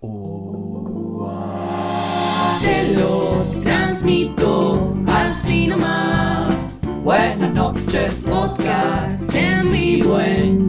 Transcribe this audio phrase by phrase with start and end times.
[0.00, 0.08] Te
[2.94, 6.80] lo transmito así nomás.
[7.02, 10.68] Buenas noches, podcast en vivo en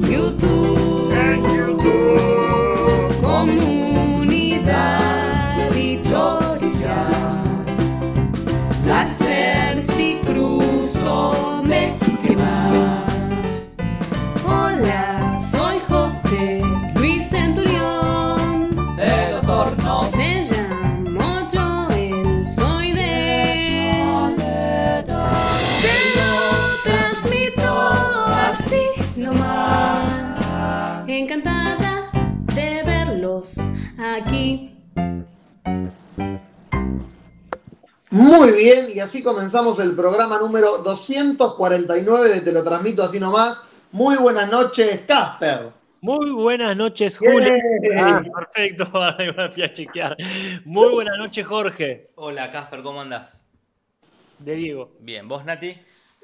[38.57, 43.67] bien, y así comenzamos el programa número 249 de Te lo transmito así nomás.
[43.91, 45.71] Muy buenas noches, Casper.
[46.01, 47.53] Muy buenas noches, Julio.
[47.97, 48.85] Ah, perfecto,
[49.37, 50.17] me fui a chequear.
[50.65, 52.11] Muy buenas noches, Jorge.
[52.15, 53.45] Hola Casper, ¿cómo andás?
[54.39, 54.91] De Diego.
[54.99, 55.79] Bien, ¿vos Nati?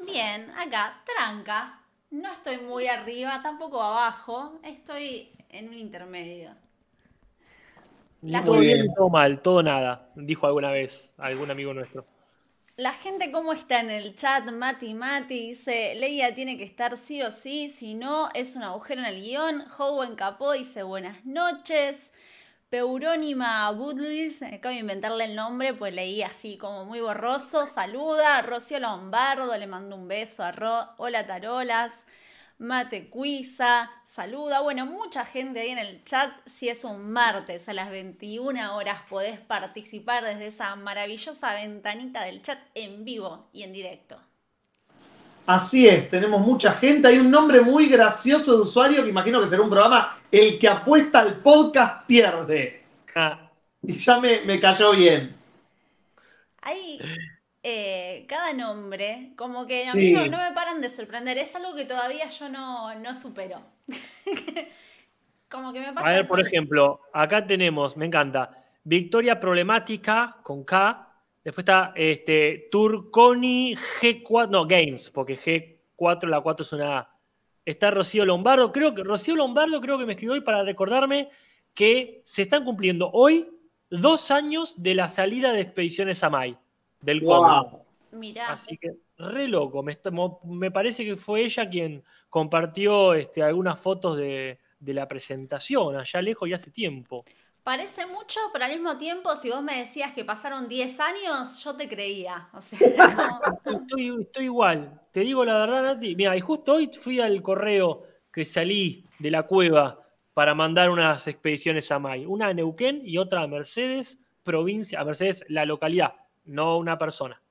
[0.05, 1.79] Bien, acá, tranca.
[2.11, 4.59] No estoy muy arriba, tampoco abajo.
[4.63, 6.51] Estoy en un intermedio.
[8.21, 8.93] La todo bien.
[8.95, 12.05] todo mal, todo nada, dijo alguna vez algún amigo nuestro.
[12.75, 14.49] La gente, ¿cómo está en el chat?
[14.51, 19.01] Mati Mati dice: Leia tiene que estar sí o sí, si no, es un agujero
[19.01, 19.63] en el guion.
[19.77, 22.11] Howen Capó dice: Buenas noches.
[22.69, 27.67] Peurónima Budlis, acabo de inventarle el nombre, pues leí así como muy borroso.
[27.67, 28.41] Saluda.
[28.41, 30.89] Rocío Lombardo, le mando un beso a Ro.
[30.97, 32.05] Hola Tarolas.
[32.57, 34.61] Mate Cuisa, saluda.
[34.61, 36.31] Bueno, mucha gente ahí en el chat.
[36.45, 42.41] Si es un martes a las 21 horas, podés participar desde esa maravillosa ventanita del
[42.41, 44.17] chat en vivo y en directo.
[45.45, 47.07] Así es, tenemos mucha gente.
[47.07, 50.69] Hay un nombre muy gracioso de usuario que imagino que será un programa El que
[50.69, 52.83] apuesta al podcast pierde.
[53.13, 55.35] Ja, Y ya me, me cayó bien.
[56.61, 57.03] Hay
[57.63, 59.97] eh, cada nombre, como que a Sí.
[59.97, 61.37] mí no, no me paran de sorprender.
[61.37, 63.61] Es algo que todavía yo no, no supero.
[65.49, 66.29] como que me pasa A ver, eso.
[66.29, 71.09] por ejemplo, acá tenemos, me encanta, Victoria Problemática con K.
[71.43, 75.37] Después está este, Turconi G4, no, Games, porque
[75.97, 77.09] G4, la 4 es una A.
[77.65, 81.29] Está Rocío Lombardo, creo que Rocío Lombardo creo que me escribió hoy para recordarme
[81.73, 83.47] que se están cumpliendo hoy
[83.89, 86.57] dos años de la salida de Expediciones Amay,
[87.03, 87.71] del cómic.
[87.71, 87.79] Wow.
[88.11, 88.53] Mirá.
[88.53, 89.83] Así que re loco.
[89.83, 96.21] Me, parece que fue ella quien compartió este, algunas fotos de, de la presentación allá
[96.21, 97.23] lejos y hace tiempo.
[97.63, 101.75] Parece mucho, pero al mismo tiempo, si vos me decías que pasaron 10 años, yo
[101.75, 102.49] te creía.
[102.53, 102.77] O sea,
[103.15, 103.39] como-
[103.81, 104.99] Estoy, estoy igual.
[105.11, 106.15] Te digo la verdad, Nati.
[106.15, 108.03] Mira, y justo hoy fui al correo
[108.33, 109.99] que salí de la cueva
[110.33, 112.25] para mandar unas expediciones a May.
[112.25, 116.15] Una a Neuquén y otra a Mercedes, provincia, a Mercedes, la localidad,
[116.45, 117.41] no una persona.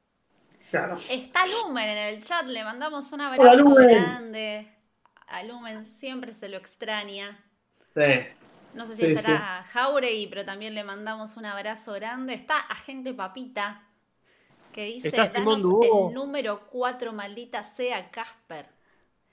[0.70, 0.96] Claro.
[1.10, 3.88] Está Lumen en el chat, le mandamos un Hola, abrazo Lumen.
[3.88, 4.68] grande.
[5.26, 7.38] A Lumen siempre se lo extraña.
[7.94, 8.26] Sí.
[8.74, 12.32] No sé si Sí, estará Jauregui, pero también le mandamos un abrazo grande.
[12.34, 13.82] Está Agente Papita,
[14.72, 18.66] que dice, danos el número 4, maldita sea Casper.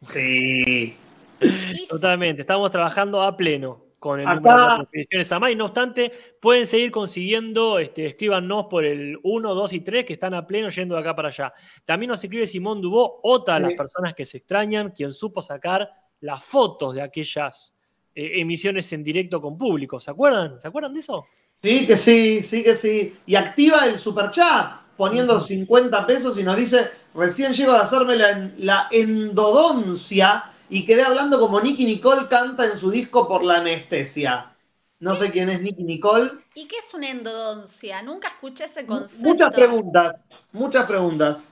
[0.07, 0.97] Sí.
[1.41, 5.55] Y Totalmente, estamos trabajando a pleno con el Acá- número de expediciones a May.
[5.55, 10.33] No obstante, pueden seguir consiguiendo, este, escríbanos por el 1, 2 y 3 que están
[10.33, 11.53] a pleno yendo de acá para allá.
[11.85, 15.89] También nos escribe Simón Dubó, otra de las personas que se extrañan, quien supo sacar
[16.21, 17.73] las fotos de aquellas
[18.15, 19.99] eh, emisiones en directo con público.
[19.99, 20.59] ¿Se acuerdan?
[20.59, 21.25] ¿Se acuerdan de eso?
[21.61, 23.15] Sí que sí, sí que sí.
[23.25, 28.51] Y activa el superchat poniendo 50 pesos y nos dice, recién llego a hacerme la,
[28.57, 34.55] la endodoncia y quedé hablando como Nicky Nicole canta en su disco por la anestesia.
[34.99, 36.29] No sé quién es Nicky Nicole.
[36.55, 38.01] ¿Y qué es una endodoncia?
[38.01, 39.27] Nunca escuché ese concepto.
[39.27, 40.15] Muchas preguntas,
[40.51, 41.43] muchas preguntas.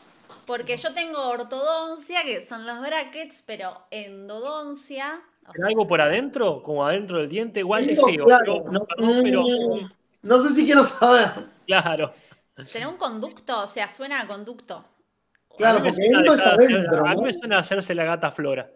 [0.45, 5.21] Porque yo tengo ortodoncia, que son los brackets, pero endodoncia.
[5.45, 6.61] o ¿Era sea, algo por adentro?
[6.63, 8.25] Como adentro del diente, igual que feo.
[8.25, 9.43] claro, pero- no, perdón, pero,
[10.21, 11.31] no sé si quiero saber.
[11.65, 12.13] claro.
[12.65, 13.61] ¿Será un conducto?
[13.61, 14.83] O sea, suena a conducto.
[15.57, 18.69] Claro, a mí me porque suena a mí me suena hacerse la gata flora.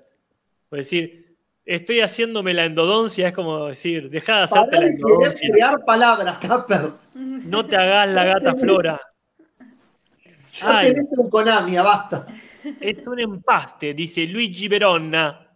[0.71, 1.35] Es decir,
[1.65, 5.49] estoy haciéndome la endodoncia, es como decir, deja de hacerte Pará la endodoncia.
[5.51, 6.91] crear palabras, Casper.
[7.13, 9.01] No te hagas la gata flora.
[10.53, 10.87] Ya Ay.
[10.87, 11.29] tenés un
[11.83, 12.27] basta.
[12.79, 15.47] Es un empaste, dice Luigi Veronna.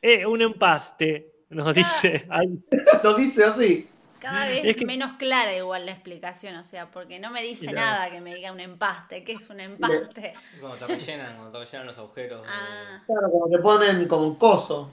[0.00, 2.26] Es un empaste, nos dice.
[2.30, 2.58] Ay,
[3.02, 3.88] Lo dice así.
[4.22, 7.66] Cada vez Es que- menos clara igual la explicación, o sea, porque no me dice
[7.66, 7.78] Claro.
[7.80, 9.24] nada que me diga un empaste.
[9.24, 10.34] ¿Qué es un empaste?
[10.60, 12.42] Cuando te rellenan, cuando te rellenan los agujeros.
[12.42, 14.90] de- Ah, Claro, como te ponen como un coso.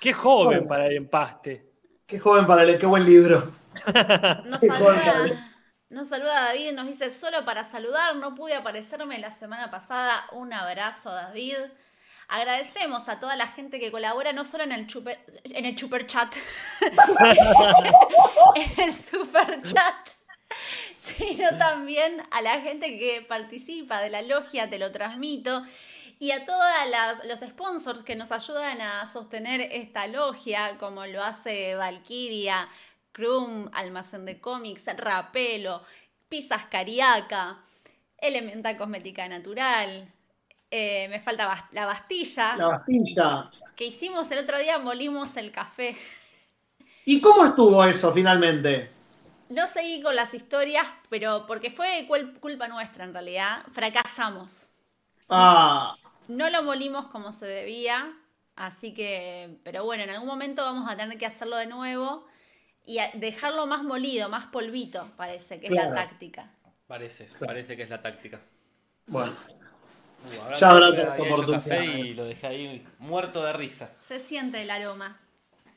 [0.00, 0.66] qué joven Bueno.
[0.68, 1.70] para el empaste.
[2.06, 3.52] Qué joven para leer, qué buen libro.
[3.84, 5.50] Para saluda,
[5.90, 10.24] nos saluda David, nos dice solo para saludar, no pude aparecerme la semana pasada.
[10.32, 11.56] Un abrazo, David.
[12.32, 16.06] Agradecemos a toda la gente que colabora, no solo en el chuper, en el super
[16.06, 16.34] chat,
[18.54, 20.08] en el super chat,
[20.98, 25.62] sino también a la gente que participa de la logia, te lo transmito,
[26.18, 26.64] y a todos
[27.28, 32.66] los sponsors que nos ayudan a sostener esta logia, como lo hace Valkyria,
[33.12, 35.82] Krum, Almacén de Cómics, Rapelo,
[36.30, 37.62] Pizzas Cariaca,
[38.16, 40.10] Elementa Cosmética Natural,
[40.72, 43.50] eh, me falta la Bastilla, La Bastilla.
[43.76, 45.96] que hicimos el otro día, molimos el café.
[47.04, 48.90] ¿Y cómo estuvo eso finalmente?
[49.48, 54.70] No seguí con las historias, pero porque fue cul- culpa nuestra en realidad, fracasamos.
[55.28, 55.94] Ah,
[56.28, 58.12] No lo molimos como se debía,
[58.56, 62.26] así que, pero bueno, en algún momento vamos a tener que hacerlo de nuevo
[62.86, 66.50] y dejarlo más molido, más polvito, parece que es la táctica.
[66.86, 68.40] Parece, parece que es la táctica.
[69.06, 69.36] bueno.
[70.24, 71.64] Uh, Ya habrá otra oportunidad.
[71.64, 73.96] café y lo dejé ahí muerto de risa.
[74.00, 75.18] Se siente el aroma.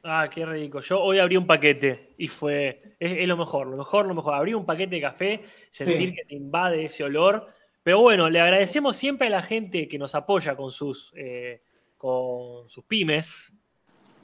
[0.03, 0.81] Ah, qué rico.
[0.81, 2.95] Yo hoy abrí un paquete y fue.
[2.99, 4.35] Es, es lo mejor, lo mejor, lo mejor.
[4.35, 6.15] Abrí un paquete de café, sentir Sí.
[6.15, 7.47] que te invade ese olor.
[7.81, 11.61] Pero bueno, le agradecemos siempre a la gente que nos apoya con sus, eh,
[11.97, 13.51] con sus pymes,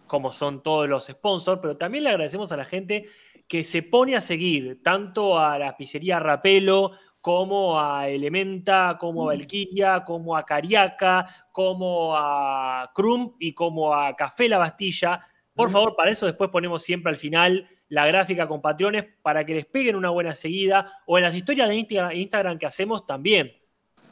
[0.07, 3.07] como son todos los sponsors, pero también le agradecemos a la gente
[3.47, 6.91] que se pone a seguir, tanto a la pizzería Rapelo,
[7.21, 14.15] como a Elementa, como a Valkyria, como a Cariaca, como a Krum y como a
[14.15, 15.21] Café La Bastilla.
[15.53, 15.71] Por Mm.
[15.71, 19.65] favor, para eso después ponemos siempre al final la gráfica con patrones para que les
[19.65, 23.51] peguen una buena seguida o en las historias de Insta- Instagram que hacemos también.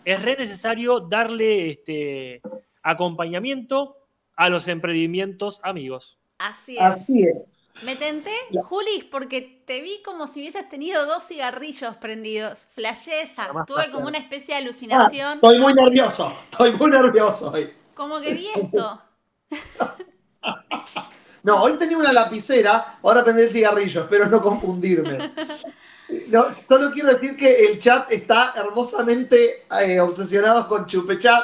[0.06, 2.42] Es re necesario darle este
[2.84, 3.96] acompañamiento
[4.36, 6.18] a los emprendimientos amigos.
[6.38, 6.82] Así es.
[6.82, 7.59] Así es.
[7.84, 8.32] Me tenté,
[8.64, 12.68] Julis, porque te vi como si hubieses tenido dos cigarrillos prendidos.
[13.36, 15.34] Jamás Tuve como una especie de Ah, alucinación.
[15.36, 16.34] estoy muy nervioso.
[16.52, 17.74] Estoy muy nervioso hoy.
[17.94, 19.02] Como que vi esto.
[21.44, 25.32] No, hoy tenía una lapicera, ahora prendí el cigarrillo, espero no confundirme.
[26.30, 31.44] No, solo quiero decir que el chat está hermosamente eh, obsesionado con Chupechat.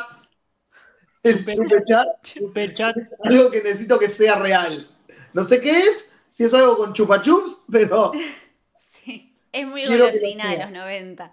[1.22, 4.90] El Chupechat Superchat, es algo que necesito que sea real.
[5.34, 8.12] No sé qué es, si es algo con chupachups, pero
[8.92, 9.34] Sí.
[9.54, 11.32] Es muy golosina de los 90.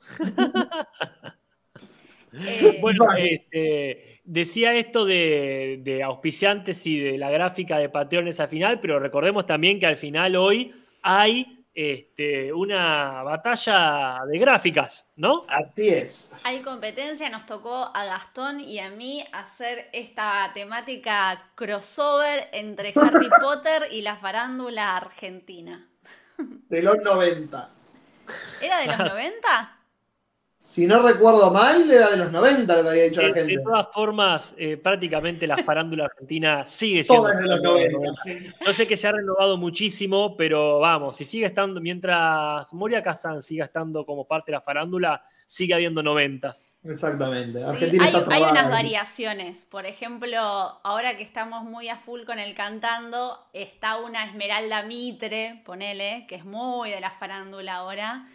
[2.38, 3.34] Eh, Bueno, Vale.
[3.34, 8.98] este, decía esto de, de auspiciantes y de la gráfica de patrones al final, pero
[9.00, 15.42] recordemos también que al final hoy hay este, una batalla de gráficas, ¿no?
[15.46, 16.32] así es.
[16.42, 23.28] Hay competencia, nos tocó a Gastón y a mí hacer esta temática crossover entre Harry
[23.40, 25.86] Potter y la farándula argentina.
[26.38, 27.70] De los 90.
[28.62, 29.75] ¿Era de los 90?
[30.66, 33.56] Si no recuerdo mal, era de los 90 lo que había dicho la De, gente.
[33.56, 37.22] de todas formas, eh, prácticamente la farándula argentina sigue siendo.
[37.28, 38.12] Todas de los 90.
[38.22, 38.38] sí.
[38.64, 43.40] Yo sé que se ha renovado muchísimo, pero vamos, si sigue estando, mientras Moria Kazan
[43.42, 46.74] siga estando como parte de la farándula, sigue habiendo noventas.
[46.84, 47.60] Exactamente.
[47.60, 48.50] Sí, Argentina hay, está hay probada.
[48.50, 49.66] unas variaciones.
[49.66, 50.36] Por ejemplo,
[50.82, 56.34] ahora que estamos muy a full con el cantando, está una Esmeralda Mitre, ponele, que
[56.34, 58.26] es muy de la farándula ahora.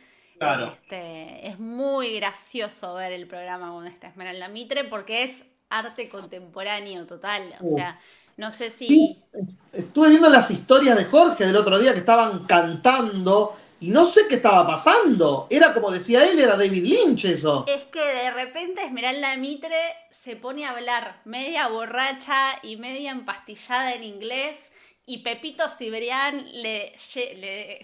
[0.42, 0.78] Claro.
[0.82, 7.06] Este, es muy gracioso ver el programa con esta Esmeralda Mitre porque es arte contemporáneo
[7.06, 7.54] total.
[7.62, 7.76] O Uh.
[7.78, 8.00] sea,
[8.38, 8.88] no sé si.
[8.88, 9.24] Sí.
[9.72, 14.24] Estuve viendo las historias de Jorge del otro día que estaban cantando y no sé
[14.28, 15.48] qué estaba pasando.
[15.50, 17.66] Era como decía él, era David Lynch eso.
[17.68, 19.78] Es que de repente Esmeralda Mitre
[20.12, 24.58] se pone a hablar media borracha y media empastillada en inglés
[25.06, 26.94] y Pepito Cibrián le-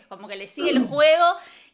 [0.09, 1.25] como que le sigue el juego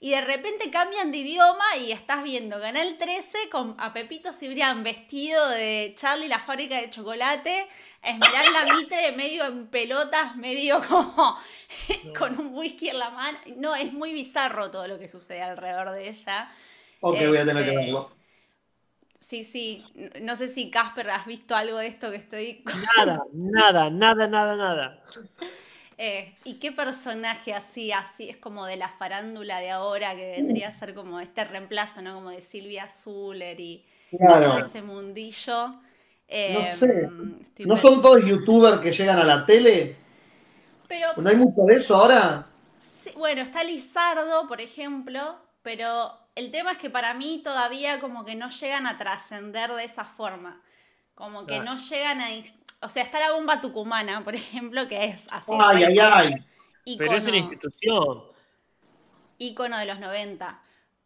[0.04, 4.84] y de repente cambian de idioma y estás viendo Canal 13 con a Pepito Cibrián
[4.84, 7.68] vestido de Charlie la fábrica de chocolate,
[8.04, 11.38] Esmeralda Mitre medio en pelotas, medio como
[12.18, 13.38] con un whisky en la mano.
[13.58, 16.52] No, es muy bizarro todo lo que sucede alrededor de ella.
[17.02, 18.18] Ok, voy a tener que Este, verlo.
[19.20, 19.92] Sí, sí.
[19.96, 22.64] N- No sé si Casper has visto algo de esto que estoy.
[22.84, 24.88] Nada, nada, nada, nada, nada.
[25.98, 30.70] Eh, ¿Y qué personaje así, así es como de la farándula de ahora que vendría
[30.70, 32.16] a ser como este reemplazo, ¿no?
[32.16, 35.76] Como de Silvia Zuller y todo ese mundillo.
[36.28, 37.10] Eh, No sé.
[37.42, 39.98] estoy ¿No son todos youtubers que llegan a la tele?
[40.88, 42.48] Pero ¿No hay mucho de eso ahora?
[43.04, 48.26] Sí, bueno, está Lizardo, por ejemplo, pero el tema es que para mí todavía como
[48.26, 50.62] que no llegan a trascender de esa forma.
[51.16, 51.64] Como que Claro.
[51.74, 52.28] no llegan a...
[52.84, 55.52] o sea, está la bomba tucumana, por ejemplo, que es así.
[55.60, 56.16] Ay, re ay, icono-
[56.86, 56.96] ay.
[56.98, 58.24] Pero es una institución.
[59.38, 60.62] ícono de los 90.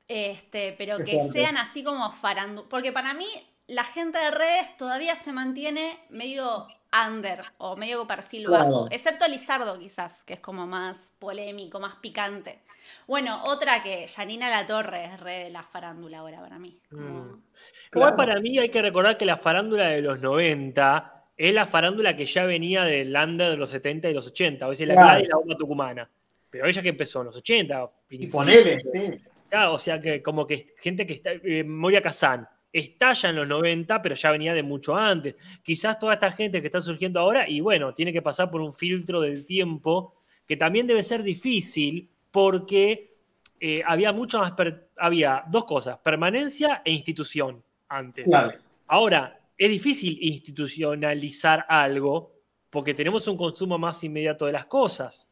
[0.08, 2.68] Este, pero que sean así como farandu.
[2.70, 3.28] Porque para mí,
[3.68, 6.68] la gente de redes todavía se mantiene medio
[7.08, 8.64] under o medio perfil Claro.
[8.64, 8.88] bajo.
[8.92, 12.62] Excepto Lizardo, quizás, que es como más polémico, más picante.
[13.06, 16.80] Bueno, otra que Janina La Torre es re de la farándula ahora para mí.
[16.90, 17.44] Como- Mm.
[17.90, 18.08] Claro.
[18.12, 22.16] Igual para mí hay que recordar que la farándula de los 90 es la farándula
[22.16, 24.66] que ya venía del under de los 70 y los 80.
[24.66, 25.24] A veces la Claro.
[25.24, 26.10] Y la bomba tucumana.
[26.50, 27.84] Pero ella que empezó en los 80.
[27.84, 28.32] Y principios.
[28.32, 29.22] ponele, sí.
[29.50, 33.48] Claro, o sea que como que gente que está, eh, Moria Kazan, estalla en los
[33.48, 35.36] 90, pero ya venía de mucho antes.
[35.64, 38.74] Quizás toda esta gente que está surgiendo ahora, y bueno, tiene que pasar por un
[38.74, 40.16] filtro del tiempo,
[40.48, 43.16] que también debe ser difícil, porque
[43.60, 44.54] eh, había mucho más,
[44.98, 48.26] había dos cosas, permanencia e institución antes.
[48.26, 48.54] Claro.
[48.88, 52.34] Ahora, es difícil institucionalizar algo,
[52.70, 55.30] porque tenemos un consumo más inmediato de las cosas.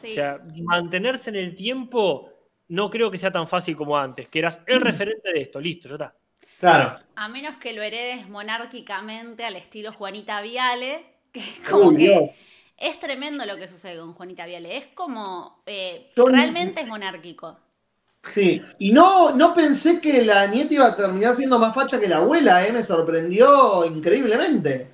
[0.00, 0.08] Sí.
[0.10, 2.30] O sea, mantenerse en el tiempo
[2.68, 5.88] no creo que sea tan fácil como antes, que eras el referente de esto, listo,
[5.88, 6.16] ya está.
[6.58, 6.98] Claro.
[7.14, 12.02] A menos que lo heredes monárquicamente al estilo Juanita Viale, que es como Uy, que
[12.08, 12.30] Dios.
[12.78, 14.76] es tremendo lo que sucede con Juanita Viale.
[14.76, 17.58] Es como, eh, Yo- realmente es monárquico.
[18.32, 22.08] Sí, y no, no pensé que la nieta iba a terminar siendo más facha que
[22.08, 22.72] la abuela, ¿eh?
[22.72, 24.90] me sorprendió increíblemente.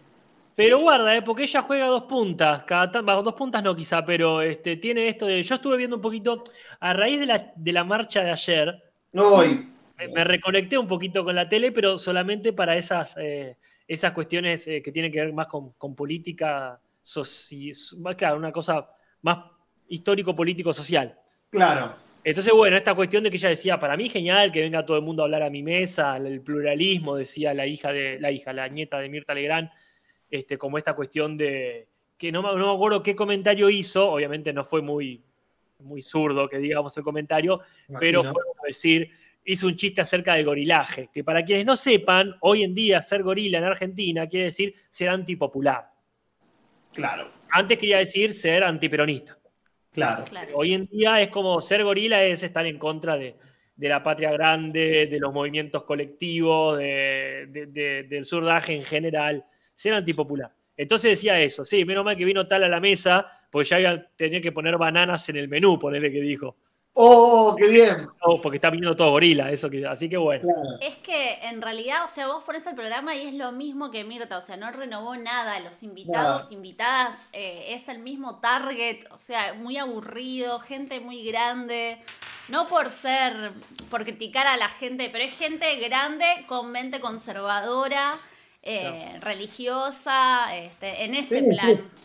[0.57, 4.43] Pero guarda, eh, porque ella juega dos puntas, cada va, dos puntas no quizá, pero
[4.43, 6.43] este, tiene esto de, yo estuve viendo un poquito,
[6.81, 8.83] a raíz de la, de la marcha de ayer,
[9.15, 9.73] Hoy.
[9.97, 13.57] me, me reconecté un poquito con la tele, pero solamente para esas, eh,
[13.87, 17.73] esas cuestiones eh, que tienen que ver más con, con política, soci-
[18.17, 18.87] claro, una cosa
[19.23, 19.39] más
[19.89, 21.17] histórico-político-social.
[21.49, 22.10] Claro.
[22.23, 25.03] Entonces, bueno, esta cuestión de que ella decía, para mí genial que venga todo el
[25.03, 28.69] mundo a hablar a mi mesa, el pluralismo, decía la hija de, la hija, la
[28.69, 29.71] nieta de Mirta Legrand,
[30.31, 34.53] este, como esta cuestión de, que no me, no me acuerdo qué comentario hizo, obviamente
[34.53, 35.23] no fue muy,
[35.79, 37.61] muy zurdo que digamos el comentario,
[37.99, 39.11] pero fue como decir,
[39.45, 43.23] hizo un chiste acerca del gorilaje, que para quienes no sepan, hoy en día ser
[43.23, 45.91] gorila en Argentina quiere decir ser antipopular.
[46.93, 49.40] Claro, Antes quería decir ser antiperonista.
[49.93, 50.25] Claro.
[50.25, 50.53] Claro.
[50.55, 53.35] Hoy en día es como ser gorila es estar en contra de,
[53.77, 59.45] de la patria grande, de los movimientos colectivos, de- de- de- del surdaje en general,
[59.75, 60.51] ser antipopular.
[60.77, 63.91] Entonces decía eso, sí, menos mal que vino tal a la mesa, porque ya iba
[63.91, 66.57] a tener que poner bananas en el menú, ponerle que dijo.
[66.93, 68.09] Oh, qué bien.
[68.21, 70.43] Oh, porque está viniendo todo gorila, eso que, así que bueno.
[70.43, 70.79] Claro.
[70.81, 74.03] Es que en realidad, o sea, vos pones el programa y es lo mismo que
[74.05, 79.19] Mirta, o sea, no renovó nada, los invitados, invitadas, eh, es el mismo target, o
[79.19, 81.99] sea, muy aburrido, gente muy grande,
[82.49, 83.53] no por ser,
[83.89, 88.19] por criticar a la gente, pero es gente grande con mente conservadora,
[88.63, 91.77] eh, religiosa, este, en ese Sí, plan.
[91.95, 92.05] sí.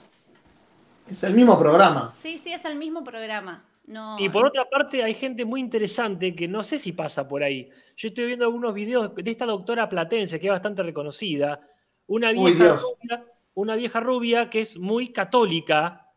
[1.09, 2.11] Es el mismo programa.
[2.13, 3.63] Sí, sí, es el mismo programa.
[3.87, 7.43] No, Y por otra parte, hay gente muy interesante que no sé si pasa por
[7.43, 7.69] ahí.
[7.95, 11.59] Yo estoy viendo algunos videos de esta doctora platense que es bastante reconocida.
[12.07, 16.07] Una vieja, rubia, una vieja rubia que es muy católica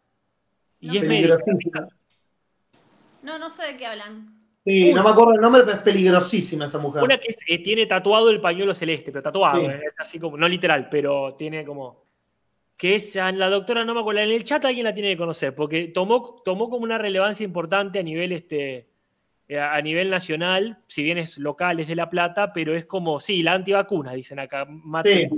[0.80, 1.36] y No es médica.
[1.36, 1.88] Peligrosísima.
[3.22, 4.34] no, no sé de qué hablan.
[4.64, 7.02] Sí, no me acuerdo el nombre, pero es peligrosísima esa mujer.
[7.02, 9.66] Una que es- eh, tiene tatuado el pañuelo celeste, pero tatuado, Sí.
[9.66, 12.07] eh, es así como, no literal, pero tiene como.
[12.78, 15.54] Que es la doctora, no me acuerdo, en el chat alguien la tiene que conocer,
[15.54, 18.88] porque tomó, tomó como una relevancia importante a nivel este.
[19.48, 23.18] eh, A nivel nacional, si bien es local, es de La Plata, pero es como,
[23.18, 24.64] sí, la antivacuna, dicen acá.
[24.66, 25.28] Mate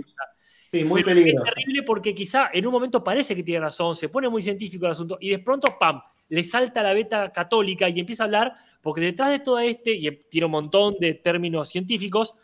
[0.72, 0.84] Sí.
[0.84, 1.48] Muy Pero peligrosa.
[1.48, 4.86] Es terrible porque quizá en un momento parece que tiene razón, se pone muy científico
[4.86, 8.54] el asunto y de pronto, ¡pam!, le salta la beta católica y empieza a hablar,
[8.80, 12.36] porque detrás de todo este, y tiene un montón de términos científicos,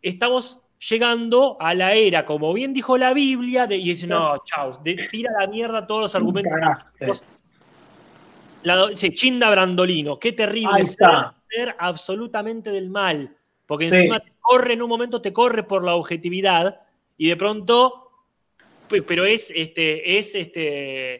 [0.00, 4.80] estamos llegando a la era, como bien dijo la Biblia, de, y dice, no, chao,
[4.82, 6.52] de- tira a la mierda todos los argumentos.
[8.62, 11.34] La, sí, Chinda Brandolino, qué terrible está.
[11.50, 13.94] ser absolutamente del mal, porque Sí.
[13.94, 16.80] encima te corre, en un momento te corre por la objetividad
[17.18, 18.10] y de pronto,
[18.88, 21.14] pe- pero es este, es este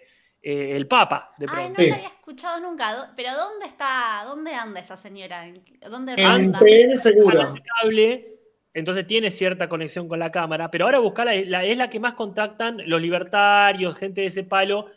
[0.46, 1.72] eh, el Papa, de Ay, pronto.
[1.72, 1.88] no Sí.
[1.88, 3.12] la había escuchado nunca.
[3.16, 4.24] Pero ¿dónde está?
[4.26, 5.46] ¿Dónde anda esa señora?
[5.46, 6.58] ¿En- ¿Dónde En anda?
[6.58, 7.54] TN seguro.
[7.80, 8.33] cable,
[8.74, 12.00] entonces tiene cierta conexión con la cámara, pero ahora buscala, es la, es la que
[12.00, 14.88] más contactan los libertarios, gente de ese palo,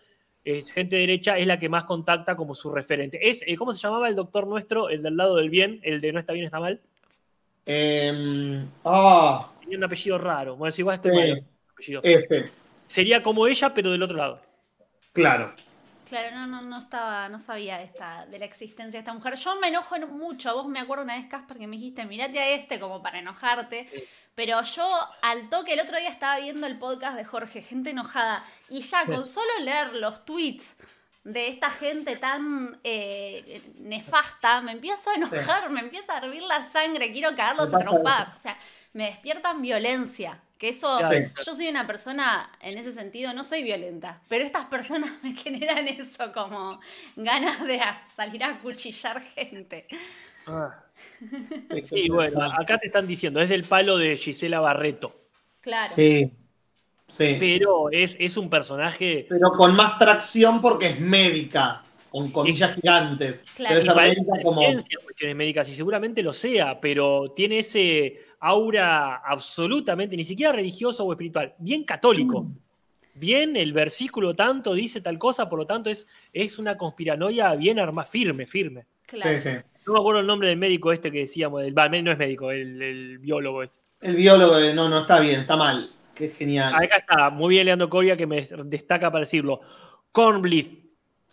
[0.43, 3.19] es gente derecha, es la que más contacta como su referente.
[3.29, 6.12] Es, eh, ¿Cómo se llamaba el doctor nuestro, el del lado del bien, el de
[6.12, 6.81] no está bien, está mal?
[7.65, 10.55] Em, ah, Tenía un apellido raro.
[10.55, 11.43] Bueno, si igual estoy mal,
[12.03, 12.50] ese,
[12.88, 14.41] Sería como ella, pero del otro lado.
[15.13, 15.53] claro.
[16.07, 19.35] Claro, no, no, no estaba, no sabía de esta, de la existencia de esta mujer.
[19.35, 20.53] Yo me enojo mucho.
[20.55, 23.89] Vos me acuerdo una vez, Casper, que me dijiste, mirate a este como para enojarte.
[24.33, 24.87] Pero yo
[25.21, 28.45] al toque el otro día estaba viendo el podcast de Jorge, gente enojada.
[28.69, 30.77] Y ya con solo leer los tweets
[31.25, 36.71] de esta gente tan eh, nefasta, me empiezo a enojar, me empieza a hervir la
[36.71, 38.33] sangre, quiero cagarlos a trompadas.
[38.33, 38.57] O sea,
[38.93, 40.41] me despiertan violencia.
[40.57, 40.99] Que eso,
[41.45, 45.87] yo soy una persona, en ese sentido, no soy violenta, pero estas personas me generan
[45.87, 46.79] eso, como
[47.15, 49.85] ganas de a- salir a cuchillar gente.
[50.47, 50.83] Ah.
[51.83, 55.15] Sí, bueno, acá te están diciendo, es del palo de Gisela Barreto,
[55.61, 55.91] Claro.
[55.93, 56.31] Sí.
[57.09, 57.37] Sí.
[57.39, 63.43] pero es, es un personaje Pero con más tracción porque es médica, con comillas gigantes.
[63.55, 63.79] Claro.
[63.79, 64.59] Y médica como.
[64.59, 70.51] ciencia en cuestiones médicas y seguramente lo sea, pero tiene ese aura absolutamente, ni siquiera
[70.51, 72.44] religioso o espiritual, bien católico.
[72.44, 72.58] Mm.
[73.15, 77.79] Bien, el versículo tanto dice tal cosa, por lo tanto es, es una conspiranoia bien
[77.79, 78.86] armada, firme, firme.
[79.08, 79.39] Claro.
[79.39, 79.56] Sí, sí.
[79.88, 82.51] No me acuerdo el nombre del médico este que decíamos, el, va, no es médico,
[82.51, 83.79] el, el biólogo este.
[84.01, 85.89] El biólogo de no, no está bien, está mal.
[86.13, 86.75] Qué genial.
[86.75, 89.62] Acá está, muy bien Leandro Coria que me destaca para decirlo.
[90.12, 90.86] Cornblith.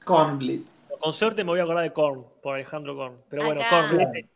[0.04, 0.66] Cornblit.
[1.00, 3.16] Con suerte me voy a acordar de Korn, por Alejandro Korn.
[3.28, 4.26] Pero bueno, Acá- Kornblith.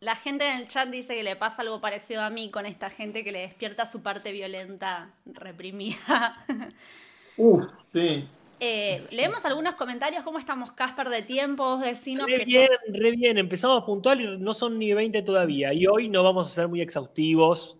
[0.00, 2.90] La gente en el chat dice que le pasa algo parecido a mí con esta
[2.90, 6.36] gente que le despierta su parte violenta reprimida.
[7.38, 8.28] Uf, sí.
[8.60, 10.22] Eh, Leemos algunos comentarios.
[10.22, 11.64] ¿Cómo estamos, Casper, de tiempo?
[11.64, 13.38] Vos decinos Re que bien, sos- re bien.
[13.38, 15.72] Empezamos puntual y no son ni 20 todavía.
[15.72, 17.76] Y hoy no vamos a ser muy exhaustivos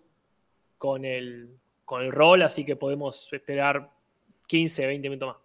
[0.79, 1.49] con el,
[1.85, 3.89] con el rol, así que podemos esperar
[4.47, 5.37] 15, 20 minutos más.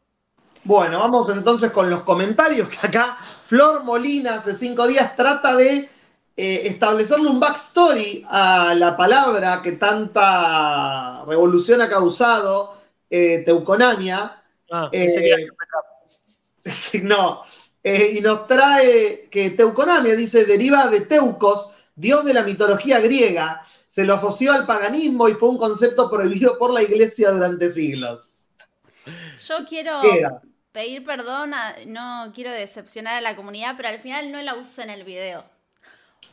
[0.64, 5.88] Bueno, vamos entonces con los comentarios que acá Flor Molina hace cinco días trata de
[6.36, 12.78] eh, establecerle un backstory a la palabra que tanta revolución ha causado
[13.10, 14.42] eh, Teuconamia.
[14.70, 15.06] Ah, Eh,
[17.02, 17.42] no.
[17.84, 23.62] Eh, y nos trae que Teuconamia, dice, deriva de Teucos, dios de la mitología griega.
[23.86, 28.48] Se lo asoció al paganismo y fue un concepto prohibido por la iglesia durante siglos.
[29.46, 30.00] Yo quiero
[30.70, 34.84] pedir perdón, a- no quiero decepcionar a la comunidad, pero al final no la usé
[34.84, 35.44] en el video.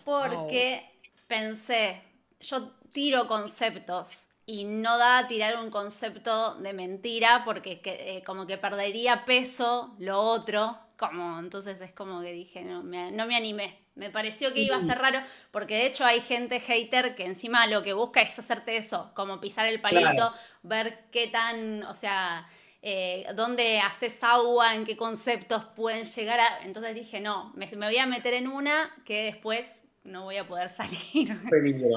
[0.06, 0.90] Porque
[1.28, 2.02] pensé,
[2.40, 8.48] yo tiro conceptos y no da tirar un concepto de mentira porque que- eh, como
[8.48, 10.78] que perdería peso lo otro.
[10.98, 13.80] Como, entonces es como que dije, no me, no me animé.
[13.96, 15.20] Me pareció que iba a ser raro,
[15.52, 19.40] porque de hecho hay gente hater que encima lo que busca es hacerte eso, como
[19.42, 20.34] pisar el palito, Claro.
[20.64, 22.50] ver qué tan, o sea,
[22.82, 26.64] eh, dónde haces agua, en qué conceptos pueden llegar a...
[26.64, 29.66] Entonces dije, no, me, me voy a meter en una que después
[30.10, 31.30] no voy a poder salir.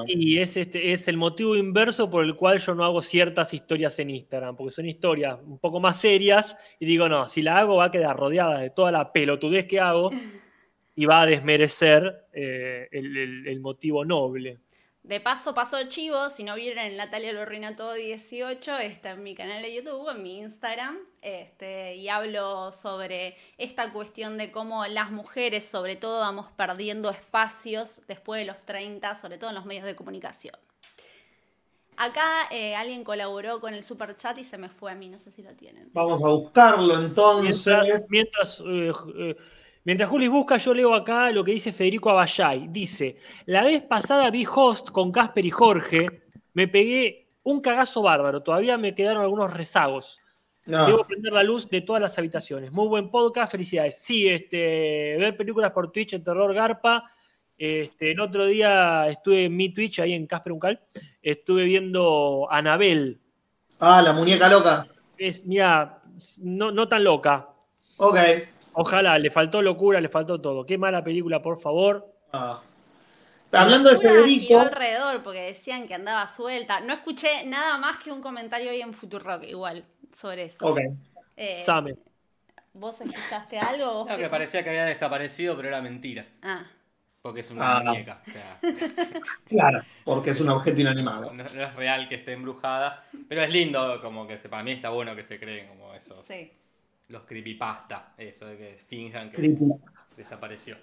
[0.07, 3.97] Y es, este, es el motivo inverso por el cual yo no hago ciertas historias
[3.99, 7.77] en Instagram, porque son historias un poco más serias y digo, no, si la hago
[7.77, 10.09] va a quedar rodeada de toda la pelotudez que hago
[10.95, 14.59] y va a desmerecer eh, el, el- el motivo noble.
[15.03, 19.23] De paso, paso chivo, si no vieron en Natalia lo arruina todo 18, está en
[19.23, 24.85] mi canal de YouTube, en mi Instagram, este, y hablo sobre esta cuestión de cómo
[24.85, 29.65] las mujeres, sobre todo, vamos perdiendo espacios después de los 30, sobre todo en los
[29.65, 30.55] medios de comunicación.
[31.97, 35.19] Acá eh, alguien colaboró con el super chat y se me fue a mí, no
[35.19, 35.89] sé si lo tienen.
[35.91, 37.75] Vamos a buscarlo entonces.
[37.75, 39.35] Mientras, mientras, eh, eh,
[39.83, 42.67] mientras Juli busca, yo leo acá lo que dice Federico Abayay.
[42.69, 48.41] Dice, la vez pasada vi Host con Casper y Jorge, me pegué un cagazo bárbaro,
[48.41, 50.17] todavía me quedaron algunos rezagos.
[50.65, 50.85] No.
[50.87, 52.71] Debo prender la luz de todas las habitaciones.
[52.71, 54.01] Muy buen podcast, felicidades.
[54.01, 57.11] Sí, este, ver películas por Twitch en Terror Garpa.
[57.57, 60.81] Este, el otro día estuve en mi Twitch, ahí en Casper Uncal,
[61.21, 63.19] estuve viendo Anabel.
[63.79, 64.87] Ah, la muñeca loca.
[65.17, 66.01] Es, mira,
[66.39, 67.49] no, no tan loca.
[67.97, 68.17] Ok.
[68.73, 70.65] Ojalá, le faltó locura, le faltó todo.
[70.65, 72.11] Qué mala película, por favor.
[72.31, 72.61] Ah.
[73.51, 76.79] Hablando de Federico, alrededor porque decían que andaba suelta.
[76.79, 80.65] No escuché nada más que un comentario hoy en Futurock, igual, sobre eso.
[80.67, 80.79] ok.
[81.37, 81.95] Eh, Same.
[82.73, 84.05] ¿Vos escuchaste algo?
[84.05, 86.25] ¿Vos No, que parecía que había desaparecido, pero era mentira.
[86.41, 86.65] Ah,
[87.21, 87.83] Porque es una Ah.
[87.83, 88.21] muñeca.
[88.27, 88.59] O sea,
[89.47, 91.31] Claro, porque es un objeto inanimado.
[91.31, 93.05] no, no es real que esté embrujada.
[93.29, 96.25] Pero es lindo, como que se, para mí está bueno que se creen como esos.
[96.25, 96.51] sí.
[97.09, 98.13] Los creepypasta.
[98.17, 99.65] Eso de que finjan que Creepy.
[100.15, 100.77] desapareció.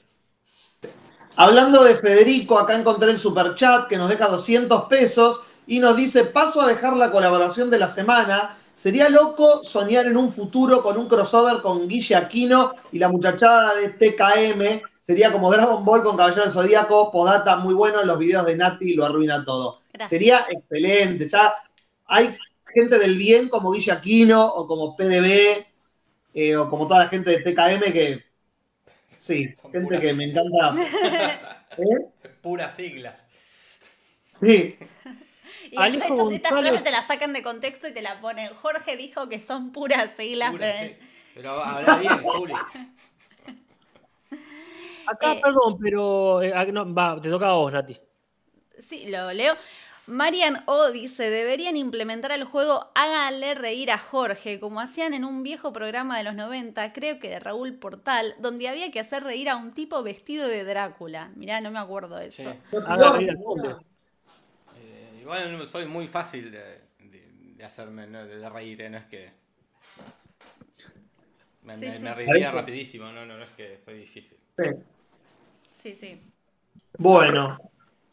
[1.36, 6.24] Hablando de Federico, acá encontré el superchat que nos deja 200 pesos y nos dice,
[6.24, 8.56] paso a dejar la colaboración de la semana.
[8.74, 13.74] Sería loco soñar en un futuro con un crossover con Guille Aquino y la muchachada
[13.74, 14.82] de TKM.
[15.00, 17.10] Sería como Dragon Ball con Caballero del Zodíaco.
[17.12, 19.80] Podata muy bueno, los videos de Nati lo arruina todo.
[19.92, 20.10] Gracias.
[20.10, 21.28] Sería excelente.
[21.28, 21.54] Ya
[22.06, 25.69] hay gente del bien como Guille Aquino o como PDB.
[26.34, 28.24] Eh, o como toda la gente de TKM que.
[29.08, 30.74] Sí, Son gente que me encanta.
[31.78, 32.28] ¿Eh?
[32.42, 33.26] Puras siglas.
[34.30, 34.76] Sí,
[35.70, 38.52] Y Alejo esto- estas frases te la sacan de contexto y te la ponen.
[38.54, 40.54] Jorge dijo que son puras siglas,
[41.34, 42.54] pero habla bien, Juli.
[45.06, 46.42] Acá, Eh, perdón, pero.
[46.42, 47.98] eh, ah, no, va, te toca a vos, Nati.
[48.78, 49.56] Sí, lo leo.
[50.10, 55.42] Marian O dice, deberían implementar al juego Háganle reír a Jorge, como hacían en un
[55.42, 59.48] viejo programa de los 90, creo que de Raúl Portal, donde había que hacer reír
[59.48, 61.30] a un tipo vestido de Drácula.
[61.36, 62.42] Mirá, no me acuerdo de eso.
[62.52, 62.76] Sí.
[62.86, 63.84] Haga reír al mundo.
[64.76, 66.58] Eh, igual soy muy fácil de,
[66.98, 68.26] de- de hacerme, ¿no?
[68.26, 68.90] de, de reír, ¿eh?
[68.90, 69.30] no es que.
[71.62, 72.04] Me, Sí, me- sí.
[72.04, 74.38] me reiría rapidísimo, no, no, no es que soy difícil.
[74.56, 74.64] sí.
[75.78, 76.20] Sí, sí.
[76.98, 77.58] Bueno,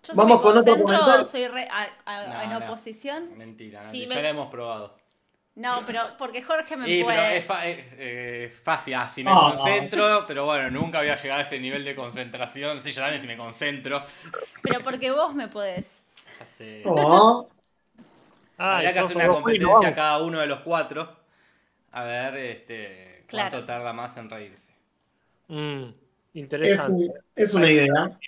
[0.08, 1.26] Yo Vamos si me con otro concentro, comentario.
[1.26, 2.66] soy re- a- a- No, en no.
[2.66, 3.38] oposición.
[3.38, 4.96] Mentira, me- ya lo hemos probado.
[5.56, 7.38] No, pero porque Jorge me Y, pero puede...
[7.38, 11.40] es, fa- es- eh, es fácil, ah, si me concentro, pero bueno, nunca había llegado
[11.42, 12.80] a ese nivel de concentración.
[12.82, 14.04] Sí, yo también si me concentro.
[14.62, 15.88] Pero porque vos me podés.
[16.40, 16.84] Ya sé.
[16.86, 17.50] no.
[18.60, 21.18] Ah, Habría que hacer una competencia cada uno de los cuatro.
[21.92, 23.50] A ver este, Claro.
[23.50, 24.74] cuánto tarda más en reírse.
[25.48, 25.96] Mm, Es,
[26.34, 26.92] interesante.
[27.06, 28.20] un- es una idea.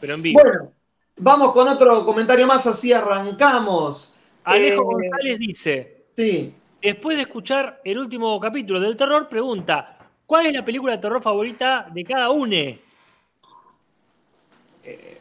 [0.00, 0.40] Pero en vivo.
[0.42, 0.72] Bueno,
[1.18, 4.14] vamos con otro comentario más, así arrancamos.
[4.44, 10.46] Alejo Eh, González dice: Sí, Después de escuchar el último capítulo del terror, pregunta: ¿Cuál
[10.46, 12.78] es la película de terror favorita de cada une?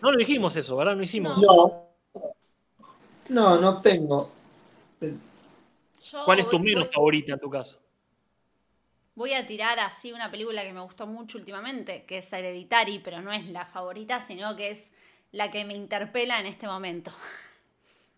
[0.01, 0.95] No lo dijimos eso, ¿verdad?
[0.95, 1.41] No hicimos.
[1.41, 1.87] no.
[3.29, 4.29] No, no tengo.
[5.01, 7.77] Yo ¿Cuál es tu voy- menos voy- favorita en tu caso?
[9.15, 13.21] Voy a tirar así una película que me gustó mucho últimamente, que es Hereditary, pero
[13.21, 14.91] no es la favorita, sino que es
[15.31, 17.11] la que me interpela en este momento.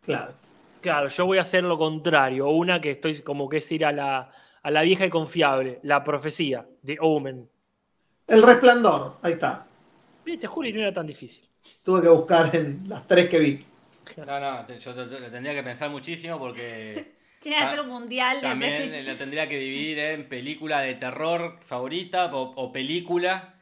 [0.01, 0.33] Claro.
[0.81, 2.47] Claro, yo voy a hacer lo contrario.
[2.49, 4.31] Una que estoy como que es ir a la,
[4.63, 7.49] a la vieja y confiable, la profecía de Omen.
[8.25, 9.67] El resplandor, ahí está.
[10.25, 11.47] Viste, Juli, no era tan difícil.
[11.83, 13.65] Tuve que buscar en las tres que vi.
[14.17, 18.47] No, no, yo lo tendría que pensar muchísimo porque Tiene que ser un mundial de
[18.47, 23.53] también lo tendría que dividir en película de terror favorita o, o película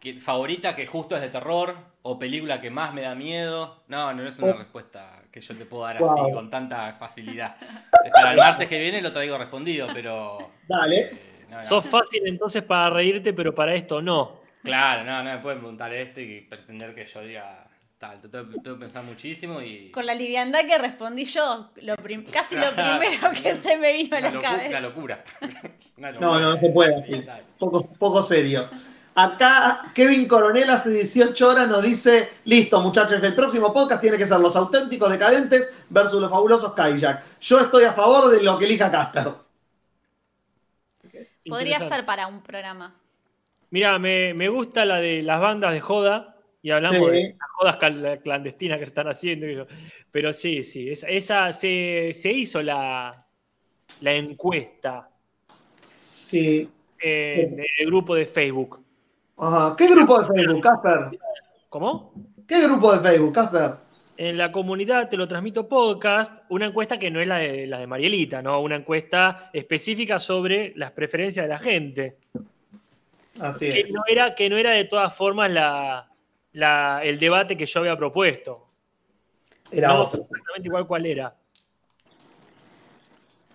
[0.00, 3.78] que, favorita que justo es de terror o película que más me da miedo.
[3.88, 4.58] No, no es una Oh.
[4.58, 6.22] respuesta que yo te puedo dar Wow.
[6.24, 7.56] así con tanta facilidad.
[8.12, 10.50] Para el martes que viene lo traigo respondido, pero...
[10.68, 11.00] Dale.
[11.02, 11.64] eh, no, no.
[11.64, 14.40] Sos fácil entonces para reírte, pero para esto no.
[14.64, 18.20] Claro, no, no me pueden preguntar esto y pretender que yo diga tal.
[18.20, 19.90] Te tengo, tengo que pensar muchísimo y.
[19.90, 24.16] Con la liviandad que respondí yo, lo prim- casi lo primero que se me vino
[24.16, 24.68] a la locu- cabeza.
[24.70, 25.24] una locura.
[25.96, 26.40] Una No, locura.
[26.40, 27.26] no, no se puede.
[27.58, 28.68] Poco, poco serio.
[29.14, 34.26] Acá Kevin Coronel hace 18 horas nos dice, listo muchachos, el próximo podcast tiene que
[34.26, 37.22] ser los auténticos decadentes versus los fabulosos Kayak.
[37.40, 39.32] Yo estoy a favor de lo que elija Casper.
[41.48, 42.94] Podría ser para un programa.
[43.70, 47.16] Mira, me, me gusta la de las bandas de joda y hablamos Sí.
[47.16, 49.46] de las jodas clandestinas que están haciendo.
[49.46, 49.66] y eso.
[50.10, 53.26] Pero sí, sí, esa, esa se, se hizo la,
[54.00, 55.08] la encuesta
[55.98, 56.70] Sí.
[57.00, 58.80] en el grupo de Facebook.
[59.44, 59.74] Ajá.
[59.76, 61.18] ¿Qué grupo de Facebook, Casper?
[61.68, 62.12] ¿Cómo?
[62.46, 63.72] ¿Qué grupo de Facebook, Casper?
[64.16, 67.78] En la comunidad Te lo transmito podcast, una encuesta que no es la de, la
[67.78, 68.60] de Marielita, ¿no?
[68.60, 72.18] Una encuesta específica sobre las preferencias de la gente.
[73.40, 73.88] Así Que es.
[73.92, 76.08] no era, que no era de todas formas la,
[76.52, 78.68] la- el debate que yo había propuesto.
[79.72, 80.20] Era no, otro.
[80.22, 81.34] exactamente igual cuál era.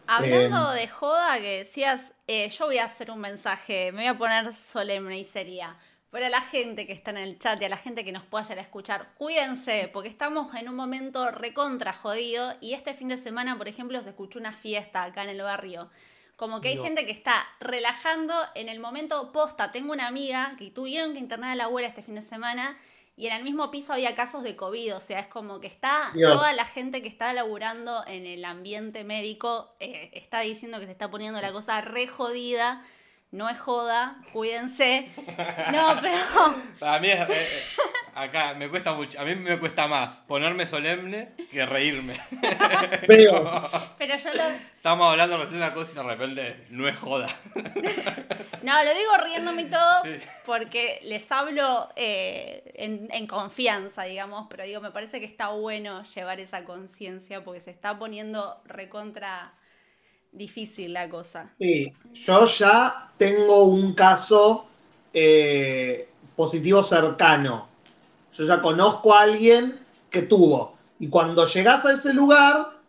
[0.08, 4.18] Hablando de joda que decías, eh, yo voy a hacer un mensaje, me voy a
[4.18, 5.76] poner solemne y seria.
[6.10, 8.44] Para la gente que está en el chat y a la gente que nos pueda
[8.44, 13.18] llegar a escuchar, cuídense, porque estamos en un momento recontra jodido y este fin de
[13.18, 15.90] semana, por ejemplo, se escuchó una fiesta acá en el barrio.
[16.38, 16.84] Como que hay No.
[16.84, 19.72] gente que está relajando en el momento posta.
[19.72, 22.78] Tengo una amiga que tuvieron que internar a la abuela este fin de semana
[23.18, 24.96] y en el mismo piso había casos de COVID.
[24.96, 26.32] O sea, es como que está Dios.
[26.32, 30.92] toda la gente que está laburando en el ambiente médico eh, está diciendo que se
[30.94, 32.86] está poniendo la cosa re jodida.
[33.30, 35.10] No es joda, cuídense.
[35.74, 36.16] No, pero
[36.80, 37.87] A mí, es- eh, eh,
[38.22, 39.20] acá me cuesta mucho.
[39.20, 42.16] A mí me cuesta más ponerme solemne que reírme.
[43.08, 43.62] Veo.
[43.98, 44.44] pero yo lo,
[44.76, 47.28] Estamos hablando recién de una cosa y de repente no es joda.
[48.64, 50.16] No, lo digo riéndome y todo Sí.
[50.46, 56.02] porque les hablo eh, en, en confianza, digamos, pero digo, me parece que está bueno
[56.04, 59.54] llevar esa conciencia porque se está poniendo recontra
[60.34, 61.50] difícil la cosa.
[61.60, 64.68] Sí, yo ya tengo un caso
[65.14, 67.70] eh, positivo cercano.
[68.38, 69.80] Yo ya conozco a alguien
[70.12, 70.78] que tuvo.
[71.00, 72.80] Y cuando llegas a ese lugar,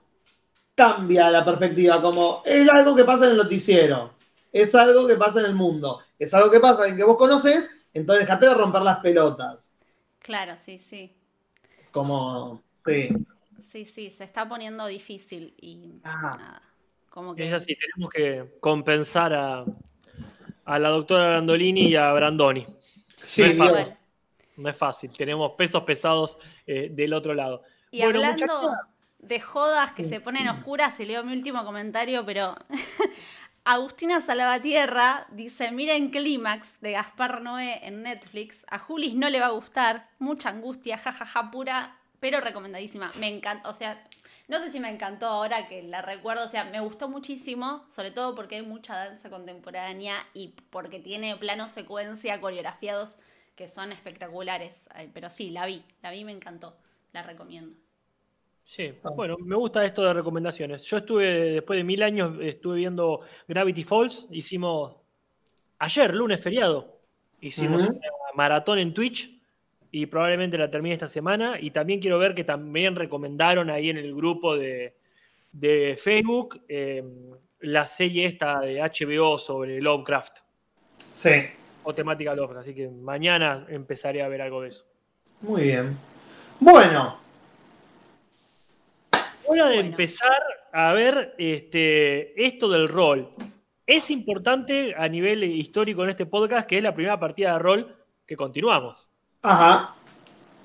[0.75, 2.01] cambia la perspectiva.
[2.03, 4.13] Como es algo que pasa en el noticiero.
[4.53, 6.01] es algo que pasa en el mundo.
[6.19, 9.73] Es algo que pasa en que vos conoces, entonces dejate de romper las pelotas.
[10.21, 11.15] Claro, sí, sí.
[11.91, 13.09] Como, sí.
[13.67, 16.37] Sí, sí, se está poniendo difícil y Ah.
[16.39, 16.63] nada.
[17.11, 19.65] Como que Es así, tenemos que compensar a,
[20.65, 22.67] a la doctora Brandolini y a Brandoni.
[23.23, 23.75] Sí, No.
[24.59, 27.63] No es fácil, tenemos pesos pesados eh, del otro lado.
[27.91, 28.77] Y Bueno, hablando muchachos.
[29.19, 32.57] de jodas que se ponen oscuras, y leo mi último comentario, pero
[33.65, 39.47] Agustina Salvatierra dice, miren Clímax de Gaspar Noé en Netflix, a Julis no le va
[39.47, 43.13] a gustar, mucha angustia, jajaja, pura, pero recomendadísima.
[43.19, 44.03] Me encanta, o sea,
[44.49, 48.11] no sé si me encantó ahora que la recuerdo, o sea, me gustó muchísimo, sobre
[48.11, 53.19] todo porque hay mucha danza contemporánea y porque tiene planos secuencia coreografiados
[53.59, 54.89] que son espectaculares.
[55.13, 56.77] Pero sí, la vi, la vi y me encantó,
[57.13, 57.77] la recomiendo.
[58.65, 60.85] Sí, bueno, me gusta esto de recomendaciones.
[60.85, 64.27] Yo estuve, después de mil años, estuve viendo Gravity Falls.
[64.31, 64.95] Hicimos,
[65.79, 67.01] ayer, lunes feriado,
[67.41, 68.01] hicimos una
[68.35, 69.37] maratón en Twitch
[69.91, 71.59] y probablemente la termine esta semana.
[71.61, 74.95] Y también quiero ver que también recomendaron ahí en el grupo de,
[75.51, 77.03] de Facebook eh,
[77.61, 80.39] la serie esta de HBO sobre Lovecraft
[80.99, 81.31] Sí,
[81.85, 82.63] o temática Lovecraft.
[82.69, 84.85] Así que mañana empezaré a ver algo de eso.
[85.41, 85.97] muy bien.
[86.61, 87.19] Bueno,
[89.51, 89.89] Hora de Bueno.
[89.91, 93.31] empezar a ver este, esto del rol.
[93.87, 97.97] Es importante a nivel histórico en este podcast que es la primera partida de rol
[98.27, 99.09] que continuamos.
[99.43, 99.95] ajá.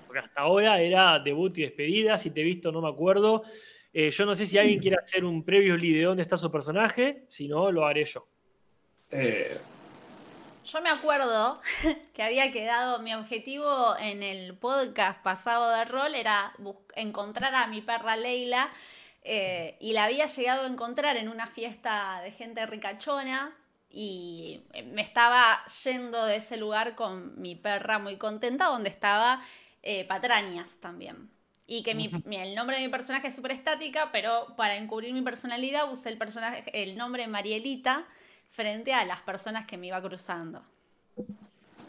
[0.06, 3.44] Porque hasta ahora era debut y despedida, si te he visto no me acuerdo.
[3.92, 7.24] Eh, yo no sé si alguien quiere hacer un previously de dónde está su personaje,
[7.28, 8.28] si no, lo haré yo.
[9.10, 9.58] Eh,
[10.64, 11.60] Yo me acuerdo
[12.14, 16.54] que había quedado, mi objetivo en el podcast pasado de rol era
[16.96, 18.70] encontrar a mi perra Leila
[19.24, 23.56] eh, y la había llegado a encontrar en una fiesta de gente ricachona
[23.90, 29.42] y me estaba yendo de ese lugar con mi perra muy contenta donde estaba
[29.84, 31.30] eh, Patrañas también.
[31.68, 35.14] Y que mi, mi- el nombre de mi personaje es súper estática, pero para encubrir
[35.14, 38.06] mi personalidad usé el, personaje, el nombre Marielita
[38.54, 40.62] frente a las personas que me iba cruzando.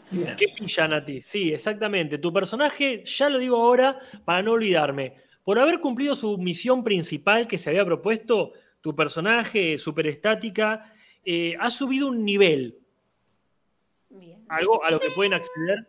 [0.09, 0.35] bien.
[0.35, 1.21] ¿Qué pillan a ti?
[1.21, 2.17] Sí, exactamente.
[2.17, 7.47] Tu personaje, ya lo digo ahora para no olvidarme, por haber cumplido su misión principal
[7.47, 10.91] que se había propuesto, tu personaje, super estática,
[11.23, 12.79] eh, ha subido un nivel,
[14.09, 14.43] Bien.
[14.49, 15.87] algo a lo que pueden acceder.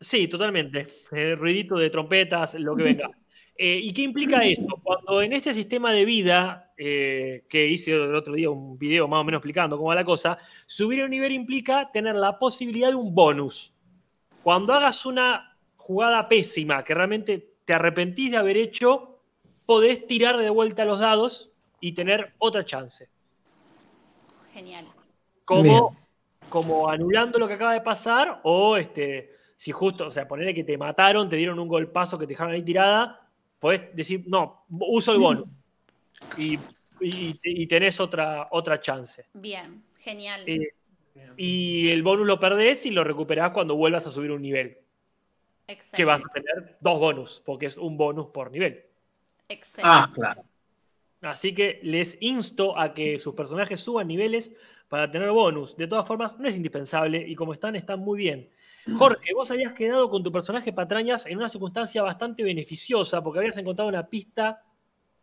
[0.00, 0.86] Sí, totalmente.
[1.12, 3.10] Eh, ruidito de trompetas, lo que venga.
[3.58, 4.78] Eh, ¿Y qué implica esto?
[4.82, 9.20] Cuando en este sistema de vida, eh, que hice el otro día un video más
[9.20, 12.94] o menos explicando cómo va la cosa, subir un nivel implica tener la posibilidad de
[12.94, 13.74] un bonus.
[14.42, 19.20] Cuando hagas una jugada pésima que realmente te arrepentís de haber hecho,
[19.64, 23.08] podés tirar de vuelta los dados y tener otra chance.
[24.52, 24.86] Genial.
[25.44, 25.96] Como,
[26.48, 30.64] como anulando lo que acaba de pasar o este, si justo, o sea, ponerle que
[30.64, 35.12] te mataron, te dieron un golpazo que te dejaron ahí tirada, podés decir, no, uso
[35.12, 35.44] el bono.
[36.36, 36.54] Y,
[37.00, 39.26] y- y tenés otra, otra chance.
[39.34, 40.42] Bien, genial.
[40.46, 40.72] Eh,
[41.36, 44.78] y el bonus lo perdés y lo recuperás cuando vuelvas a subir un nivel.
[45.66, 45.96] excelente.
[45.96, 48.84] Que vas a tener dos bonus, porque es un bonus por nivel.
[49.48, 49.96] excelente.
[49.96, 50.42] Ah, claro.
[51.22, 54.54] Así que les insto a que sus personajes suban niveles
[54.88, 55.76] para tener bonus.
[55.76, 58.48] De todas formas, no es indispensable y como están, están muy bien.
[58.96, 63.56] Jorge, vos habías quedado con tu personaje Patrañas en una circunstancia bastante beneficiosa porque habías
[63.56, 64.62] encontrado una pista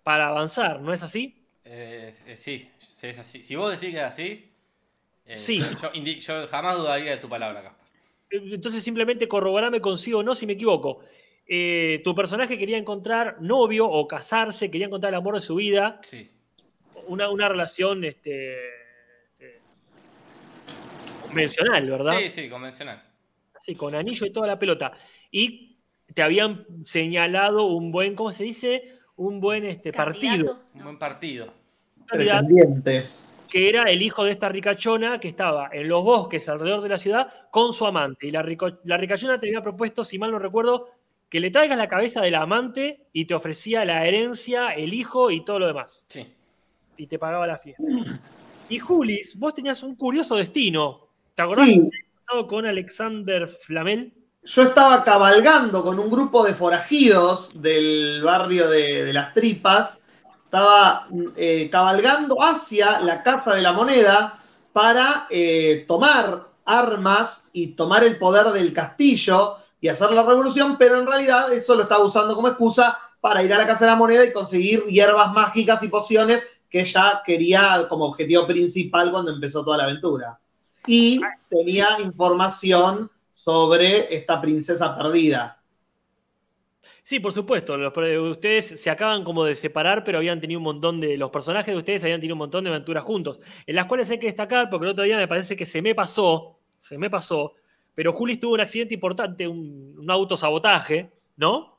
[0.04, 1.44] para avanzar, ¿no es así?
[1.66, 3.44] Eh, eh, sí, sí, es así.
[3.44, 4.50] Si vos decís que es así,
[5.26, 5.62] eh, Sí.
[6.20, 7.88] Yo, jamás dudaría de tu palabra, Caspar.
[8.30, 11.02] Entonces simplemente corroborame consigo o no si me equivoco.
[11.48, 16.30] Tu personaje quería encontrar novio o casarse, quería encontrar el amor de su vida, Sí.
[17.08, 18.58] una, una relación este,
[19.30, 19.60] este,
[21.22, 22.18] convencional, ¿verdad?
[22.20, 23.04] Sí, sí, convencional.
[23.56, 24.92] Así, con anillo y toda la pelota.
[25.32, 25.78] Y
[26.14, 29.00] te habían señalado un buen, ¿cómo se dice?
[29.18, 30.60] Un buen este, partido.
[30.74, 31.54] Un buen partido.
[33.50, 36.98] Que era el hijo de esta ricachona que estaba en los bosques alrededor de la
[36.98, 38.28] ciudad con su amante.
[38.28, 40.90] Y la, rico- la ricachona te había propuesto, si mal no recuerdo,
[41.30, 45.46] que le traigas la cabeza del amante y te ofrecía la herencia, el hijo y
[45.46, 46.06] todo lo demás.
[46.08, 46.26] Sí.
[46.98, 47.84] Y te pagaba la fiesta.
[48.70, 51.08] Y Julis, vos tenías un curioso destino.
[51.36, 51.74] ¿Te acordás Sí.
[51.74, 54.14] que habías pasado con Alexander Flamel?
[54.46, 60.02] Yo estaba cabalgando con un grupo de forajidos del barrio de, de las tripas.
[60.46, 64.38] Estaba eh, cabalgando hacia la Casa de la Moneda
[64.74, 70.98] para eh, tomar armas y tomar el poder del castillo y hacer la revolución, pero
[70.98, 73.98] en realidad eso lo estaba usando como excusa para ir a la Casa de la
[73.98, 79.64] Moneda y conseguir hierbas mágicas y pociones que ella quería como objetivo principal cuando empezó
[79.64, 80.38] toda la aventura.
[80.86, 85.60] Y tenía información sobre esta princesa perdida.
[87.04, 87.76] Sí, por supuesto.
[87.76, 87.94] Los,
[88.32, 91.18] ustedes se acaban como de separar, pero habían tenido un montón de.
[91.18, 93.40] Los personajes de ustedes habían tenido un montón de aventuras juntos.
[93.66, 95.94] En las cuales hay que destacar, porque el otro día me parece que se me
[95.94, 96.60] pasó.
[96.80, 97.54] Se me pasó.
[97.94, 101.74] Pero Juli tuvo un accidente importante, un, un autosabotaje, ¿no?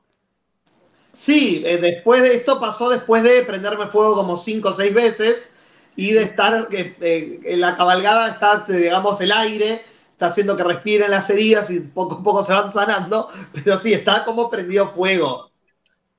[1.14, 5.54] Sí, eh, después de esto pasó después de prenderme fuego como cinco o seis veces
[5.96, 9.80] y de estar eh, eh, en la cabalgada está, digamos, el aire
[10.14, 13.92] está haciendo que respiren las heridas y poco a poco se van sanando, pero sí,
[13.92, 15.50] está como prendido fuego.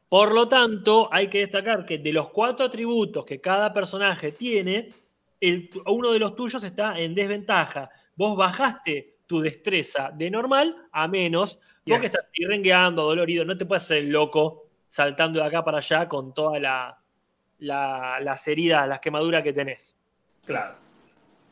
[0.09, 4.89] Por lo tanto, hay que destacar que de los cuatro atributos que cada personaje tiene,
[5.39, 7.89] el, uno de los tuyos está en desventaja.
[8.15, 13.65] Vos bajaste tu destreza de normal a menos, vos que estás rengueando, dolorido, no te
[13.65, 16.97] puedes hacer el loco saltando de acá para allá con todas la,
[17.59, 19.97] las heridas, las quemaduras que tenés.
[20.45, 20.84] Claro.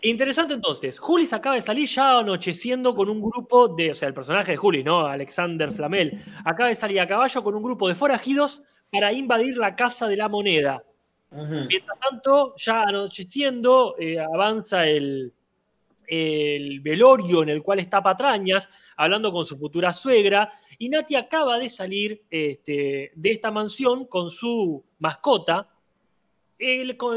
[0.05, 4.13] Interesante entonces, Juli acaba de salir ya anocheciendo con un grupo de, o sea, el
[4.13, 5.07] personaje de Juli, ¿no?
[5.07, 8.61] Alexander Flamel, acaba de salir a caballo con un grupo de forajidos
[8.91, 10.83] para invadir la Casa de la Moneda.
[11.31, 15.33] Mientras tanto, ya anocheciendo, eh, avanza el,
[16.05, 21.57] el velorio en el cual está Patrañas, hablando con su futura suegra, y Nati acaba
[21.57, 25.69] de salir este, de esta mansión con su mascota,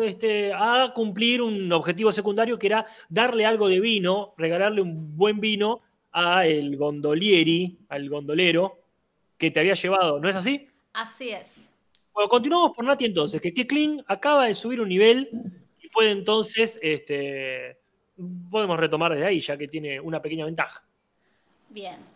[0.03, 5.41] este, a cumplir un objetivo secundario que era darle algo de vino, regalarle un buen
[5.41, 5.81] vino
[6.13, 8.79] a el gondolieri, al gondolero
[9.37, 10.67] que te había llevado, ¿no es así?
[10.93, 11.71] Así es.
[12.13, 15.29] Bueno, continuamos por Nati entonces, que Kekling acaba de subir un nivel
[15.79, 17.79] y puede entonces, este,
[18.51, 20.83] podemos retomar desde ahí, ya que tiene una pequeña ventaja.
[21.69, 22.16] Bien.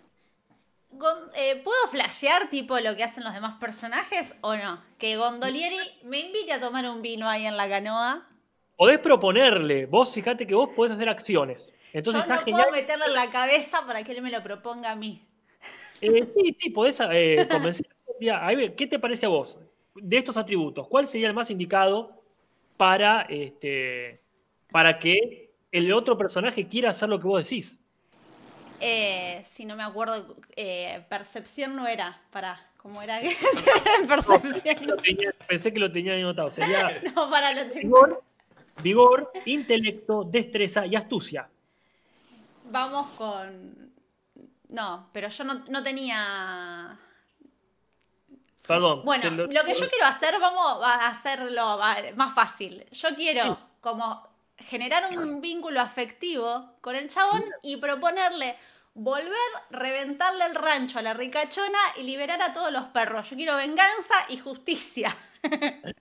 [1.34, 4.82] Eh, ¿Puedo flashear tipo lo que hacen los demás personajes o no?
[4.98, 8.28] Que Gondolieri me invite a tomar un vino ahí en la canoa.
[8.76, 11.74] Podés proponerle, vos fíjate que vos podés hacer acciones.
[11.92, 14.96] Entonces Yo no puedo meterle en la cabeza para que él me lo proponga a
[14.96, 15.26] mí.
[16.00, 17.86] Eh, sí, sí, podés eh, convencer.
[18.32, 19.58] a ver, ¿qué te parece a vos
[19.94, 20.86] de estos atributos?
[20.88, 22.22] ¿Cuál sería el más indicado
[22.76, 24.20] para, este,
[24.70, 27.79] para que el otro personaje quiera hacer lo que vos decís?
[28.80, 33.20] Eh, si no me acuerdo, eh, percepción no era, para, ¿cómo era?
[34.08, 34.96] percepción.
[35.46, 36.50] pensé que lo tenía anotado.
[36.50, 38.22] Sería no, para lo tengo.
[38.82, 41.48] Vigor, intelecto, destreza y astucia.
[42.70, 43.92] Vamos con.
[44.70, 46.98] No, pero yo no, tenía.
[48.66, 49.02] Perdón.
[49.04, 49.48] Bueno, lo...
[49.48, 51.78] que yo quiero hacer, vamos a hacerlo
[52.14, 52.86] más fácil.
[52.92, 54.29] Yo quiero como
[54.60, 58.56] generar un vínculo afectivo con el chabón y proponerle
[58.94, 59.30] volver,
[59.70, 63.30] reventarle el rancho a la ricachona y liberar a todos los perros.
[63.30, 65.16] Yo quiero venganza y justicia.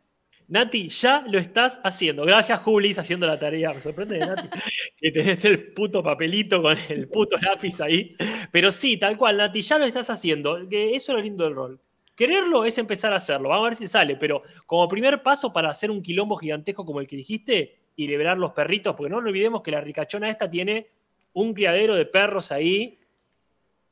[0.49, 2.25] Nati, ya lo estás haciendo.
[2.25, 3.71] Gracias, Julis, haciendo la tarea.
[3.71, 4.49] Me sorprende, Nati,
[4.97, 8.15] que tenés el puto papelito con el puto lápiz ahí.
[8.51, 10.67] Pero sí, tal cual, Nati, ya lo estás haciendo.
[10.67, 11.79] Que eso es lo lindo del rol.
[12.15, 13.49] Quererlo es empezar a hacerlo.
[13.49, 14.15] Vamos a ver si sale.
[14.15, 18.37] Pero como primer paso para hacer un quilombo gigantesco como el que dijiste y liberar
[18.37, 20.87] los perritos, porque no olvidemos que la ricachona esta tiene
[21.33, 22.97] un criadero de perros ahí,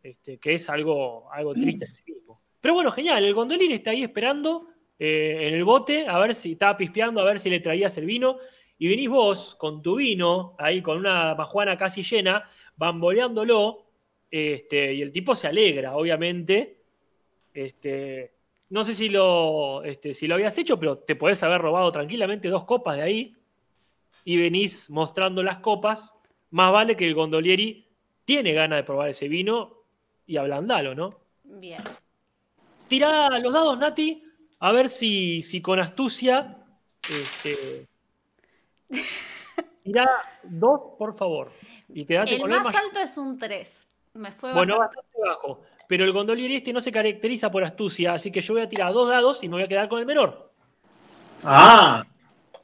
[0.02, 2.40] este, que es algo, algo triste en sí mismo.
[2.62, 6.54] Pero bueno, genial, el gondolín está ahí esperando eh, en el bote, a ver si
[6.54, 8.38] estaba pispeando, a ver si le traías el vino,
[8.80, 13.88] y venís vos con tu vino, ahí con una majuana casi llena, bamboleándolo,
[14.32, 16.78] este, y el tipo se alegra, obviamente.
[17.54, 18.32] Este,
[18.70, 22.48] no sé si lo, este, si lo habías hecho, pero te podés haber robado tranquilamente
[22.48, 23.34] dos copas de ahí
[24.28, 26.12] y venís mostrando las copas
[26.50, 27.88] más vale que el gondolieri
[28.26, 29.86] tiene ganas de probar ese vino
[30.26, 31.12] y ablandalo, ¿no?
[31.46, 31.82] Bien.
[32.90, 34.22] Tirá los dados, Nati,
[34.60, 36.50] a ver si, si con astucia.
[37.10, 37.88] Este,
[39.84, 40.10] tirá
[40.44, 41.54] dos, por favor.
[41.88, 43.88] Y el con más alto es un 3.
[44.16, 45.62] Me fue bueno, bastante bajo.
[45.88, 48.92] Pero el gondolieri este no se caracteriza por astucia, así que yo voy a tirar
[48.92, 50.52] dos dados y me voy a quedar con el menor.
[51.46, 52.06] Ah.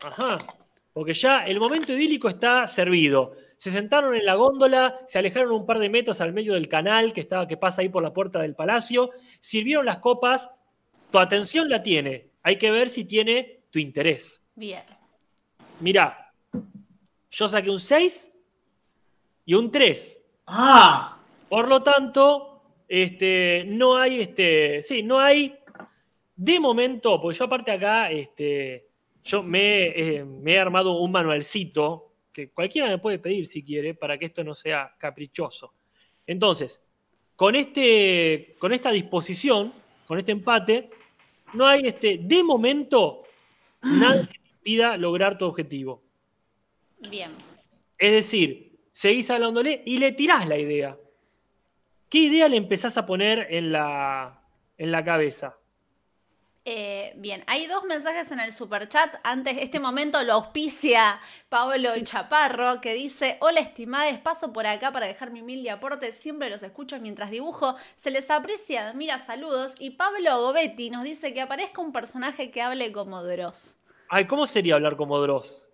[0.02, 0.40] Ajá.
[0.94, 5.66] Porque ya el momento idílico está servido se sentaron en la góndola, se alejaron un
[5.66, 8.42] par de metros al medio del canal que, estaba, que pasa ahí por la puerta
[8.42, 10.52] del palacio, sirvieron las copas,
[11.10, 14.44] tu atención la tiene, hay que ver si tiene tu interés.
[14.54, 14.84] Bien.
[15.80, 16.34] Mira,
[17.32, 18.34] yo saqué un 6
[19.46, 20.22] y un 3.
[20.48, 21.20] Ah.
[21.48, 25.58] Por lo tanto, este, no hay, este, sí, no hay,
[26.36, 28.90] de momento, porque yo aparte acá, este,
[29.24, 33.94] yo me, eh, me he armado un manualcito que cualquiera me puede pedir si quiere,
[33.94, 35.74] para que esto no sea caprichoso.
[36.26, 36.84] Entonces,
[37.36, 39.72] con, este, con esta disposición,
[40.08, 40.90] con este empate,
[41.54, 43.24] no hay este, de momento
[43.84, 46.02] nada que impida lograr tu objetivo.
[47.10, 47.32] Bien.
[47.98, 50.98] Es decir, seguís hablándole y le tirás la idea.
[52.10, 54.42] ¿Qué idea le empezás a poner en la,
[54.78, 55.58] en la cabeza?
[56.66, 59.16] Eh, bien, hay dos mensajes en el superchat.
[59.24, 65.06] Antes, este momento lo auspicia Pablo Chaparro, que dice: Hola, estimades, paso por acá para
[65.06, 66.14] dejar mi humilde aporte.
[66.14, 67.76] Siempre los escucho mientras dibujo.
[67.98, 69.76] Se les aprecia, mira, saludos.
[69.78, 73.78] Y Pablo Gobetti nos dice que aparezca un personaje que hable como Dross.
[74.08, 75.70] Ay, ¿cómo sería hablar como Dross?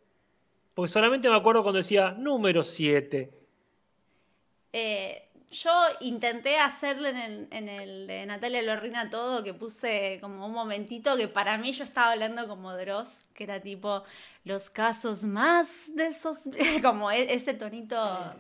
[0.74, 3.32] Porque solamente me acuerdo cuando decía número 7.
[4.74, 5.72] Eh, yo
[6.02, 11.18] intenté hacerle en el, en el de Natalia Lorrina todo, que puse como un momentito
[11.18, 14.04] que para mí yo estaba hablando como Dross, que era tipo
[14.44, 16.44] los casos más de esos,
[16.84, 18.36] como e- ese tonito.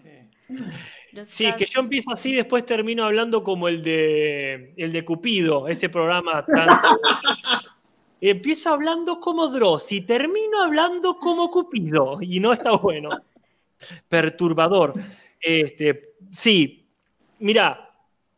[1.24, 5.90] Sí, que yo empiezo así, después termino hablando como el de, el de Cupido, ese
[5.90, 6.68] programa tan...
[8.22, 13.10] Empiezo hablando como Dross y termino hablando como Cupido, y no está bueno.
[14.10, 14.94] Perturbador.
[15.40, 16.79] Este, sí,
[17.40, 17.90] mira,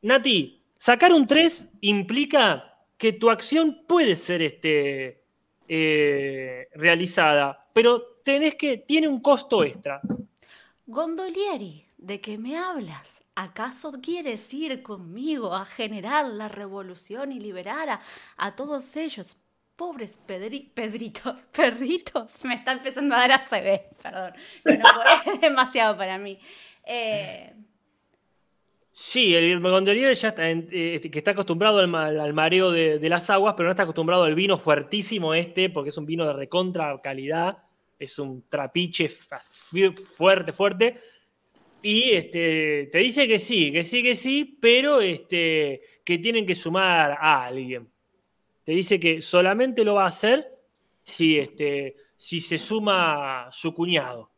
[0.02, 5.24] Nati, sacar un 3 implica que tu acción puede ser este,
[5.68, 10.02] eh, realizada, pero tenés que, tiene un costo extra.
[10.86, 13.24] Gondolieri, ¿de qué me hablas?
[13.36, 18.02] ¿Acaso quieres ir conmigo a generar la revolución y liberar a,
[18.38, 19.38] a todos ellos?
[19.76, 22.44] Pobres pedri- pedritos, perritos.
[22.44, 24.34] Me está empezando a dar ACB, perdón.
[24.66, 26.38] No, es demasiado para mí.
[26.84, 27.56] Eh,
[28.94, 33.10] Sí, el gondoliero ya está, eh, que está acostumbrado al, ma- al mareo de, de
[33.10, 36.34] las aguas, pero no está acostumbrado al vino fuertísimo este, porque es un vino de
[36.34, 37.60] recontra calidad,
[37.98, 41.00] es un trapiche fuerte, fuerte.
[41.82, 46.54] Y este, te dice que sí, que sí, que sí, pero este, que tienen que
[46.54, 47.90] sumar a alguien.
[48.66, 50.48] Te dice que solamente lo va a hacer
[51.02, 54.30] si, este, si se suma su cuñado.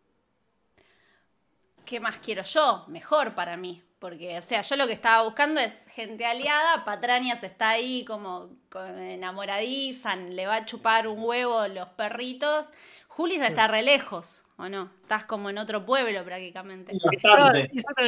[1.84, 2.86] ¿Qué más quiero yo?
[2.88, 3.82] Mejor para mí.
[4.04, 6.84] Porque, o sea, yo lo que estaba buscando es gente aliada.
[6.84, 12.74] Patrañas está ahí como con- enamoradiza, le va a chupar un huevo los perritos.
[13.08, 14.92] Julis está re lejos, ¿o no?
[15.02, 16.92] Estás como en otro pueblo prácticamente.
[17.14, 17.54] Está,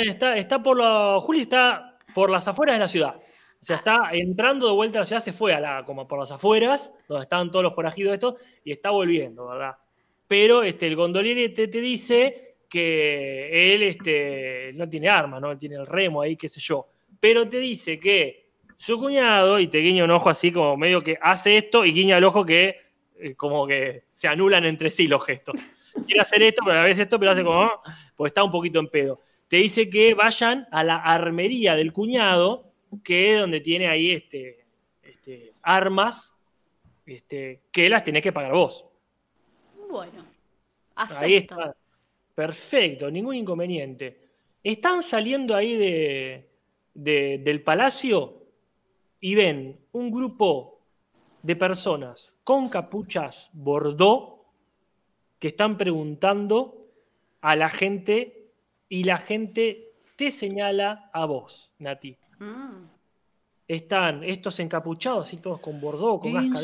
[0.02, 3.16] está, está por lo, Juli está por las afueras de la ciudad.
[3.16, 6.20] O sea, está entrando de vuelta a la ciudad, se fue a la, como por
[6.20, 8.36] las afueras, donde estaban todos los forajidos estos,
[8.66, 9.78] y está volviendo, ¿verdad?
[10.28, 12.45] Pero este, el gondoliere te, te dice
[12.76, 15.50] que él este, no tiene arma, ¿no?
[15.50, 16.90] Él tiene el remo ahí, qué sé yo.
[17.22, 21.18] Pero te dice que su cuñado, y te guiña un ojo así como medio que
[21.22, 22.76] hace esto, y guiña el ojo que
[23.18, 25.56] eh, como que se anulan entre sí los gestos.
[26.06, 27.72] Quiere hacer esto, pero a vez esto, pero hace como,
[28.18, 29.22] pues está un poquito en pedo.
[29.48, 32.74] Te dice que vayan a la armería del cuñado,
[33.06, 34.66] que es donde tiene ahí este,
[35.02, 36.36] este, armas,
[37.06, 38.84] este, que las tenés que pagar vos.
[39.90, 40.26] Bueno,
[40.96, 41.62] Ahí acepto.
[41.62, 41.76] está.
[42.36, 44.20] Perfecto, ningún inconveniente.
[44.64, 46.50] Están saliendo ahí de,
[46.94, 48.44] de- del palacio
[49.22, 50.82] y ven un grupo
[51.42, 54.46] de personas con capuchas bordó
[55.40, 56.88] que están preguntando
[57.42, 58.50] a la gente
[58.90, 62.18] y la gente te señala a vos, Nati.
[62.40, 62.95] Mm.
[63.68, 66.64] Están estos encapuchados, así todos con bordó, con cadenas.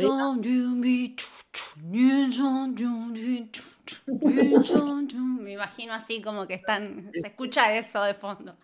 [5.42, 7.12] Me imagino así como que están.
[7.14, 8.56] Se escucha eso de fondo.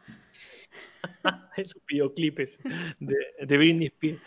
[1.58, 2.60] esos videoclipes
[3.00, 3.16] de,
[3.46, 4.22] de Britney Spears.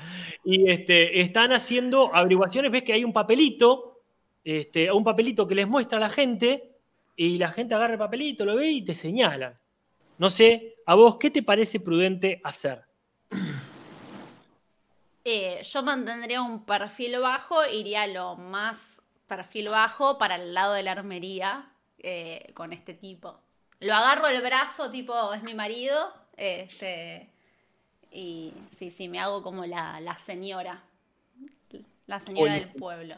[0.45, 4.03] Y este, están haciendo averiguaciones, ves que hay un papelito,
[4.43, 6.71] este, un papelito que les muestra a la gente,
[7.17, 9.59] y la gente agarra el papelito, lo ve y te señalan.
[10.17, 12.83] No sé, a vos, ¿qué te parece prudente hacer?
[15.25, 20.83] Eh, yo mantendría un perfil bajo, iría lo más perfil bajo para el lado de
[20.83, 23.41] la armería eh, con este tipo.
[23.81, 27.29] Lo agarro el brazo, tipo, es mi marido, este,
[28.11, 30.83] y sí, sí, me hago como la, la señora,
[32.07, 32.65] la señora Oye.
[32.65, 33.17] del pueblo.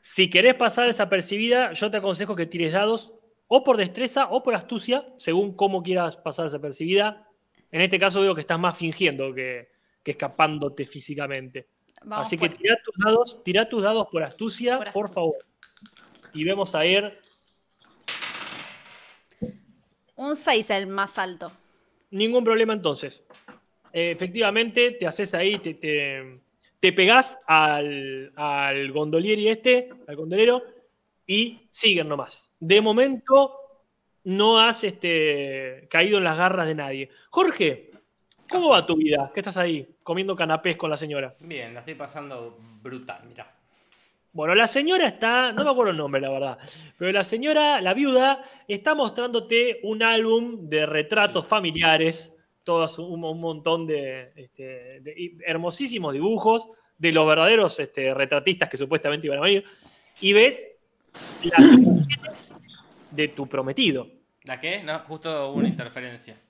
[0.00, 3.12] Si querés pasar desapercibida, yo te aconsejo que tires dados
[3.46, 7.28] o por destreza o por astucia, según cómo quieras pasar desapercibida.
[7.70, 9.71] En este caso veo que estás más fingiendo que,
[10.02, 11.68] que escapándote físicamente.
[12.04, 15.14] Vamos Así que tirá tus dados, tirá tus dados por astucia, Por por, astucia.
[15.14, 15.34] favor.
[16.34, 17.12] Y vemos a ir.
[20.16, 21.52] Un 6 el más alto.
[22.10, 23.24] Ningún problema entonces.
[23.92, 26.40] Eh, efectivamente, te haces ahí, te, te,
[26.80, 30.62] te pegás al, al gondolieri este, al gondolero,
[31.26, 32.50] y siguen nomás.
[32.58, 33.58] De momento
[34.24, 37.10] no has este, caído en las garras de nadie.
[37.30, 37.90] Jorge,
[38.48, 39.30] ¿cómo va tu vida?
[39.34, 41.34] ¿Qué estás ahí comiendo canapés con la señora?
[41.40, 43.52] Bien, la estoy pasando brutal, mirá.
[44.32, 46.58] Bueno, la señora está, no me acuerdo el nombre, la verdad,
[46.96, 52.32] pero la señora, la viuda, está mostrándote un álbum de retratos familiares,
[52.64, 58.78] todos un, un montón de, este, de hermosísimos dibujos de los verdaderos este, retratistas que
[58.78, 59.64] supuestamente iban a venir,
[60.20, 60.66] y ves
[61.44, 62.56] las imágenes
[63.10, 64.08] de tu prometido.
[64.44, 64.82] ¿La qué?
[64.82, 66.40] No, justo hubo una interferencia.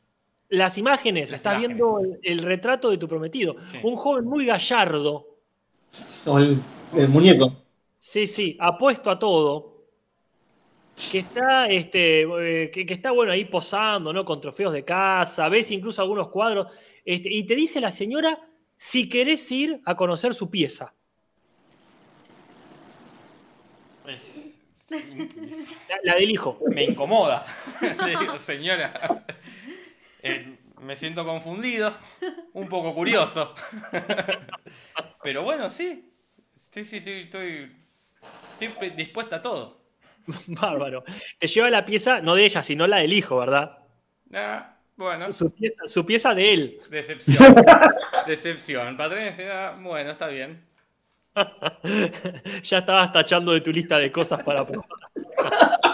[0.52, 1.76] Las imágenes, Las estás imágenes.
[1.78, 3.56] viendo el, el retrato de tu prometido.
[3.68, 3.78] Sí.
[3.82, 5.26] Un joven muy gallardo,
[6.26, 6.58] O el,
[6.94, 7.56] el muñeco.
[7.98, 9.72] Sí, sí, apuesto a todo.
[11.10, 12.22] Que está, este,
[12.64, 14.26] eh, que, que está bueno ahí posando, ¿no?
[14.26, 16.66] Con trofeos de casa, ves incluso algunos cuadros.
[17.04, 18.38] este, y te dice la señora
[18.76, 20.92] si querés ir a conocer su pieza.
[24.06, 24.50] Es-
[24.90, 26.58] La, la del hijo.
[26.74, 27.46] me incomoda.
[28.04, 29.24] Le digo, señora.
[30.22, 31.94] Eh, me siento confundido,
[32.52, 33.54] un poco curioso.
[35.22, 36.12] Pero bueno, sí.
[36.70, 37.76] Sí, sí, estoy, estoy,
[38.60, 39.82] estoy dispuesta a todo.
[40.46, 41.04] Bárbaro.
[41.38, 43.78] Te lleva la pieza, no de ella, sino la del hijo, ¿verdad?
[44.32, 46.78] Ah, bueno, Su, su pieza, su pieza de él.
[46.90, 47.54] decepción.
[48.26, 48.96] Decepción.
[48.96, 50.64] Patrón decía, bueno, está bien.
[52.62, 54.88] ya estabas tachando de tu lista de cosas para probar.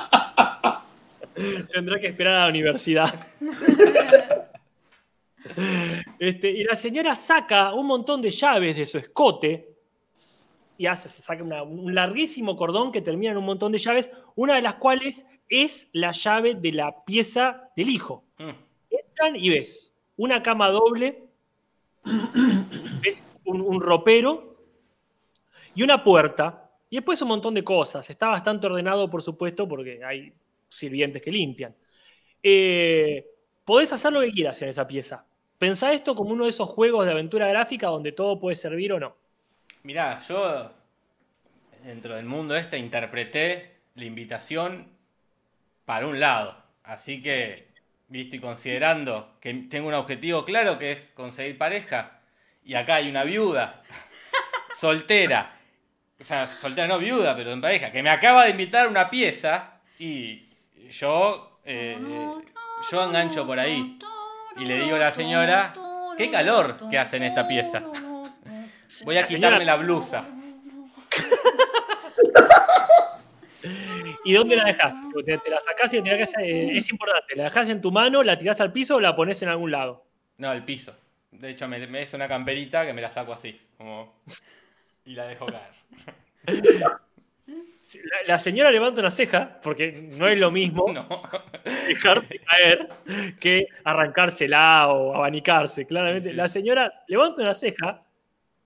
[1.73, 3.13] Tendrá que esperar a la universidad.
[6.19, 9.73] Este, y la señora saca un montón de llaves de su escote
[10.77, 14.11] y hace, se saca una- un larguísimo cordón que termina en un montón de llaves,
[14.35, 18.25] una de las cuales es la llave de la pieza del hijo.
[18.39, 18.51] Mm.
[18.91, 21.23] Entran y ves una cama doble,
[23.03, 24.57] ves un, un ropero
[25.75, 26.71] y una puerta.
[26.91, 28.09] Y después un montón de cosas.
[28.11, 30.33] Está bastante ordenado, por supuesto, porque hay
[30.69, 31.75] sirvientes que limpian.
[32.43, 33.27] Eh,
[33.65, 35.25] podés hacer lo que quieras en esa pieza.
[35.59, 39.01] Pensá esto como uno de esos juegos de aventura gráfica donde todo puede servir o
[39.01, 39.17] no.
[39.83, 40.71] Mirá, yo
[41.85, 44.89] dentro del mundo este interpreté la invitación
[45.85, 46.57] para un lado.
[46.85, 47.69] Así que,
[48.09, 52.21] visto y considerando que tengo un objetivo claro que es conseguir pareja,
[52.65, 53.83] y acá hay una viuda,
[54.79, 55.59] soltera,
[56.21, 59.11] o sea, soltera no viuda, pero en pareja, que me acaba de invitar a una
[59.11, 60.48] pieza, y
[60.91, 61.99] yo, eh,
[62.91, 63.99] yo engancho por ahí.
[64.57, 65.75] Y le digo a la señora,
[66.17, 67.85] qué calor que hace en esta pieza.
[69.05, 70.25] Voy a quitarme la blusa.
[74.25, 74.95] ¿Y dónde la dejás?
[75.25, 77.37] Te, te la sacás y la tirás, eh, es importante.
[77.37, 80.05] ¿La dejás en tu mano, la tirás al piso o la pones en algún lado?
[80.37, 80.95] No, el piso.
[81.31, 83.61] De hecho, me, me es una camperita que me la saco así.
[83.77, 84.21] Como...
[85.05, 85.73] Y la dejo caer.
[87.97, 91.07] La, la señora levanta una ceja, porque no es lo mismo No.
[91.87, 92.89] dejarte caer
[93.41, 95.87] que arrancársela o abanicarse.
[95.87, 96.37] Claramente, Sí, sí.
[96.37, 98.03] la señora levanta una ceja,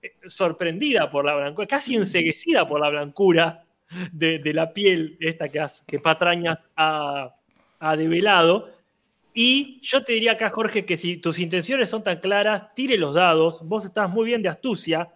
[0.01, 3.63] eh, sorprendida por la blancura, casi enseguecida por la blancura
[4.11, 7.33] de, de la piel esta que, has- que Patrañas ha,
[7.79, 8.71] ha develado.
[9.33, 13.15] Y yo te diría acá, Jorge, que si tus intenciones son tan claras, tire los
[13.15, 13.61] dados.
[13.67, 15.09] Vos estás muy bien de astucia.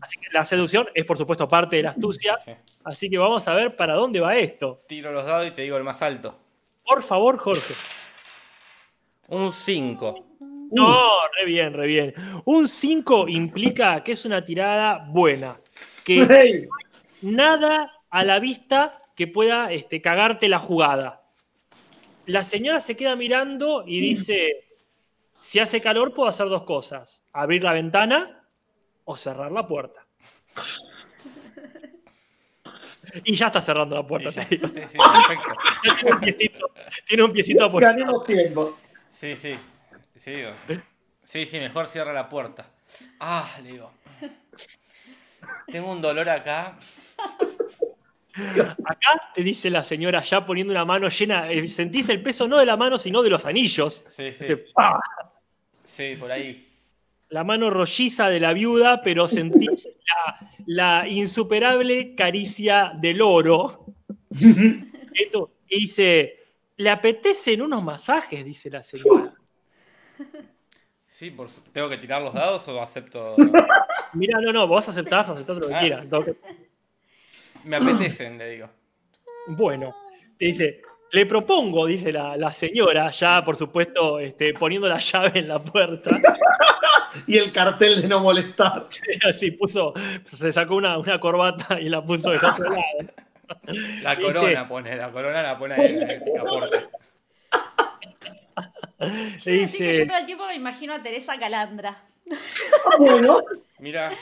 [0.00, 2.38] Así que la seducción es, por supuesto, parte de la astucia.
[2.38, 2.52] Sí.
[2.84, 4.82] Así que vamos a ver para dónde va esto.
[4.88, 6.38] Tiro los dados y te digo el más alto.
[6.84, 7.74] Por favor, Jorge.
[9.28, 10.26] Un 5.
[10.72, 10.98] No,
[11.38, 12.14] re bien, re bien.
[12.44, 15.60] Un 5 implica que es una tirada buena.
[16.04, 16.68] Que Hey,
[17.22, 21.19] nada a la vista que pueda este, cagarte la jugada.
[22.30, 24.68] La señora se queda mirando y dice,
[25.40, 27.20] si hace calor puedo hacer dos cosas.
[27.32, 28.44] Abrir la ventana
[29.04, 30.06] o cerrar la puerta.
[33.24, 34.30] Y ya está cerrando la puerta.
[34.30, 34.68] Sí, te digo.
[34.68, 35.56] sí, perfecto.
[35.84, 36.70] Ya tiene un piecito,
[37.06, 38.22] tiene un piecito apoyado.
[38.22, 38.78] tiempo.
[39.08, 39.56] Sí, sí.
[40.14, 40.50] Sí, digo.
[41.24, 42.66] sí, sí, mejor cierra la puerta.
[43.18, 43.90] Ah, le digo.
[45.66, 46.78] Tengo un dolor acá.
[48.84, 52.58] Acá te dice la señora ya poniendo una mano llena, eh, sentís el peso no
[52.58, 54.04] de la mano, sino de los anillos.
[54.10, 54.46] Sí, sí.
[55.84, 56.66] Sí, por ahí.
[57.30, 63.86] La mano rolliza de la viuda, pero sentís la, la insuperable caricia del oro.
[65.14, 66.36] Esto, y dice,
[66.76, 68.44] ¿le apetecen unos masajes?
[68.44, 69.34] Dice la señora.
[71.06, 73.36] Sí, por su- ¿tengo que tirar los dados o acepto?
[74.14, 75.80] Mira, no, no, vos aceptás, aceptás lo que Ah.
[75.80, 76.06] quieras.
[77.64, 78.70] Me apetecen, le digo.
[79.48, 79.94] Bueno,
[80.38, 80.82] te dice,
[81.12, 85.58] le propongo, dice la, la señora, ya por supuesto este, poniendo la llave en la
[85.58, 86.10] puerta.
[87.26, 88.86] Y el cartel de no molestar.
[89.28, 89.92] Así puso,
[90.24, 92.82] se sacó una, una corbata y la puso del otro lado.
[94.02, 96.86] La Dice- corona pone, la corona la pone ahí en el caporte.
[99.44, 101.96] Le decir que yo dice, todo el tiempo me imagino a Teresa Calandra.
[102.98, 103.40] Bueno,
[103.80, 104.12] Mira,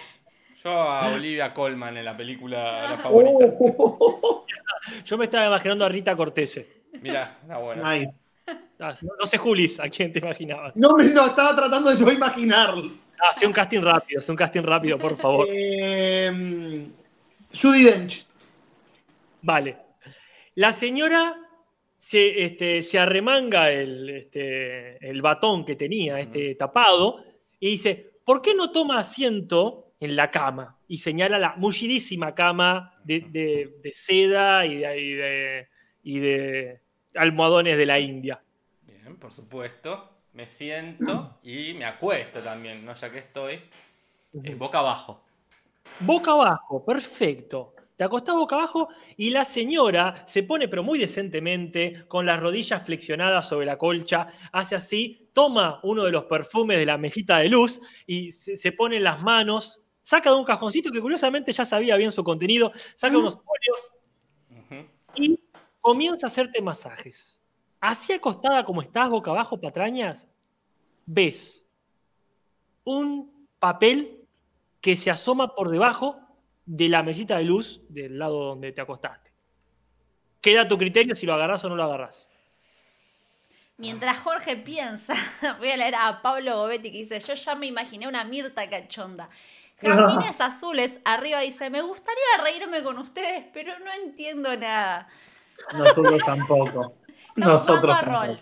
[0.62, 3.54] Yo a Olivia Colman en la película La Favorita.
[5.04, 6.82] Yo me estaba imaginando a Rita Cortese.
[7.00, 7.90] Mirá, está bueno.
[7.90, 8.12] Nice.
[8.80, 10.74] Ah, no, no sé, Julis, a quién te imaginabas.
[10.76, 12.92] No, me- no, estaba tratando de no imaginarlo.
[13.20, 15.46] Ah, Hacé un casting rápido, hacé un casting rápido, por favor.
[15.52, 16.86] Eh,
[17.60, 18.26] Judy Dench.
[19.42, 19.76] Vale.
[20.54, 21.36] La señora
[21.98, 27.22] se, este, se arremanga el, este, el batón que tenía este, tapado
[27.60, 30.78] y dice, ¿por qué no toma asiento en la cama?
[30.88, 35.68] Y señala la mullidísima cama de, de- de seda y de, y de-
[36.02, 36.80] y de
[37.14, 38.42] almohadones de la India.
[38.82, 40.14] Bien, por supuesto.
[40.34, 42.94] Me siento y me acuesto también, ¿no?
[42.94, 43.60] Ya que estoy
[44.44, 45.24] eh, boca abajo.
[46.00, 47.74] Boca abajo, perfecto.
[47.96, 52.84] Te acostás boca abajo y la señora se pone, pero muy decentemente, con las rodillas
[52.84, 57.48] flexionadas sobre la colcha, hace así, toma uno de los perfumes de la mesita de
[57.48, 61.66] luz y se, se pone en las manos, saca de un cajoncito que curiosamente ya
[61.66, 63.92] sabía bien su contenido, saca unos óleos
[64.50, 64.88] Ujú.
[65.16, 65.38] y
[65.82, 67.42] comienza a hacerte masajes.
[67.78, 70.26] Así acostada como estás, boca abajo, patrañas,
[71.04, 71.62] ves
[72.84, 74.24] un papel
[74.80, 76.18] que se asoma por debajo
[76.64, 79.30] de la mesita de luz del lado donde te acostaste.
[80.40, 82.26] Queda a tu criterio si lo agarrás o no lo agarrás.
[83.76, 85.12] Mientras Jorge piensa,
[85.58, 89.28] voy a leer a Pablo Gobetti que dice, yo ya me imaginé una Mirta cachonda.
[89.82, 95.08] Jazmines Azules arriba dice, me gustaría reírme con ustedes, pero no entiendo nada.
[95.76, 96.94] Nosotros tampoco.
[97.08, 98.40] Estamos Nosotros jugando a rol.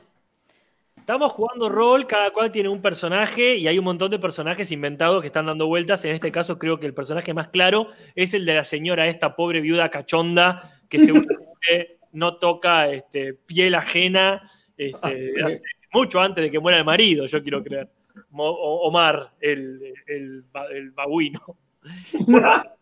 [0.97, 5.21] Estamos jugando rol, cada cual tiene un personaje y hay un montón de personajes inventados
[5.21, 6.05] que están dando vueltas.
[6.05, 9.37] En este caso creo que el personaje más claro es el de la señora, esta
[9.37, 15.41] pobre viuda cachonda, que seguramente no toca este, piel ajena este, Ah, sí.
[15.43, 15.63] hace
[15.93, 17.89] mucho antes de que muera el marido, yo quiero creer.
[18.31, 21.57] Mo- Omar, el, el, el babuino.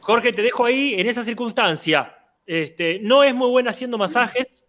[0.00, 2.16] Jorge, te dejo ahí en esa circunstancia.
[2.46, 4.66] Este, no es muy buena haciendo masajes,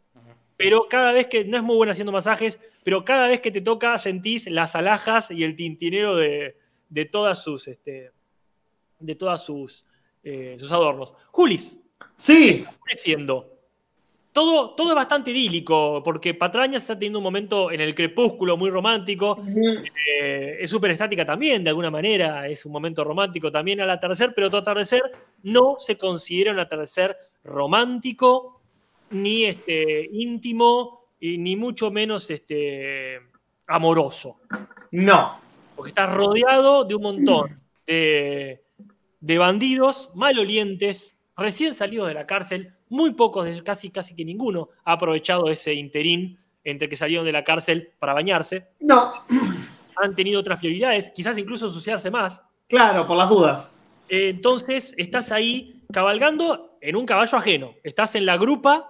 [0.58, 3.62] pero cada vez que, no es muy buena haciendo masajes, pero cada vez que te
[3.62, 6.58] toca sentís las alhajas y el tintinero de,
[6.90, 8.12] de todas sus, este,
[9.00, 9.86] de todas sus,
[10.24, 11.16] eh, sus adornos.
[11.32, 11.78] Julis,
[12.16, 12.64] Sí,
[12.96, 13.53] siendo.
[14.34, 18.72] Todo, todo es bastante idílico, porque Patraña está teniendo un momento en el crepúsculo muy
[18.72, 19.38] romántico.
[19.46, 22.48] Eh, es súper estática también, de alguna manera.
[22.48, 25.04] Es un momento romántico también al atardecer, pero tu atardecer
[25.44, 28.60] no se considera un atardecer romántico,
[29.12, 33.20] ni este, íntimo, y ni mucho menos este,
[33.68, 34.40] amoroso.
[34.92, 35.42] no.
[35.76, 38.64] Porque estás rodeado de un montón de,
[39.20, 42.74] de bandidos malolientes, recién salidos de la cárcel.
[42.94, 47.44] Muy pocos, casi, casi que ninguno, ha aprovechado ese interín entre que salieron de la
[47.44, 48.68] cárcel para bañarse.
[48.82, 49.14] No.
[49.96, 52.42] Han tenido otras prioridades, quizás incluso ensuciarse más.
[52.68, 53.74] Claro, por las dudas.
[54.10, 57.74] Eh, Entonces estás ahí cabalgando en un caballo ajeno.
[57.84, 58.88] Estás en la grupa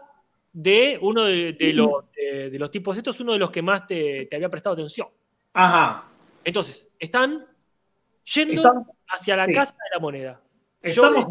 [0.51, 2.97] de uno de, de los, de- de los tipos.
[2.97, 5.08] Estos es uno de los que más te, te había prestado atención.
[5.54, 6.10] Ajá.
[6.43, 7.45] Entonces, están
[8.36, 9.54] yendo Estamos- hacia la sí.
[9.54, 10.41] casa de la moneda.
[10.84, 11.26] Yo, Estamos.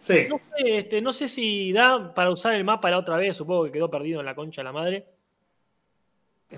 [0.00, 0.26] Sí.
[0.28, 3.64] no, sé, este, no sé si da para usar el mapa la otra vez, supongo
[3.64, 5.06] que quedó perdido en la concha de la madre.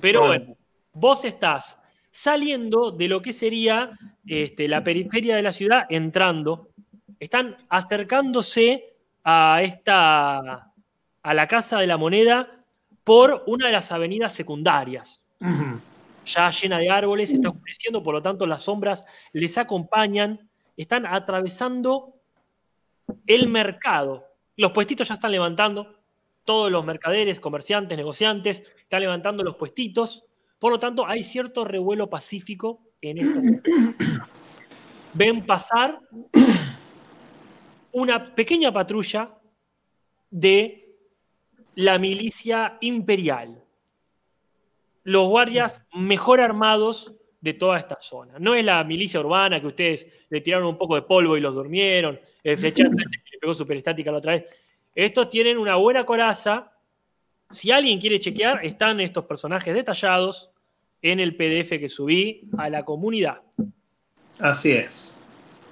[0.01, 0.57] Pero bueno,
[0.95, 1.79] vos estás
[2.11, 6.71] saliendo de lo que sería este, la periferia de la ciudad, entrando.
[7.19, 10.73] Están acercándose a esta
[11.23, 12.65] a la casa de la moneda
[13.05, 15.23] por una de las avenidas secundarias.
[16.25, 22.15] Ya llena de árboles, está oscureciendo, por lo tanto las sombras les acompañan, están atravesando
[23.27, 24.25] el mercado.
[24.57, 26.01] Los puestitos ya están levantando,
[26.45, 30.25] todos los mercaderes, comerciantes, negociantes, están levantando los puestitos,
[30.59, 33.41] por lo tanto hay cierto revuelo pacífico en esto.
[35.15, 36.01] Ven pasar
[37.93, 39.39] una pequeña patrulla
[40.31, 40.97] de
[41.75, 43.63] la milicia imperial
[45.05, 48.35] los guardias mejor armados de toda esta zona.
[48.39, 51.55] No es la milicia urbana que ustedes le tiraron un poco de polvo y los
[51.55, 54.45] durmieron, el flechante que le pegó superestática la otra vez.
[54.95, 56.73] Estos tienen una buena coraza.
[57.51, 60.51] Si alguien quiere chequear, están estos personajes detallados
[61.01, 63.41] en el PDF que subí a la comunidad.
[64.39, 65.17] Así es.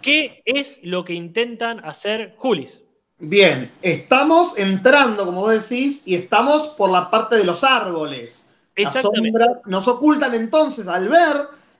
[0.02, 2.84] ¿Qué es lo que intentan hacer Julis?
[3.18, 8.48] Bien, estamos entrando, como vos decís, y estamos por la parte de los árboles.
[8.76, 9.30] Las Exactamente.
[9.38, 11.36] sombras nos ocultan entonces al ver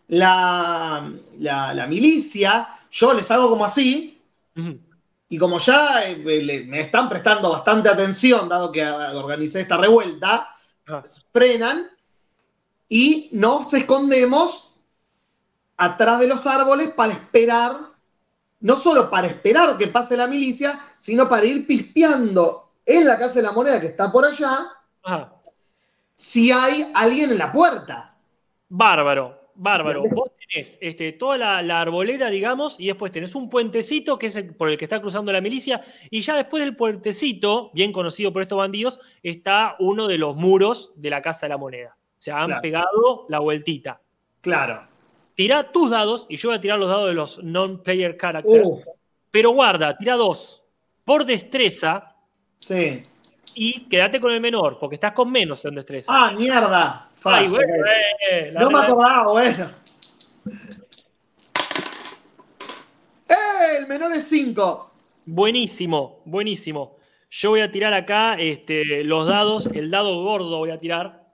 [0.09, 2.69] la, la- la milicia.
[2.91, 4.20] Yo les hago como así,
[5.29, 10.51] Y como ya eh, me están prestando bastante atención, dado que ah, organicé esta revuelta,
[10.91, 11.87] Ah, frenan
[12.89, 14.77] y nos escondemos
[15.77, 17.77] atrás de los árboles para esperar,
[18.61, 23.37] no solo para esperar que pase la milicia, sino para ir pispeando en la Casa
[23.37, 24.67] de la Moneda que está por allá,
[25.05, 25.33] Ajá.
[26.15, 28.17] si hay alguien en la puerta.
[28.69, 30.03] Bárbaro, bárbaro.
[30.51, 34.53] Tenés este, toda la, la arboleda, digamos, y después tenés un puentecito que es el-
[34.55, 35.81] por el que está cruzando la milicia,
[36.11, 40.93] y ya después del puentecito, bien conocido por estos bandidos, está uno de los muros
[40.97, 41.97] de la Casa de la Moneda.
[41.97, 42.63] O sea, han Claro.
[42.63, 44.01] pegado la vueltita.
[44.41, 44.89] Claro.
[45.37, 48.85] Tira tus dados, y yo voy a tirar los dados de los non-player characters, Uf,
[49.31, 50.65] pero guarda, tira dos
[51.05, 52.17] por destreza
[52.59, 53.03] sí.
[53.55, 56.13] y quédate con el menor, porque estás con menos en destreza.
[56.13, 57.07] Ah, mierda.
[57.23, 57.75] Ay, bueno,
[58.31, 59.71] eh, No me acordaba, bueno.
[63.29, 63.79] ¡Eh!
[63.79, 64.91] El menor es 5.
[65.27, 66.97] Buenísimo, buenísimo.
[67.31, 71.25] Yo voy a tirar acá este, los dados, el dado gordo voy a tirar,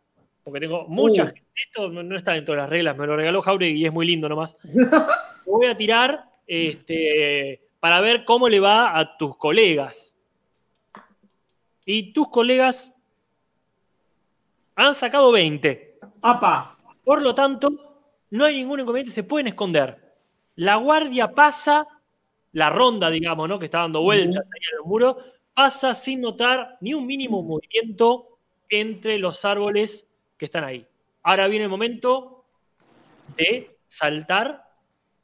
[0.45, 1.27] porque tengo mucha Uh.
[1.27, 1.43] gente.
[1.57, 4.29] Esto no, está dentro de las reglas, me lo regaló Jauregui y es muy lindo
[4.29, 4.59] nomás.
[5.47, 10.15] Voy a tirar este, para ver cómo le va a tus colegas.
[11.87, 12.93] Y tus colegas
[14.75, 15.99] han sacado 20.
[16.21, 16.77] Apa.
[17.05, 17.86] Por lo tanto,
[18.31, 20.03] no hay ningún inconveniente, se pueden esconder.
[20.57, 21.87] La guardia pasa,
[22.53, 23.59] la ronda, digamos, ¿no?
[23.59, 25.19] Que está dando vueltas ahí en el muro,
[25.55, 30.07] pasa sin notar ni un mínimo movimiento entre los árboles
[30.37, 30.87] que están ahí.
[31.23, 32.45] Ahora viene el momento
[33.37, 34.65] de saltar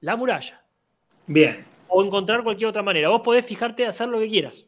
[0.01, 0.63] la muralla
[1.27, 1.65] Bien.
[1.89, 3.09] o encontrar cualquier otra manera.
[3.09, 4.67] Vos podés fijarte hacer lo que quieras.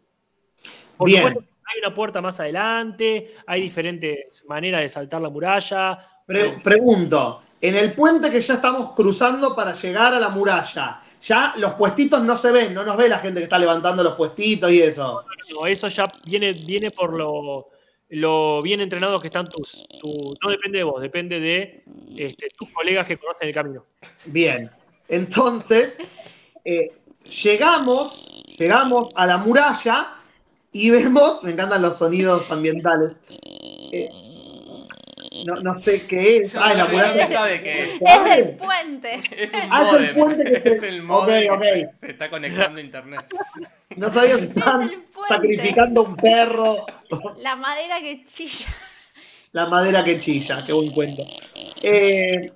[0.96, 1.22] Por Bien.
[1.26, 5.98] supuesto, hay una puerta más adelante, hay diferentes maneras de saltar la muralla.
[6.26, 7.42] Pre- pregunto.
[7.66, 12.22] En el puente que ya estamos cruzando para llegar a la muralla, ya los puestitos
[12.22, 15.24] no se ven, no nos ve la gente que está levantando los puestitos y eso.
[15.50, 17.68] No, eso ya viene, viene por lo,
[18.10, 19.86] lo bien entrenados que están tus.
[19.98, 21.84] tu- no depende de vos, depende de
[22.16, 23.86] este, tus colegas que conocen el camino.
[24.26, 24.70] Bien.
[25.08, 26.00] Entonces,
[26.66, 26.92] eh,
[27.42, 30.08] llegamos, llegamos a la muralla
[30.70, 33.16] y vemos, me encantan los sonidos ambientales.
[33.92, 34.08] Eh,
[35.46, 36.54] no, no sé qué es.
[36.54, 37.26] Ah, la No muralla.
[37.28, 37.88] sabe qué es.
[38.00, 39.20] Es del puente.
[39.36, 41.94] Es un Ah, es el puente que se- Es el modem Ok, que ok.
[42.00, 43.26] se está conectando a internet.
[43.96, 45.34] No sabía que estaban el puente.
[45.34, 46.86] sacrificando un perro.
[47.38, 48.68] La madera que chilla.
[49.52, 51.22] La madera que chilla, qué buen cuento.
[51.82, 52.52] Eh,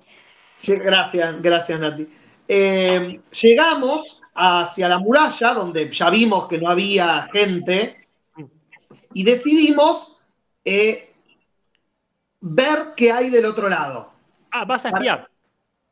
[0.57, 2.07] sí, gracias, gracias Nati.
[2.47, 7.95] Eh, llegamos hacia la muralla, donde ya vimos que no había gente,
[9.13, 10.17] y decidimos
[10.65, 11.08] eh,
[12.41, 14.11] ver qué hay del otro lado.
[14.51, 15.29] Ah, vas a espiar.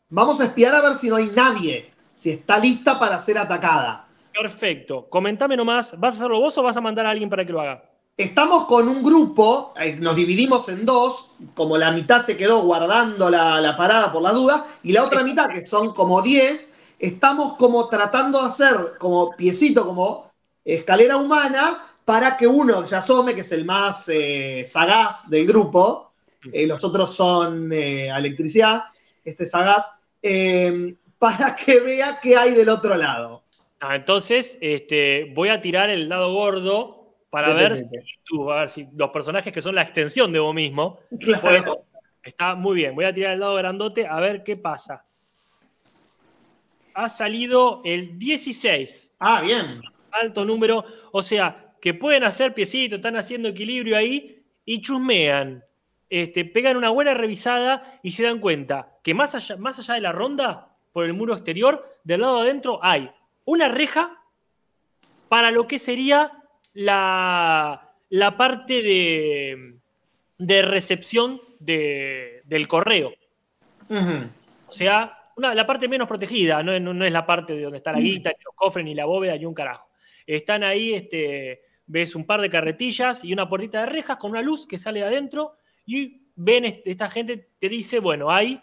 [0.09, 4.07] Vamos a espiar a ver si no hay nadie, si está lista para ser atacada.
[4.33, 5.07] Perfecto.
[5.09, 7.59] Comentame nomás, ¿vas a hacerlo vos o vas a mandar a alguien para que lo
[7.59, 7.83] haga?
[8.15, 13.29] Estamos con un grupo, eh, nos dividimos en dos, como la mitad se quedó guardando
[13.29, 17.57] la, la parada por las dudas, y la otra mitad, que son como 10, estamos
[17.57, 20.31] como tratando de hacer como piecito, como
[20.65, 26.06] escalera humana, para que uno se asome, que es el más eh, sagaz del grupo,
[26.51, 28.83] eh, los otros son eh, electricidad,
[29.23, 33.43] este es sagaz, eh, para que vea qué hay del otro lado.
[33.79, 38.05] Ah, entonces, este, voy a tirar el dado gordo para ver si, vete.
[38.23, 40.99] tú, a ver si los personajes que son la extensión de vos mismo.
[41.19, 41.85] Claro.
[42.23, 42.93] Está muy bien.
[42.95, 45.05] Voy a tirar el dado grandote a ver qué pasa.
[46.93, 49.13] Ha salido el 16.
[49.19, 49.81] Ah, bien.
[50.11, 55.63] alto número, o sea, que pueden hacer piecitos, están haciendo equilibrio ahí y chusmean,
[56.09, 60.01] este, pegan una buena revisada y se dan cuenta que más allá, más allá de
[60.01, 63.11] la ronda, por el muro exterior, del lado de adentro hay
[63.45, 64.19] una reja
[65.29, 66.31] para lo que sería
[66.73, 69.75] la, la parte de,
[70.37, 73.13] de recepción de- del correo.
[74.67, 77.61] O sea, una- la parte menos protegida, no, es- no- no es la parte de
[77.63, 79.87] donde está la guita, ni los cofres, ni la bóveda, ni un carajo.
[80.25, 84.41] Están ahí, este, ves un par de carretillas y una puertita de rejas con una
[84.41, 85.53] luz que sale de adentro
[85.87, 88.61] y ven, esta gente te dice, bueno, hay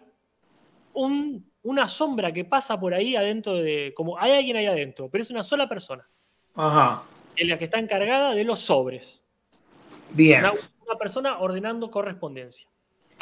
[0.92, 5.22] un- una sombra que pasa por ahí adentro de, como hay alguien ahí adentro, pero
[5.22, 6.06] es una sola persona,
[6.54, 7.02] Ajá.
[7.36, 9.22] en la que está encargada de los sobres.
[10.10, 10.40] Bien.
[10.40, 10.52] Una,
[10.86, 12.68] una persona ordenando correspondencia.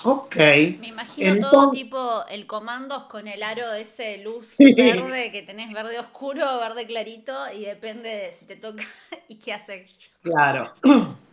[0.04, 0.34] Ok.
[0.80, 4.74] Me imagino todo tipo el comandos con el aro de ese luz Sí.
[4.74, 8.82] verde que tenés verde oscuro, verde clarito y depende de si te toca
[9.28, 9.88] y qué hace.
[10.22, 10.72] Claro.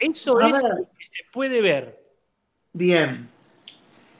[0.00, 0.62] Eso A es ver.
[0.70, 1.98] lo que se puede ver.
[2.72, 3.28] Bien.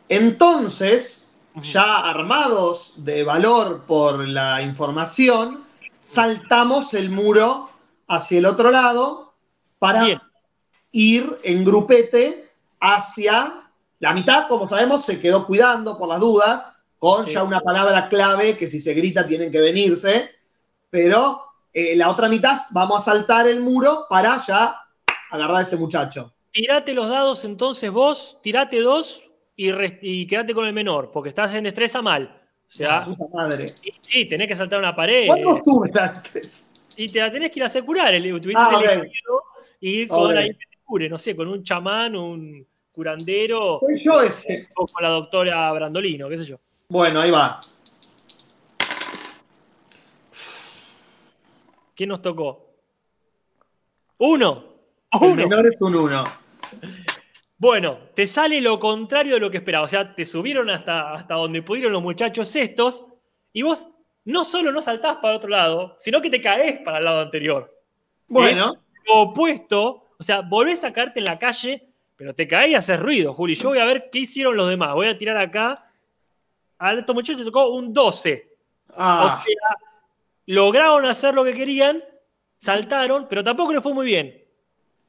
[0.08, 5.64] Entonces, ya armados de valor por la información,
[6.04, 7.70] saltamos el muro
[8.08, 9.34] hacia el otro lado
[9.78, 10.20] para Bien.
[10.92, 12.50] ir en grupete
[12.80, 13.68] hacia
[13.98, 17.32] la mitad, como sabemos, se quedó cuidando por las dudas, con Sí.
[17.32, 20.30] ya una palabra clave que si se grita tienen que venirse,
[20.90, 24.76] pero eh, la otra mitad vamos a saltar el muro para ya
[25.30, 26.32] agarrar a ese muchacho.
[26.52, 29.22] Tirate los dados entonces vos, tirate dos
[29.56, 29.70] y,
[30.02, 32.42] y quedate con el menor, porque estás en destreza mal.
[32.66, 33.74] O sea, madre.
[34.00, 35.26] sí, tenés que saltar una pared.
[35.26, 36.72] ¿Cuándo eh, antes?
[36.96, 38.14] y te la tenés que ir a hacer curar.
[38.14, 38.82] El, tuviste Ah, ok.
[38.84, 39.42] elegido
[39.80, 40.36] y ir con Ok.
[40.36, 44.68] alguien que te cure, no sé, con un chamán, un curandero, Soy yo ese.
[44.74, 46.56] o con la doctora Brandolino, qué sé yo.
[46.88, 47.60] Bueno, ahí va.
[51.94, 52.70] ¿Quién nos tocó?
[54.18, 54.75] Uno.
[55.22, 55.48] El Uno.
[55.48, 56.24] menor es un uno.
[57.58, 59.84] Bueno, te sale lo contrario de lo que esperaba.
[59.84, 63.04] O sea, te subieron hasta, hasta donde pudieron los muchachos estos
[63.52, 63.86] y vos
[64.24, 67.72] no solo no saltás para otro lado, sino que te caes para el lado anterior.
[68.28, 72.74] Bueno, Lo opuesto, o sea, volvés a caerte en la calle, pero te caes y
[72.74, 73.54] haces ruido, Juli.
[73.54, 74.92] Yo voy a ver qué hicieron los demás.
[74.94, 75.82] Voy a tirar acá.
[76.78, 78.52] A estos muchachos tocó un 12.
[78.96, 79.76] ah, O sea,
[80.46, 82.02] lograron hacer lo que querían,
[82.58, 84.42] saltaron, pero tampoco les fue muy bien.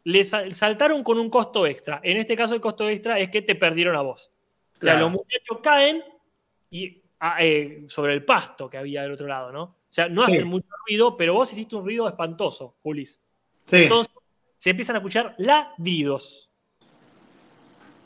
[0.07, 1.99] Les sal- saltaron con un costo extra.
[2.01, 4.31] En este caso, el costo extra es que te perdieron a vos.
[4.79, 6.01] O sea, los muchachos caen
[6.69, 9.63] y, ah, eh, sobre el pasto que había del otro lado, ¿no?
[9.63, 10.31] O sea, no Sí.
[10.33, 13.19] hacen mucho ruido, pero vos hiciste un ruido espantoso, Julis.
[13.65, 13.83] sí.
[13.83, 14.13] Entonces,
[14.59, 16.49] se empiezan a escuchar ladridos.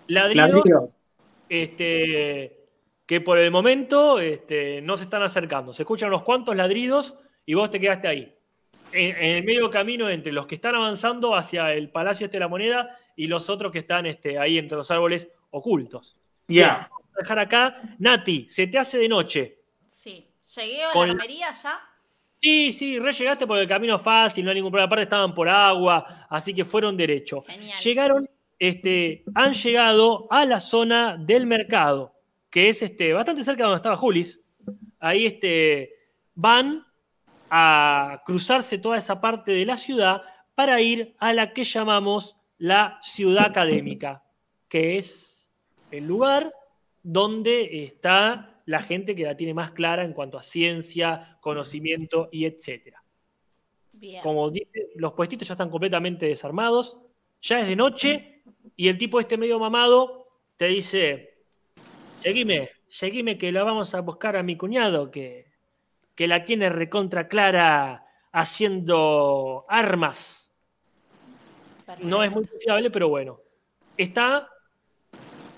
[0.08, 0.64] Ladridos
[1.50, 2.66] este,
[3.06, 5.72] que por el momento este, no se están acercando.
[5.74, 8.36] Se escuchan unos cuantos ladridos y vos te quedaste ahí.
[8.94, 12.42] En, en el medio camino entre los que están avanzando hacia el Palacio este de
[12.42, 16.18] la Moneda y los otros que están este, ahí entre los árboles ocultos.
[16.48, 16.88] Ya.
[16.90, 17.82] Vamos a dejar acá.
[18.00, 19.60] Nati, se te hace de noche.
[19.88, 20.28] Sí.
[20.56, 21.80] Llegué a Con- la armería ya.
[22.42, 24.88] Sí, sí, re llegaste por el camino fácil, no hay ningún problema.
[24.88, 27.44] Aparte estaban por agua, así que fueron derecho.
[27.44, 27.78] Genial.
[27.80, 32.16] Llegaron, este, han llegado a la zona del mercado,
[32.50, 34.42] que es este, bastante cerca de donde estaba Julis.
[35.00, 35.94] Ahí este,
[36.34, 36.84] van
[37.54, 40.22] a cruzarse toda esa parte de la ciudad
[40.56, 44.24] para ir a la que llamamos la ciudad académica,
[44.70, 45.52] que es
[45.92, 46.54] el lugar
[47.04, 52.46] donde está la gente que la tiene más clara en cuanto a ciencia, conocimiento y
[52.46, 53.04] etcétera.
[53.92, 54.24] Bien.
[54.24, 56.98] Como dice, los puestitos ya están completamente desarmados,
[57.42, 58.44] ya es de noche
[58.78, 61.44] y el tipo este medio mamado te dice,
[62.16, 65.51] seguime, seguime que la vamos a buscar a mi cuñado que,
[66.16, 70.54] que la tiene recontra clara haciendo armas.
[72.00, 73.40] No es muy fiable, pero bueno.
[73.98, 74.48] Está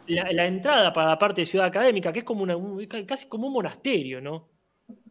[0.07, 3.27] la, la entrada para la parte de ciudad académica, que es como una, un- casi
[3.27, 4.49] como un monasterio, ¿no?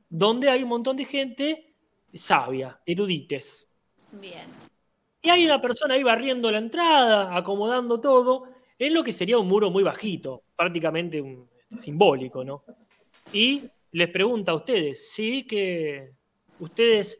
[0.08, 1.74] Donde hay un montón de gente
[2.14, 3.68] sabia, erudites.
[4.12, 4.46] Bien.
[5.22, 9.48] Y hay una persona ahí barriendo la entrada, acomodando todo, en lo que sería un
[9.48, 12.64] muro muy bajito, prácticamente un, simbólico, ¿no?
[13.32, 13.62] Y
[13.92, 15.46] les pregunta a ustedes, ¿sí?
[15.46, 16.12] Que
[16.58, 17.18] ustedes,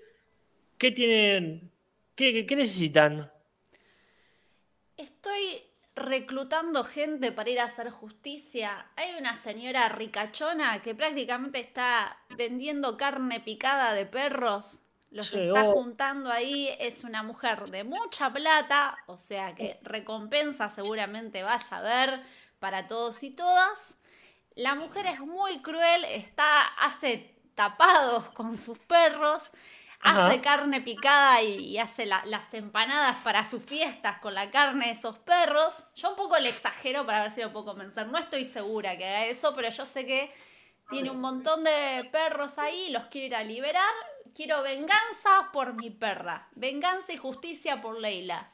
[0.79, 1.71] ¿qué tienen?
[2.15, 3.31] ¿Qué, qué necesitan?
[4.97, 5.63] Estoy
[5.95, 8.87] reclutando gente para ir a hacer justicia.
[8.97, 14.81] Hay una señora ricachona que prácticamente está vendiendo carne picada de perros.
[15.11, 15.73] Los Sí, está oh.
[15.75, 16.71] juntando ahí.
[16.81, 22.23] Es una mujer de mucha plata, o sea que recompensa seguramente vaya a ver
[22.59, 23.97] para todos y todas.
[24.57, 29.51] La mujer es muy cruel, está, hace tapados con sus perros,
[30.01, 30.27] Ajá.
[30.27, 34.87] hace carne picada y, y hace la- las empanadas para sus fiestas con la carne
[34.87, 35.85] de esos perros.
[35.95, 38.07] Yo un poco le exagero para ver si lo puedo convencer.
[38.09, 40.33] No estoy segura que haga eso, pero yo sé que
[40.91, 43.93] tiene un montón de perros ahí, los quiere ir a liberar.
[44.35, 46.49] Quiero venganza por mi perra.
[46.53, 48.51] Venganza y justicia por Leila.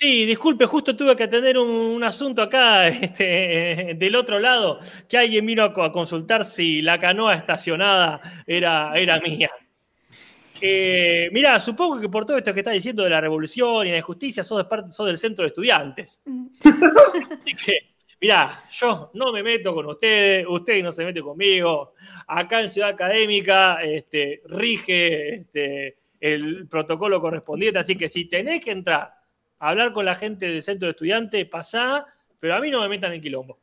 [0.00, 4.78] Sí, disculpe, justo tuve que atender un, un asunto acá este, del otro lado,
[5.08, 9.50] que alguien vino a, co- a consultar si la canoa estacionada era, era mía.
[10.60, 13.98] Eh, mirá, supongo que por todo esto que estás diciendo de la revolución y la
[13.98, 16.20] injusticia, sos, de parte, sos del centro de estudiantes.
[17.44, 17.78] Así que,
[18.20, 21.94] mirá, yo no me meto con ustedes, ustedes no se meten conmigo.
[22.26, 28.72] Acá en Ciudad Académica este, rige este, el protocolo correspondiente, así que si tenés que
[28.72, 29.14] entrar
[29.58, 32.04] hablar con la gente del centro de estudiantes, pasá,
[32.40, 33.58] pero a mí no me metan en quilombo.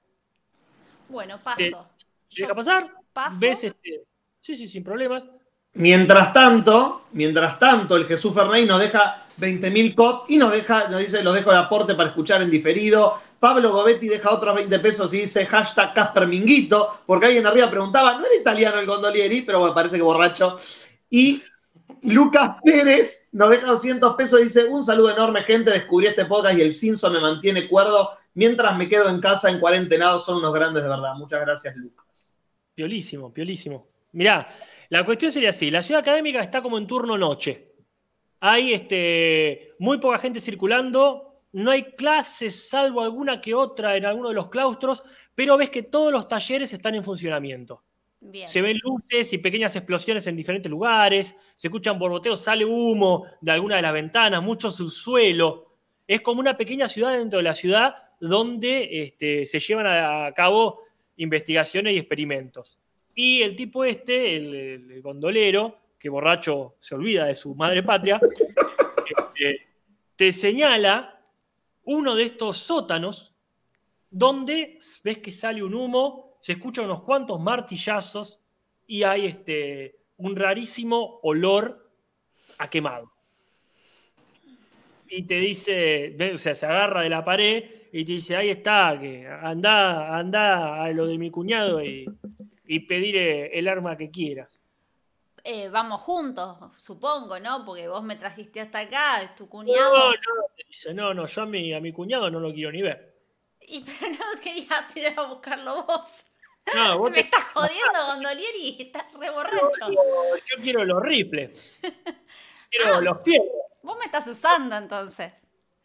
[1.09, 1.57] Bueno, paso.
[1.57, 2.91] ¿Te- ¿Te deja pasar?
[3.13, 3.37] paso.
[3.39, 4.03] ¿Ves este?
[4.41, 5.27] Sí, sí, sin problemas.
[5.73, 11.01] Mientras tanto, mientras tanto, el Jesús Ferney nos deja 20.000 COP y nos deja, nos
[11.01, 13.19] dice, los dejo el aporte para escuchar en diferido.
[13.39, 18.13] Pablo Gobetti deja otros 20 pesos y dice hashtag Casper Minguito, porque alguien arriba preguntaba,
[18.17, 20.55] no era italiano el gondolieri, pero bueno, parece que borracho.
[21.09, 21.41] Y
[22.01, 26.57] Lucas Pérez nos deja 200 pesos y dice, un saludo enorme gente, descubrí este podcast
[26.57, 30.53] y el Simpson me mantiene cuerdo mientras me quedo en casa en cuarentenado, son unos
[30.53, 31.15] grandes de verdad.
[31.15, 32.39] Muchas gracias, Lucas.
[32.75, 33.88] Piolísimo, piolísimo.
[34.11, 34.47] Mirá,
[34.89, 37.73] la cuestión sería así: la ciudad académica está como en turno noche.
[38.41, 44.29] Hay este, muy poca gente circulando, no hay clases, salvo alguna que otra en alguno
[44.29, 47.81] de los claustros, pero ves que todos los talleres están en funcionamiento.
[48.32, 48.47] Bien.
[48.47, 53.51] Se ven luces y pequeñas explosiones en diferentes lugares, se escuchan borboteos, sale humo de
[53.51, 55.73] alguna de las ventanas, mucho subsuelo.
[56.07, 60.82] Es como una pequeña ciudad dentro de la ciudad donde este, se llevan a cabo
[61.17, 62.80] investigaciones y experimentos.
[63.13, 67.82] Y el tipo este, el, el- el gondolero, que borracho se olvida de su madre
[67.84, 68.19] patria,
[69.17, 69.67] este,
[70.15, 71.21] te señala
[71.84, 73.34] uno de estos sótanos
[74.09, 78.39] donde ves que sale un humo, se escuchan unos cuantos martillazos
[78.87, 81.91] y hay este, un rarísimo olor
[82.59, 83.11] a quemado.
[85.07, 88.97] Y te dice, o sea, se agarra de la pared y te dice, ahí está,
[88.99, 92.15] que anda, anda a lo de mi cuñado y,
[92.65, 94.49] y pedir el arma que quieras.
[95.45, 97.63] Eh, vamos juntos, supongo, ¿no?
[97.65, 100.21] Porque vos me trajiste hasta acá, es tu No, cuñado.
[100.25, 102.81] no, te dice, no, no, yo a mi, a mi cuñado no lo quiero ni
[102.81, 103.15] ver.
[103.59, 106.25] Y pero no querías ir a buscarlo vos.
[106.74, 109.89] No, vos Me te- estás jodiendo, Gondolieri, estás re borracho.
[109.89, 111.80] yo quiero los rifles.
[112.70, 113.01] Quiero Ah.
[113.01, 113.47] los fierros.
[113.84, 115.32] Vos me estás usando entonces.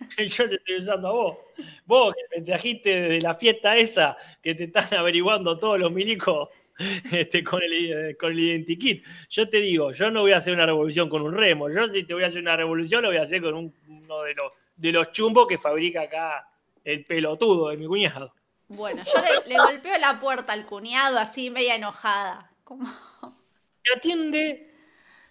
[0.16, 1.38] Yo te estoy usando a vos.
[1.84, 6.48] Vos que me trajiste de la fiesta esa, que te están averiguando todos los milicos
[7.12, 9.04] este, con, el, con el identikit.
[9.28, 11.70] Yo te digo, yo no voy a hacer una revolución con un remo.
[11.70, 14.22] Yo si te voy a hacer una revolución, lo voy a hacer con un- uno
[14.22, 16.48] de los, de los chumbos que fabrica acá
[16.82, 18.34] el pelotudo de mi cuñado.
[18.70, 22.52] Bueno, yo le, le golpeo la puerta al cuñado así media enojada.
[22.64, 22.86] Como,
[23.82, 24.74] Te atiende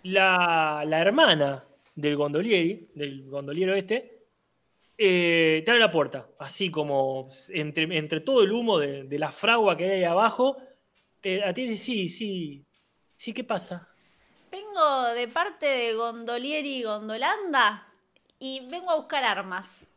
[0.03, 1.63] la, la hermana
[1.95, 4.27] del gondolieri, del gondoliero este,
[4.97, 9.31] eh, te abre la puerta, así como entre, entre todo el humo de, de la
[9.31, 10.57] fragua que hay ahí abajo,
[11.21, 12.65] te atiende, sí, sí,
[13.17, 13.89] sí, ¿qué pasa?
[14.51, 17.87] vengo de parte de Gondolieri y Gondolanda
[18.39, 19.87] y vengo a buscar armas.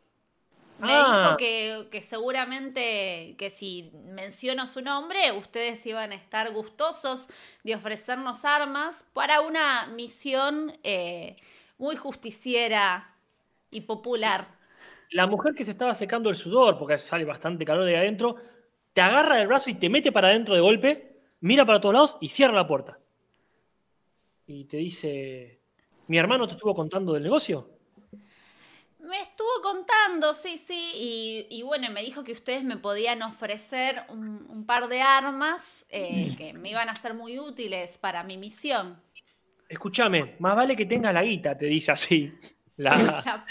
[0.83, 1.25] Me Ah.
[1.25, 7.27] dijo que, que seguramente que si menciono su nombre, ustedes iban a estar gustosos
[7.63, 11.37] de ofrecernos armas para una misión eh,
[11.77, 13.15] muy justiciera
[13.71, 14.47] y popular.
[15.11, 18.35] La mujer que se estaba secando el sudor, porque sale bastante calor de adentro,
[18.93, 22.17] te agarra del brazo y te mete para adentro de golpe, mira para todos lados
[22.21, 22.99] y cierra la puerta.
[24.47, 25.59] Y te dice,
[26.07, 27.72] ¿mi hermano te estuvo contando del negocio?
[29.03, 34.01] Me estuvo contando, sí, sí, y, y bueno, me dijo que ustedes me podían ofrecer
[34.07, 38.37] un, un par de armas eh, que me iban a ser muy útiles para mi
[38.37, 38.97] misión.
[39.67, 42.33] Escúchame, más vale que tengas la guita, te dice así.
[42.77, 43.45] La.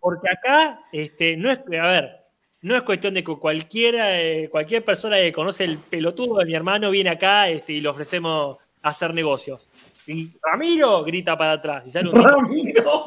[0.00, 2.24] Porque acá, este, no es, a ver,
[2.62, 6.54] no es cuestión de que cualquiera, eh, cualquier persona que conoce el pelotudo de mi
[6.54, 9.68] hermano viene acá este, y le ofrecemos hacer negocios.
[10.08, 11.84] Y Ramiro grita para atrás.
[11.86, 13.04] Y sale un Ramiro.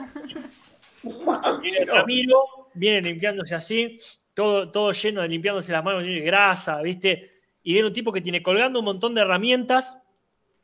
[1.88, 4.00] Ramiro, viene limpiándose así,
[4.34, 7.42] todo, todo lleno de limpiándose las manos, lleno de grasa, ¿viste?
[7.64, 9.98] Y viene un tipo que tiene colgando un montón de herramientas,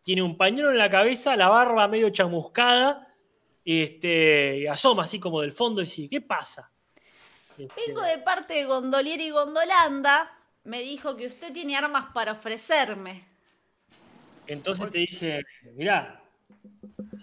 [0.03, 3.07] tiene un pañuelo en la cabeza, la barba medio chamuscada,
[3.63, 6.71] y este, y asoma así como del fondo y dice, ¿qué pasa?
[7.57, 10.31] Este, Vengo de parte de Gondolieri y Gondolanda.
[10.63, 13.25] Me dijo que usted tiene armas para ofrecerme.
[14.45, 15.41] Entonces te dice,
[15.75, 16.21] mirá,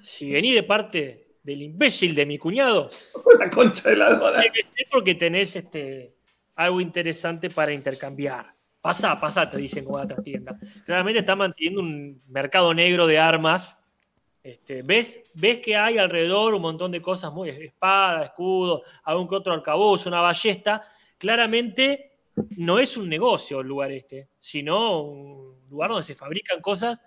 [0.02, 2.90] si vení de parte del imbécil de mi cuñado,
[3.38, 4.42] La concha de la lora.
[4.42, 6.14] es porque tenés este,
[6.56, 8.54] algo interesante para intercambiar.
[8.80, 10.58] Pasá, pasá, te dicen a otra tienda.
[10.84, 13.78] Claramente está manteniendo un mercado negro de armas.
[14.42, 19.36] Este, ¿ves, ves que hay alrededor un montón de cosas muy espada, escudo, algún que
[19.36, 20.82] otro arcabuz, una ballesta.
[21.16, 22.12] Claramente
[22.58, 27.00] no es un negocio el lugar este, sino un lugar donde se fabrican cosas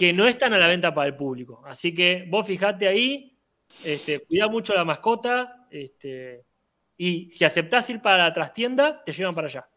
[0.00, 1.62] que no están a la venta para el público.
[1.66, 3.38] Así que vos fijate ahí,
[3.84, 6.46] este, cuida mucho la mascota, este,
[6.96, 9.68] y si aceptás ir para la trastienda, te llevan para allá.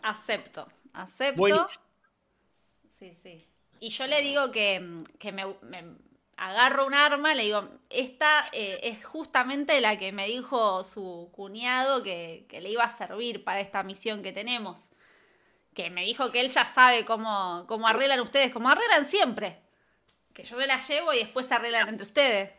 [0.00, 1.38] Acepto, acepto.
[1.38, 1.84] Buenísimo.
[2.98, 3.46] Sí, sí.
[3.78, 5.84] Y yo le digo que, que me, me
[6.38, 12.02] agarro un arma, le digo, esta eh, es justamente la que me dijo su cuñado
[12.02, 14.92] que, que le iba a servir para esta misión que tenemos.
[15.74, 19.58] Que me dijo que él ya sabe cómo, cómo arreglan ustedes, como arreglan siempre.
[20.34, 22.50] Que yo me la llevo y después se arreglan entre ustedes.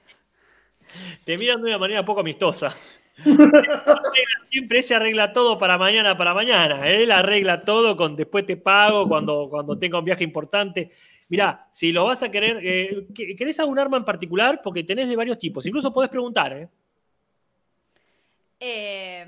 [1.26, 2.76] Te miran de una manera poco amistosa.
[4.50, 6.88] Siempre se arregla todo para mañana, para mañana.
[6.90, 10.92] Él arregla todo con después te pago cuando, cuando tenga un viaje importante.
[11.30, 14.62] Mirá, si lo vas a querer, eh, ¿que- ¿querés algún arma en particular?
[14.62, 15.66] Porque tenés de varios tipos.
[15.66, 16.70] Incluso podés preguntar, ¿eh?
[18.60, 19.26] Eh,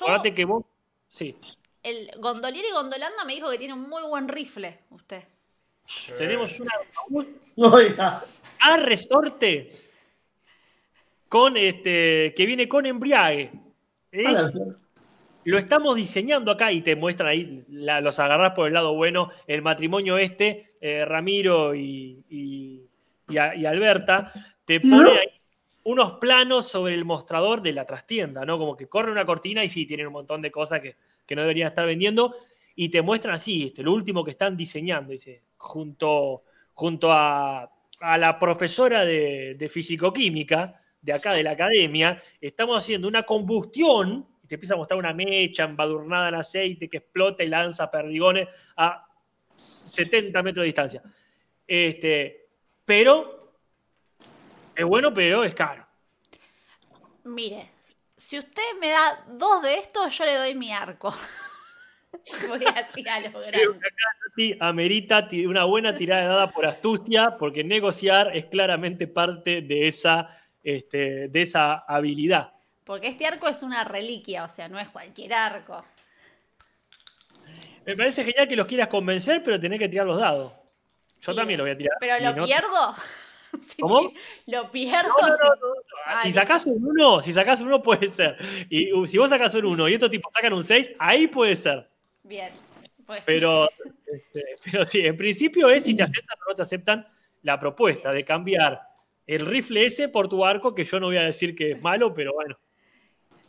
[0.00, 0.64] yo, que vos.
[1.08, 1.36] Sí.
[1.82, 5.22] El Gondolieri Gondolanda me dijo que tiene un muy buen rifle, usted.
[6.16, 6.72] Tenemos una
[7.56, 8.24] Oiga.
[8.60, 9.72] a resorte
[11.28, 13.50] con este que viene con embriague.
[14.12, 14.52] Es-
[15.44, 19.30] lo estamos diseñando acá y te muestran ahí, la- los agarrás por el lado bueno,
[19.46, 22.82] el matrimonio este, eh, Ramiro y, y-
[23.28, 24.32] y a- y Alberta,
[24.64, 25.40] te pone ahí
[25.84, 28.58] unos planos sobre el mostrador de la trastienda, ¿no?
[28.58, 30.94] Como que corre una cortina y sí, tienen un montón de cosas que,
[31.30, 32.34] que no deberían estar vendiendo
[32.74, 36.42] y te muestran así, este, lo último que están diseñando, dice, junto,
[36.74, 37.70] junto a,
[38.00, 44.26] a la profesora de, de fisicoquímica de acá de la academia, estamos haciendo una combustión,
[44.42, 48.48] y te empieza a mostrar una mecha embadurnada en aceite que explota y lanza perdigones
[48.76, 49.06] a
[49.54, 51.02] 70 metros de distancia.
[51.64, 52.48] Este,
[52.84, 53.54] pero
[54.74, 55.86] es bueno, pero es caro.
[57.22, 57.70] Mire,
[58.20, 61.14] si usted me da dos de estos, yo le doy mi arco.
[62.48, 63.58] Voy así a lo grande.
[63.58, 69.06] que acá Nati amerita una buena tirada de dada por astucia, porque negociar es claramente
[69.06, 70.28] parte de esa,
[70.62, 72.52] este, de esa habilidad.
[72.84, 75.84] Porque este arco es una reliquia, o sea, no es cualquier arco.
[77.86, 80.52] Me parece genial que los quieras convencer, pero tenés que tirar los dados.
[81.20, 81.38] Yo Sí.
[81.38, 81.96] también lo voy a tirar.
[82.00, 82.94] Pero lo no- pierdo.
[83.60, 84.12] Si ¿Cómo?
[84.46, 85.08] Lo pierdo.
[85.20, 85.74] No, no, no.
[86.06, 88.36] Ah, Si sacás un 1, si sacás un 1 puede ser.
[88.68, 91.56] Y uh, si vos sacás un 1 y estos tipos sacan un 6, ahí puede
[91.56, 91.88] ser.
[92.24, 92.52] Bien.
[93.06, 93.68] Pues, Pero,
[94.06, 97.06] este, pero sí, en principio es si te aceptan o no te aceptan
[97.42, 98.80] la propuesta de cambiar
[99.26, 102.14] el rifle ese por tu arco, que yo no voy a decir que es malo,
[102.14, 102.58] pero bueno.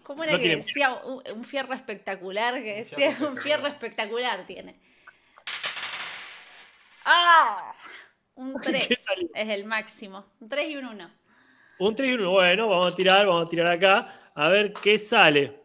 [0.04, 2.56] ¿Cómo era no que decía un, un fierro espectacular?
[2.64, 4.80] Que decía un fierro espectacular tiene.
[7.06, 7.74] ¡Ah!
[8.36, 9.30] Un 3 ¿Qué salió?
[9.34, 10.26] es el máximo.
[10.40, 11.12] Un 3 y un 1.
[11.80, 14.74] Un 3 y un 1, bueno, vamos a tirar, vamos a tirar acá, a ver
[14.74, 15.60] qué sale.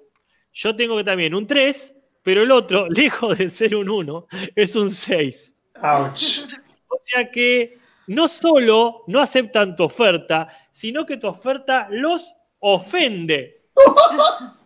[0.52, 4.76] Yo tengo que también un 3, pero el otro, lejos de ser un 1, es
[4.76, 5.54] un 6.
[5.82, 6.40] Ouch.
[6.88, 13.68] O sea que no solo no aceptan tu oferta, sino que tu oferta los ofende.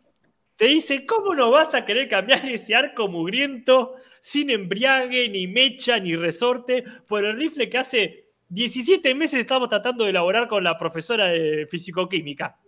[0.61, 5.99] Te dice, ¿cómo no vas a querer cambiar ese arco mugriento sin embriague, ni mecha,
[5.99, 10.77] ni resorte por el rifle que hace 17 meses estamos tratando de elaborar con la
[10.77, 12.59] profesora de fisicoquímica?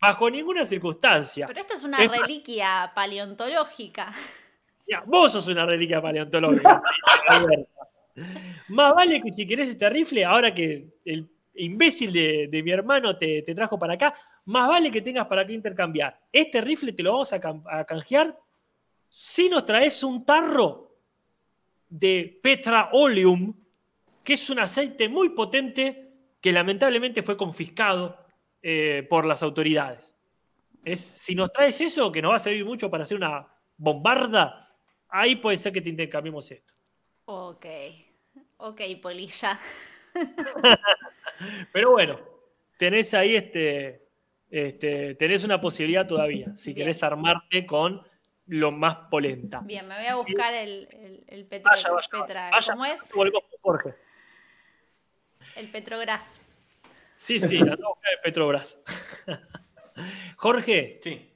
[0.00, 1.48] Bajo ninguna circunstancia.
[1.48, 4.14] Pero esto es una Es más- reliquia paleontológica.
[4.86, 6.80] Ya, vos sos una reliquia paleontológica.
[8.68, 13.16] Más vale que si querés este rifle, ahora que el imbécil de, de mi hermano
[13.16, 14.14] te, te trajo para acá,
[14.46, 16.20] más vale que tengas para qué intercambiar.
[16.32, 18.38] Este rifle te lo vamos a canjear
[19.08, 20.96] si nos traes un tarro
[21.88, 23.54] de petraoleum,
[24.24, 28.18] que es un aceite muy potente que lamentablemente fue confiscado
[28.60, 30.16] eh, por las autoridades.
[30.84, 33.46] Es, si nos traes eso, que nos va a servir mucho para hacer una
[33.76, 34.74] bombarda,
[35.08, 36.74] ahí puede ser que te intercambiemos esto.
[37.26, 37.66] Ok.
[38.56, 39.60] Ok, polilla.
[41.72, 42.20] Pero bueno,
[42.78, 44.06] tenés ahí este,
[44.50, 46.84] este, tenés una posibilidad todavía, si Bien.
[46.86, 48.02] querés armarte con
[48.46, 49.60] lo más polenta.
[49.64, 52.50] Bien, me voy a buscar el, el, el petro, Vaya, vaya, Petra.
[52.50, 53.00] vaya, ¿Cómo es?
[53.14, 53.94] volvemos con Jorge.
[55.56, 56.40] El Petrogras.
[57.16, 58.78] Sí, sí, la tengo que buscar en Petrobras.
[60.36, 61.30] Jorge, Sí.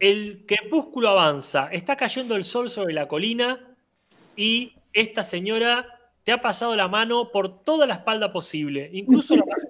[0.00, 3.76] el crepúsculo avanza, está cayendo el sol sobre la colina
[4.34, 9.44] y esta señora te ha pasado la mano por toda la espalda posible, incluso la
[9.44, 9.68] baja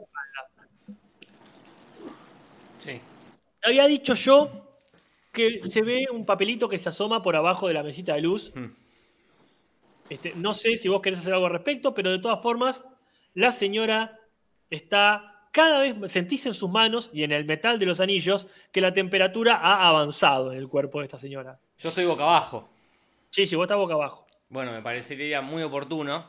[2.78, 3.00] Sí.
[3.61, 4.50] Te había dicho yo
[5.32, 8.53] que se ve un papelito que se asoma por abajo de la mesita de luz.
[8.55, 8.74] Hmm.
[10.11, 12.84] Este, no sé si vos querés hacer algo al respecto, pero de todas formas,
[13.34, 14.18] la señora
[14.68, 18.80] está cada vez, sentís en sus manos y en el metal de los anillos que
[18.80, 21.61] la temperatura ha avanzado en el cuerpo de esta señora.
[21.79, 22.68] Yo estoy boca abajo.
[23.30, 24.26] Sí, sí, vos estás boca abajo.
[24.53, 26.26] Bueno, me parecería muy oportuno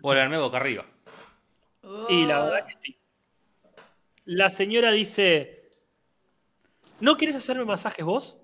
[0.00, 0.86] ponerme boca arriba.
[2.08, 2.98] Y la verdad que sí.
[4.24, 5.70] La señora dice,
[7.00, 8.38] ¿no querés hacerme masajes vos?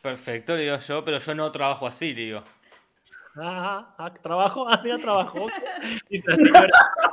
[0.00, 2.42] Perfecto, le digo yo, pero yo no trabajo así, le digo.
[3.36, 5.48] Ah, ah, trabajo, ah, mira, trabajo.
[6.08, 6.68] Dice la señora,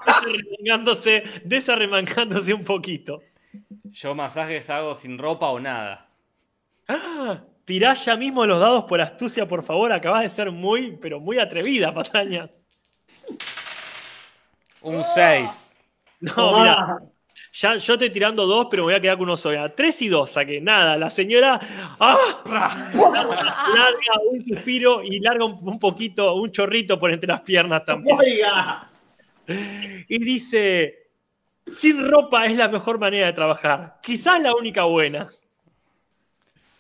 [0.06, 3.22] desarremangándose, desarremangándose un poquito.
[3.84, 6.10] Yo masajes hago sin ropa o nada.
[6.88, 9.92] Ah, tirá ya mismo los dados por astucia, por favor.
[9.92, 12.50] Acabas de ser muy, pero muy atrevida, patañas.
[14.82, 15.76] Un 6.
[16.20, 17.00] No, mira,
[17.54, 19.72] ya yo estoy tirando dos, pero me voy a quedar con uno solo.
[19.74, 20.60] Tres y dos saqué.
[20.60, 21.60] Nada, la señora
[22.00, 22.18] ¡ah!
[22.46, 28.18] larga un suspiro y larga un, un poquito, un chorrito por entre las piernas también.
[28.18, 28.90] Oiga.
[29.48, 31.10] Y dice,
[31.72, 34.00] sin ropa es la mejor manera de trabajar.
[34.02, 35.28] Quizás la única buena.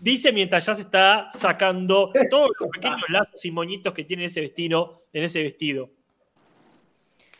[0.03, 4.41] Dice mientras ya se está sacando todos los pequeños lazos y moñitos que tiene ese
[4.41, 5.91] vestido, en ese vestido.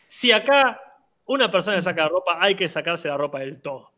[0.08, 0.80] Si acá
[1.26, 3.92] una persona saca la ropa, hay que sacarse la ropa del todo.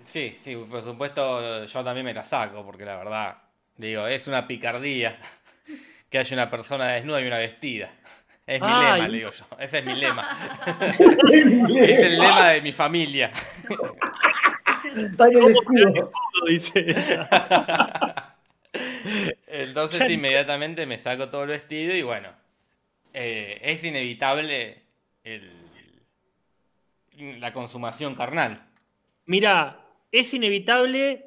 [0.00, 3.38] Sí, sí, por supuesto yo también me la saco, porque la verdad,
[3.76, 5.20] digo, es una picardía
[6.10, 7.92] que haya una persona desnuda y una vestida.
[8.44, 8.94] Es mi Ay.
[8.94, 9.44] lema, le digo yo.
[9.60, 10.28] Ese es mi lema.
[10.88, 13.30] es el lema de mi familia.
[16.46, 16.86] Dice.
[19.46, 22.30] Entonces inmediatamente me saco todo el vestido y bueno,
[23.14, 24.82] eh, es inevitable
[25.24, 25.52] el-
[27.40, 28.62] la consumación carnal.
[29.26, 29.80] Mira,
[30.12, 31.24] es inevitable,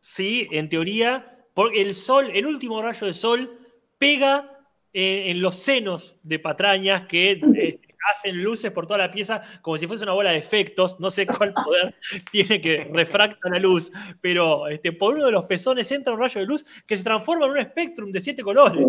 [0.00, 3.58] sí, en teoría, porque el sol, el último rayo de sol,
[3.98, 4.58] pega
[4.92, 7.79] eh, en los senos de patrañas que eh,
[8.10, 10.98] hacen luces por toda la pieza como si fuese una bola de efectos.
[11.00, 11.94] No sé cuál poder
[12.30, 16.40] tiene que refracta la luz, pero este, por uno de los pezones entra un rayo
[16.40, 18.88] de luz que se transforma en un espectrum de siete colores.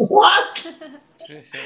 [1.18, 1.58] Sí, sí.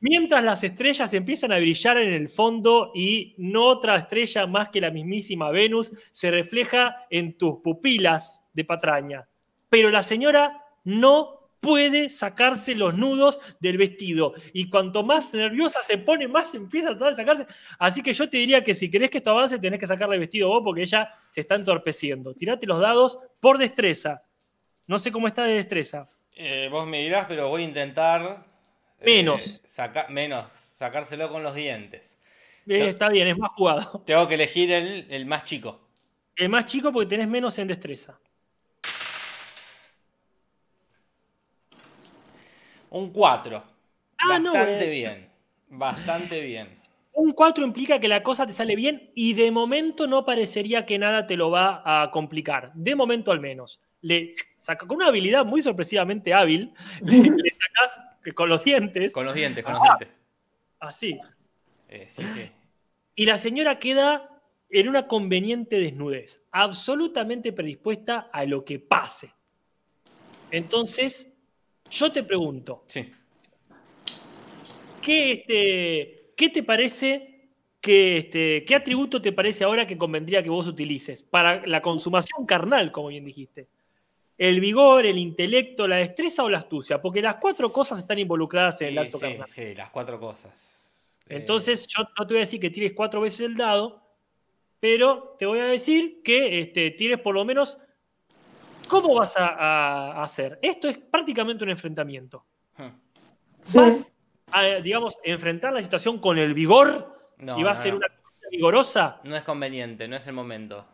[0.00, 4.80] Mientras las estrellas empiezan a brillar en el fondo y no otra estrella más que
[4.80, 9.28] la mismísima Venus se refleja en tus pupilas de patraña.
[9.68, 15.96] Pero la señora no puede sacarse los nudos del vestido y cuanto más nerviosa se
[15.96, 17.46] pone, más empieza a tratar de sacarse.
[17.78, 20.20] Así que yo te diría que si querés que esto avance, tenés que sacarle el
[20.20, 22.34] vestido vos porque ella se está entorpeciendo.
[22.34, 24.22] Tirate los dados por destreza.
[24.88, 26.08] No sé cómo está de destreza.
[26.34, 28.44] Eh, vos me dirás, pero voy a intentar...
[28.98, 29.62] eh, Menos.
[29.64, 32.18] saca- menos, sacárselo con los dientes.
[32.66, 34.02] Eh, está bien, es más jugado.
[34.04, 35.88] Tengo que elegir el, el más chico.
[36.34, 38.18] El más chico porque tenés menos en destreza.
[42.92, 43.62] Un 4.
[44.18, 44.90] Ah, no, Bastante eh.
[44.90, 45.28] bien.
[45.68, 46.68] Bastante bien.
[47.14, 50.98] Un 4 implica que la cosa te sale bien y de momento no parecería que
[50.98, 52.70] nada te lo va a complicar.
[52.74, 53.80] De momento al menos.
[54.02, 59.12] Le saca con una habilidad muy sorpresivamente hábil, le, le sacás que con los dientes,
[59.12, 60.08] Con los dientes, con los dientes.
[60.80, 61.18] así.
[61.88, 62.50] Eh, sí, sí.
[63.14, 64.28] Y la señora queda
[64.68, 69.32] en una conveniente desnudez, absolutamente predispuesta a lo que pase.
[70.50, 71.31] Entonces,
[71.92, 73.12] yo te pregunto, Sí.
[75.02, 77.28] ¿Qué, este, ¿qué te parece?
[77.80, 82.46] Que, este, ¿Qué atributo te parece ahora que convendría que vos utilices para la consumación
[82.46, 83.66] carnal, como bien dijiste?
[84.38, 87.02] ¿El vigor, el intelecto, la destreza o la astucia?
[87.02, 89.48] Porque las cuatro cosas están involucradas en el acto sí, carnal.
[89.48, 91.18] sí, las cuatro cosas.
[91.28, 94.02] Eh, Entonces, yo no te voy a decir que tires cuatro veces el dado,
[94.78, 97.78] pero te voy a decir que este, tires por lo menos.
[98.92, 100.58] ¿Cómo vas a, hacer?
[100.60, 102.44] Esto es prácticamente un enfrentamiento.
[103.72, 104.12] Vas
[104.50, 107.98] a, digamos, enfrentar la situación con el vigor No, y va a ser no.
[107.98, 109.20] una cosa vigorosa.
[109.24, 110.84] No es conveniente, no es el momento.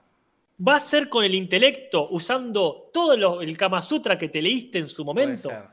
[0.67, 4.79] Va a ser con el intelecto, usando todo lo- el Kama Sutra que te leíste
[4.79, 5.49] en su Puede momento.
[5.49, 5.65] ser.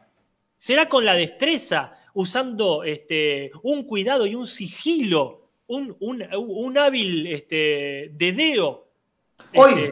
[0.57, 7.27] Será con la destreza, usando este, un cuidado y un sigilo, un, un- un hábil
[7.27, 8.87] este, dedeo.
[9.55, 9.91] Hoy.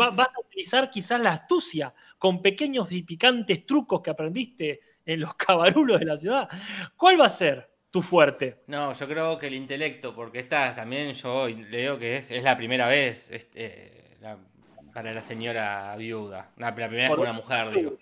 [0.00, 5.20] Va- vas a utilizar quizás la astucia con pequeños y picantes trucos que aprendiste en
[5.20, 6.48] los cabarulos de la ciudad.
[6.96, 8.64] ¿Cuál va a ser tu fuerte?
[8.66, 12.56] No, yo creo que el intelecto, porque esta también yo leo que es, es la
[12.56, 14.38] primera vez este, la-
[14.92, 16.50] para la señora viuda.
[16.56, 17.96] La, la primera vez con una mujer, digo.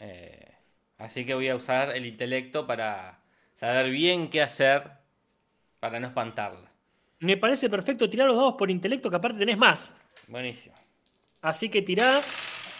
[0.00, 0.52] Eh,
[0.98, 3.20] así que voy a usar el intelecto para
[3.54, 4.90] saber bien qué hacer
[5.80, 6.70] para no espantarla.
[7.20, 9.98] Me parece perfecto tirar los dados por intelecto, que aparte tenés más.
[10.32, 10.74] Buenísimo.
[11.42, 12.22] Así que tirá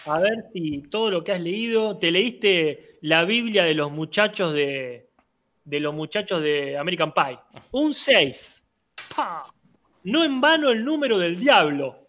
[0.06, 4.54] a ver si todo lo que has leído, te leíste la Biblia de los muchachos
[4.54, 5.10] de,
[5.62, 7.38] de los muchachos de American Pie.
[7.72, 8.64] Un 6.
[10.04, 12.08] No en vano el número del diablo.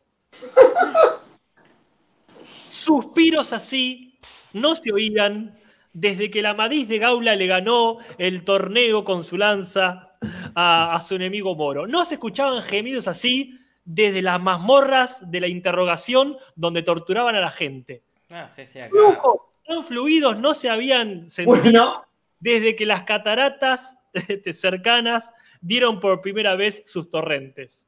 [2.70, 4.18] Suspiros así
[4.54, 5.54] no se oían
[5.92, 10.16] desde que la Madís de Gaula le ganó el torneo con su lanza
[10.56, 11.86] a su enemigo Moro.
[11.86, 17.52] No se escuchaban gemidos así desde las mazmorras de la interrogación donde torturaban a la
[17.52, 18.04] gente.
[18.30, 18.90] Ah, sí, sí, acá.
[18.90, 22.06] Flujos tan fluidos no se habían sentido Bueno,
[22.40, 27.88] desde que las cataratas este, cercanas dieron por primera vez sus torrentes.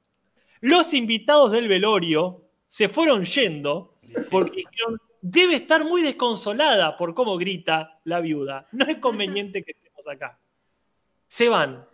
[0.61, 3.99] Los invitados del velorio se fueron yendo
[4.31, 8.67] porque dijeron, debe estar muy desconsolada por cómo grita la viuda.
[8.71, 10.39] No es conveniente que estemos acá.
[11.27, 11.85] Se van.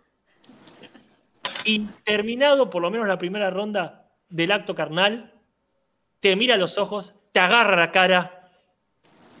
[1.64, 5.32] Y terminado por lo menos la primera ronda del acto carnal,
[6.20, 8.50] te mira a los ojos, te agarra la cara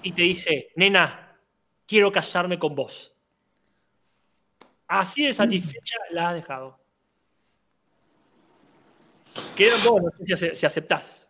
[0.02, 1.36] y te dice, nena,
[1.86, 3.14] quiero casarme con vos.
[4.86, 6.78] Así de satisfecha la has dejado.
[9.56, 11.28] Quedan vos, no sé si, ace- si aceptás.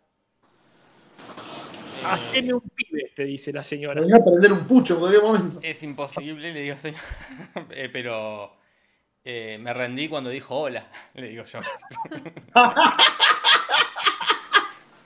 [2.05, 4.01] Haceme un pibe, te dice la señora.
[4.01, 5.59] Me voy a prender un pucho en cualquier momento.
[5.61, 6.99] Es imposible, le digo, señor.
[7.71, 8.57] Eh, pero
[9.25, 11.59] eh, me rendí cuando dijo hola, le digo yo.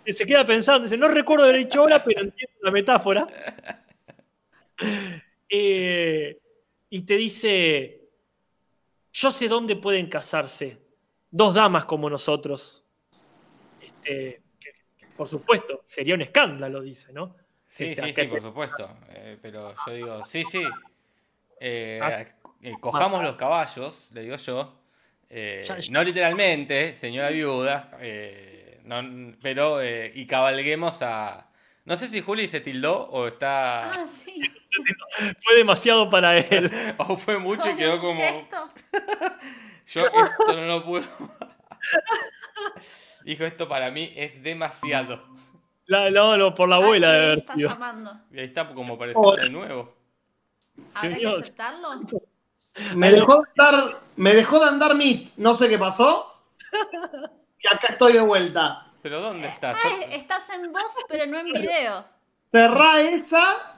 [0.05, 3.27] Y se queda pensando, dice, no recuerdo haber dicho hola, pero entiendo la metáfora.
[5.49, 6.39] Eh,
[6.89, 8.01] y te dice,
[9.13, 10.77] yo sé dónde pueden casarse
[11.31, 12.83] dos damas como nosotros.
[13.81, 17.33] Este, que- que, por supuesto, sería un escándalo, dice, ¿no?
[17.67, 18.97] Sí, Este, sí, sí, por supuesto.
[19.09, 20.63] Eh, pero yo digo, sí, sí.
[21.61, 22.25] Eh, Ah.
[22.61, 24.79] Eh, cojamos los caballos, le digo yo.
[25.29, 27.91] Eh, Ya- ya- No literalmente, señora viuda.
[27.99, 31.49] eh, no- pero, eh, y cabalguemos a.
[31.85, 33.91] No sé si Juli se tildó o está.
[33.91, 34.41] Ah, sí.
[35.43, 36.69] Fue demasiado para él.
[36.97, 38.21] O fue mucho y quedó como.
[38.21, 38.69] Esto.
[39.87, 41.05] Yo esto no lo puedo.
[43.23, 45.23] Dijo, esto para mí es demasiado.
[45.85, 48.19] La, no, no, por la abuela de Ay, está llamando.
[48.31, 49.95] Y ahí está como apareciendo de nuevo.
[50.95, 51.89] ¿Habrá que aceptarlo?
[52.95, 56.33] Me dejó, de andar, me dejó de andar Meet, no sé qué pasó.
[57.59, 58.85] Y acá estoy de vuelta.
[59.01, 59.75] ¿Pero dónde estás?
[59.83, 62.05] Ah, estás en voz, pero no en video.
[62.51, 63.75] Cerrá esa.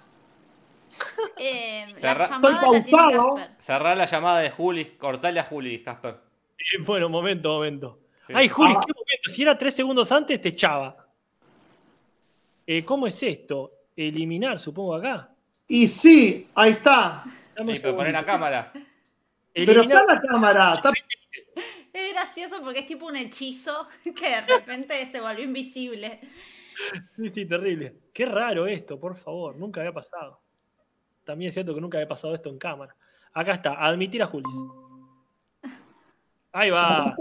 [1.37, 3.35] Eh, la llamada Estoy pausado.
[3.35, 3.55] Casper.
[3.57, 6.17] Cerrar la llamada de Juli, cortale a Juli, Casper.
[6.57, 7.99] Eh, Bueno, momento, momento.
[8.27, 8.33] Sí.
[8.35, 8.81] Ay, Juli, Ah.
[8.85, 9.29] qué momento.
[9.29, 10.97] Si era tres segundos antes, te echaba.
[12.67, 13.71] Eh, ¿Cómo es esto?
[13.95, 15.29] Eliminar, supongo, acá.
[15.69, 17.23] Y sí, ahí está.
[17.55, 18.73] Dame Sí, poner la cámara.
[19.53, 20.73] Pero está la cámara.
[20.75, 20.91] Está...
[21.91, 26.21] Es gracioso porque es tipo un hechizo que de repente se volvió invisible.
[27.15, 27.95] Sí, sí, terrible.
[28.13, 29.55] Qué raro esto, por favor.
[29.55, 30.41] Nunca había pasado.
[31.25, 32.95] También es cierto que nunca había pasado esto en cámara.
[33.33, 34.55] Acá está, admitir a Julis.
[36.51, 37.15] Ahí va.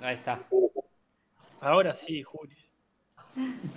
[0.00, 0.40] Ahí está.
[1.60, 2.66] Ahora sí, Julis.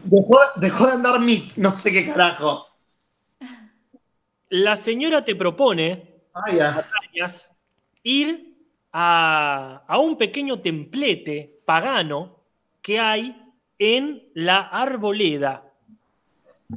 [0.05, 2.67] Dejó, dejó de andar Meet, no sé qué carajo.
[4.49, 6.87] La señora te propone Ah, ya.
[8.03, 8.56] Ir
[8.91, 12.38] a, a un pequeño templete pagano
[12.82, 13.36] que hay
[13.80, 15.64] en la arboleda.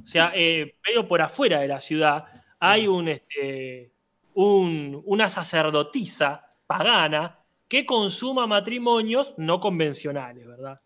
[0.02, 2.24] O sea, eh, medio por afuera de la ciudad
[2.58, 3.90] hay un, este,
[4.34, 7.38] un- una sacerdotisa pagana
[7.68, 10.80] que consuma matrimonios no convencionales, ¿verdad?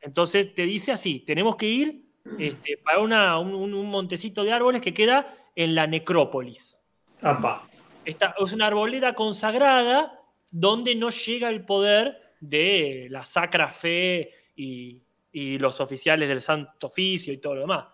[0.00, 2.04] Entonces te dice así, tenemos que ir
[2.38, 6.80] este, para una- un, un- un montecito de árboles que queda en la necrópolis.
[7.22, 7.66] Apa.
[8.04, 10.20] Esta es una arboleda consagrada
[10.50, 15.02] donde no llega el poder de la sacra fe y,
[15.32, 17.86] y los oficiales del santo oficio y todo lo demás.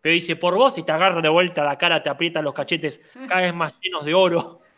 [0.00, 3.00] Pero dice, por vos, y te agarra de vuelta la cara, te aprieta los cachetes
[3.28, 4.60] cada vez más llenos de oro.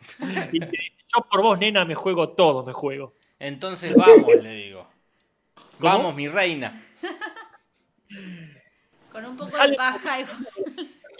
[0.53, 3.15] Y te dice, yo por vos, nena, me juego todo, me juego.
[3.37, 4.87] Entonces vamos, le digo.
[5.55, 5.67] ¿Cómo?
[5.79, 6.81] Vamos, mi reina.
[9.11, 10.19] Con un poco Sale- de paja.
[10.21, 10.37] igual.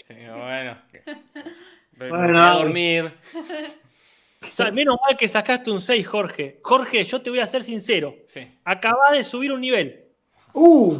[0.06, 0.78] Sí, bueno.
[2.00, 3.12] Pero Bueno, voy a dormir.
[4.72, 6.58] Menos mal que sacaste un 6, Jorge.
[6.62, 8.16] Jorge, yo te voy a ser sincero.
[8.26, 8.50] Sí.
[8.64, 10.06] Acabas de subir un nivel.
[10.54, 10.98] Uh,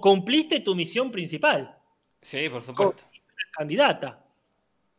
[0.00, 1.76] cumpliste tu misión principal.
[2.20, 3.02] Sí, por supuesto.
[3.50, 4.24] candidata.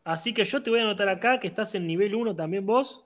[0.04, 3.06] Así que yo te voy a anotar acá que estás en nivel 1 también vos.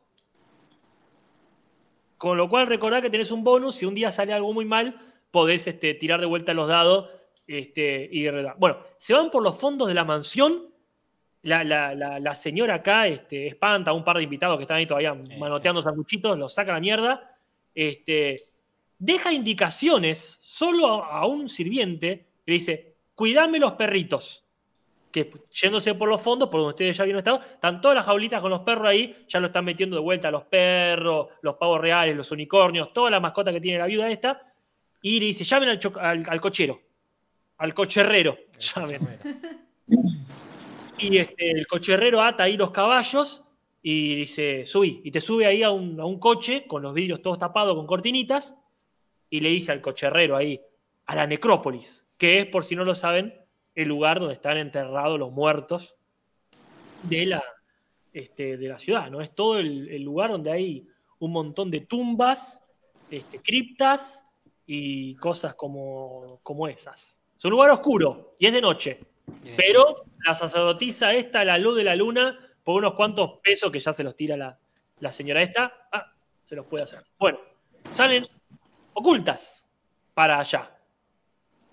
[2.18, 3.76] Con lo cual recordá que tenés un bonus.
[3.76, 5.00] Si un día sale algo muy mal,
[5.30, 7.12] podés este, tirar de vuelta los dados
[7.46, 8.56] este, y derrotar.
[8.58, 10.76] Bueno, se van por los fondos de la mansión.
[11.48, 14.78] La, la- la- la señora acá este, espanta a un par de invitados que están
[14.78, 17.36] ahí todavía Sí, manoteando sanguchitos, los saca a la mierda.
[17.74, 18.36] Este,
[19.00, 24.44] deja indicaciones solo a, a un sirviente que le dice: Cuidame los perritos
[25.12, 28.42] que yéndose por los fondos, por donde ustedes ya habían estado, están todas las jaulitas
[28.42, 32.16] con los perros ahí, ya lo están metiendo de vuelta los perros, los pavos reales,
[32.16, 34.54] los unicornios, toda la mascota que tiene la viuda esta,
[35.02, 36.82] y le dice, llamen al- al cochero,
[37.60, 39.00] al cocherrero, llamen.
[41.00, 43.44] Y este, el cocherrero ata ahí los caballos
[43.82, 47.22] y dice, subí, y te sube ahí a un, a un coche con los vidrios
[47.22, 48.56] todos tapados con cortinitas,
[49.30, 50.60] y le dice al cocherrero ahí,
[51.06, 53.34] a la necrópolis, que es, por si no lo saben,
[53.76, 55.96] el lugar donde están enterrados los muertos
[57.04, 57.44] de la,
[58.12, 59.22] este, de la ciudad, ¿no?
[59.22, 60.88] Es todo el, el lugar donde hay
[61.20, 62.64] un montón de tumbas,
[63.10, 64.26] este, criptas
[64.66, 67.20] y cosas como, como esas.
[67.38, 69.00] Es un lugar oscuro y es de noche,
[69.56, 73.94] pero la sacerdotisa esta, la luz de la luna, por unos cuantos pesos que ya
[73.94, 74.58] se los tira la,
[75.00, 76.12] la señora esta, ah,
[76.44, 77.04] se los puede hacer.
[77.18, 77.40] Bueno,
[77.92, 78.26] salen
[78.94, 79.66] ocultas
[80.14, 80.70] para allá.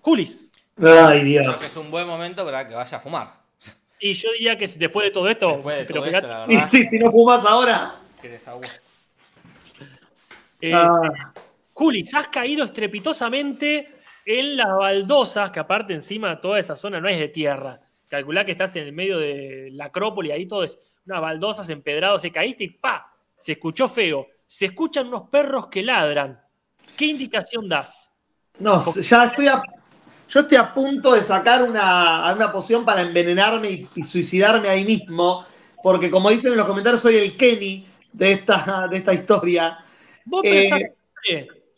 [0.01, 0.51] Julis.
[0.77, 1.77] ay Creo que es Dios.
[1.77, 3.33] un buen momento para que vaya a fumar.
[3.99, 6.45] Y yo diría que después de todo esto, Después de pero todo mirá, esto, la
[6.45, 7.95] Y verdad, sí, si no fumas ahora.
[8.21, 8.67] que desagüe.
[10.61, 11.33] eh, Ah,
[11.73, 13.95] Julis, has caído estrepitosamente
[14.25, 17.79] en las baldosas, que aparte encima toda esa zona no es de tierra.
[18.07, 22.21] Calculá que estás en el medio de la Acrópolis, ahí todo es unas baldosas empedrados,
[22.21, 23.11] se caíste y ¡pa!
[23.37, 24.27] Se escuchó feo.
[24.45, 26.39] Se escuchan unos perros que ladran.
[26.97, 28.11] ¿Qué indicación das?
[28.59, 29.61] No, ya estoy a,
[30.29, 34.85] yo estoy a punto de sacar una, una poción para envenenarme y, y suicidarme ahí
[34.85, 35.45] mismo,
[35.83, 39.79] porque como dicen en los comentarios, soy el Kenny de esta, de esta historia.
[40.25, 40.79] Vos Eh, pensás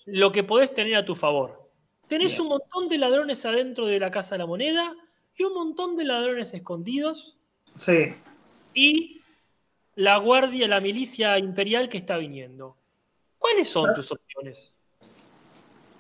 [0.05, 1.69] lo que podés tener a tu favor.
[2.07, 4.95] Tenés un montón de ladrones adentro de la Casa de la Moneda
[5.38, 7.38] y un montón de ladrones escondidos
[7.76, 8.14] Sí.
[8.73, 9.22] y
[9.95, 12.76] la guardia, la milicia imperial que está viniendo.
[13.38, 14.73] ¿Cuáles son tus opciones?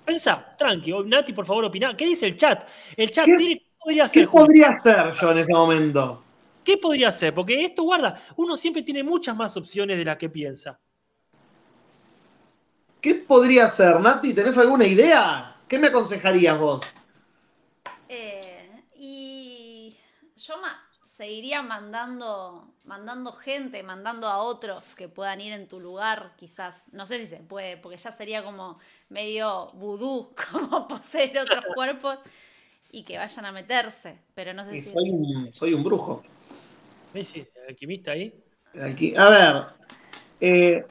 [0.05, 1.95] Pensá, tranqui, Nati, por favor, opina.
[1.95, 2.67] ¿Qué dice el chat?
[2.95, 6.23] El chat ¿Qué- tiene- ¿qué podría hacer, ¿Qué podría hacer yo en ese momento?
[6.63, 7.33] ¿Qué podría hacer?
[7.33, 10.79] Porque esto, guarda, uno siempre tiene muchas más opciones de las que piensa.
[13.01, 14.33] ¿Qué podría hacer, Nati?
[14.33, 15.55] ¿Tenés alguna idea?
[15.67, 16.81] ¿Qué me aconsejarías vos?
[18.09, 19.97] Eh, y
[20.47, 26.33] yo ma- seguiría mandando, mandando gente, mandando a otros que puedan ir en tu lugar,
[26.37, 26.83] quizás.
[26.93, 28.79] No sé si se puede, porque ya sería como
[29.09, 32.19] medio vudú, como poseer otros cuerpos
[32.91, 34.19] y que vayan a meterse.
[34.35, 36.21] Pero no sé Sí, si soy, es- un, soy un brujo.
[37.13, 38.33] Sí, sí, el alquimista ahí.
[39.17, 39.65] A ver.
[40.41, 40.85] eh,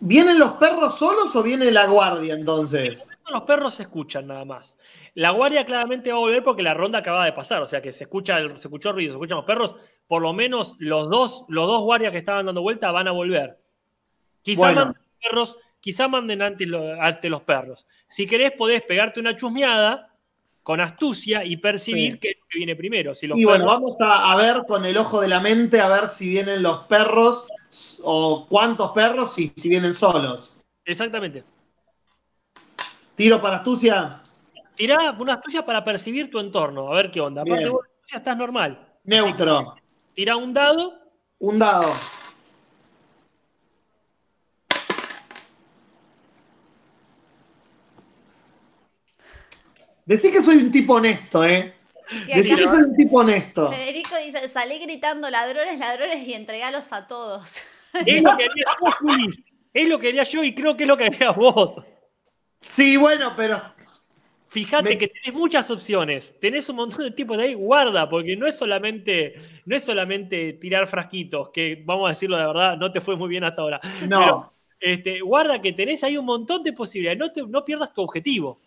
[0.00, 3.02] ¿Vienen los perros solos o viene la guardia entonces?
[3.30, 4.78] Los perros se escuchan nada más.
[5.14, 7.92] La guardia claramente va a volver porque la ronda acaba de pasar, o sea que
[7.92, 9.76] se escucha el, se escuchó ruido, se escuchan los perros.
[10.06, 13.58] Por lo menos los dos, los dos guardias que estaban dando vuelta van a volver.
[14.42, 14.84] Quizá Bueno.
[14.86, 17.86] manden perros, quizá manden ante, lo- ante los perros.
[18.06, 20.10] Si querés, podés pegarte una chusmeada
[20.62, 22.18] con astucia y percibir Sí.
[22.20, 23.14] qué es lo que viene primero.
[23.14, 25.88] Si los Y bueno, vamos a, a ver con el ojo de la mente a
[25.88, 27.46] ver si vienen los perros
[28.02, 30.54] o cuántos perros y si vienen solos.
[30.84, 31.42] Exactamente.
[33.16, 34.20] Tiro para astucia,
[34.74, 37.42] Tirá una astucia para percibir tu entorno, a ver qué onda.
[37.42, 37.72] Aparte, Bien.
[37.72, 38.76] vos ya estás normal.
[39.04, 39.76] neutro,
[40.14, 40.94] Tirá un dado.
[41.38, 41.92] un dado.
[50.06, 51.74] Decí que soy un tipo honesto, ¿eh?
[52.26, 53.70] Decí que soy un tipo honesto.
[53.70, 57.62] Federico dice, salí gritando ladrones, ladrones y entregalos a todos.
[58.04, 59.40] Es lo que haría yo, Julis.
[59.72, 61.76] Es lo que haría yo y creo que es lo que harías vos.
[62.64, 63.60] Sí, bueno, pero
[64.48, 66.38] Fíjate Me- que tenés muchas opciones.
[66.38, 67.54] Tenés un montón de tipos de ahí.
[67.54, 69.34] Guarda, porque no es solamente,
[69.66, 73.28] no es solamente tirar frasquitos, que vamos a decirlo de verdad, no te fue muy
[73.28, 73.80] bien hasta ahora.
[74.08, 74.18] no.
[74.20, 77.18] Pero, este, guarda que tenés ahí un montón de posibilidades.
[77.18, 78.60] No, te- no pierdas tu objetivo.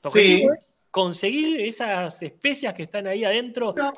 [0.00, 0.42] Tu Sí.
[0.42, 3.72] es conseguir esas especias que están ahí adentro.
[3.76, 3.92] No.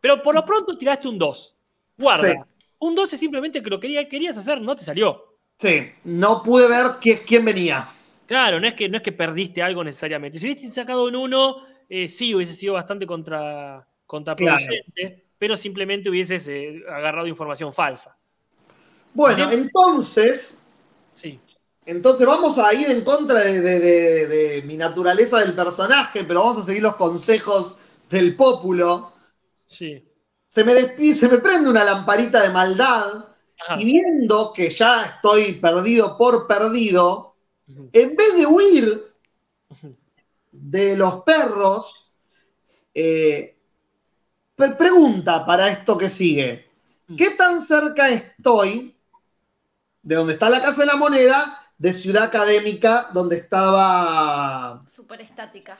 [0.00, 1.56] Pero por lo pronto tiraste un 2.
[1.98, 2.30] Guarda.
[2.30, 2.52] Sí.
[2.78, 5.31] Un 2 es simplemente que lo quería- querías hacer, no te salió.
[5.58, 7.88] Sí, no pude ver qui- quién venía.
[8.26, 10.38] Claro, no es que, no es que perdiste algo necesariamente.
[10.38, 11.56] Si hubiese sacado un 1,
[11.88, 18.16] eh, sí hubiese sido bastante contra, contraproducente, pero simplemente hubieses eh, agarrado información falsa.
[19.14, 20.62] Bueno, entonces,
[21.12, 21.38] Sí.
[21.84, 26.40] entonces vamos a ir en contra de, de- de- de mi naturaleza del personaje, pero
[26.40, 29.12] vamos a seguir los consejos del pópulo.
[29.66, 30.02] Sí.
[30.46, 30.74] Se me,
[31.14, 33.24] se me prende una lamparita de maldad
[33.64, 33.80] Ajá.
[33.80, 37.34] y viendo que ya estoy perdido por perdido,
[37.92, 39.14] en vez de huir
[40.50, 42.12] de los perros,
[42.94, 43.56] eh,
[44.54, 46.68] pre- pregunta para esto que sigue.
[47.06, 47.16] Mm.
[47.16, 48.94] ¿Qué tan cerca estoy
[50.02, 54.82] de donde está la Casa de la Moneda, de Ciudad Académica, donde estaba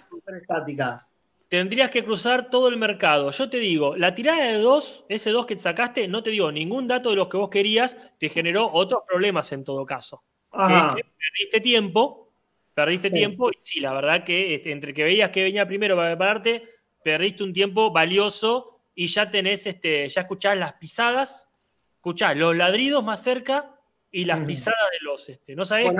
[0.09, 1.09] Súper estática.
[1.52, 3.30] Tendrías que cruzar todo el mercado.
[3.30, 6.50] Yo te digo, la tirada de 2, ese 2 que te sacaste, no te digo
[6.50, 10.22] ningún dato de los que vos querías, te generó otros problemas en todo caso.
[10.50, 10.94] Ajá.
[10.96, 12.32] que- que perdiste tiempo,
[12.72, 13.14] perdiste Sí.
[13.14, 16.62] tiempo, y sí, la verdad que este, entre que veías que venía primero para prepararte,
[17.04, 21.50] perdiste un tiempo valioso y ya tenés, este, ya escuchás las pisadas,
[21.96, 23.78] escuchás los ladridos más cerca
[24.10, 25.92] y las pisadas de los, este, no sabés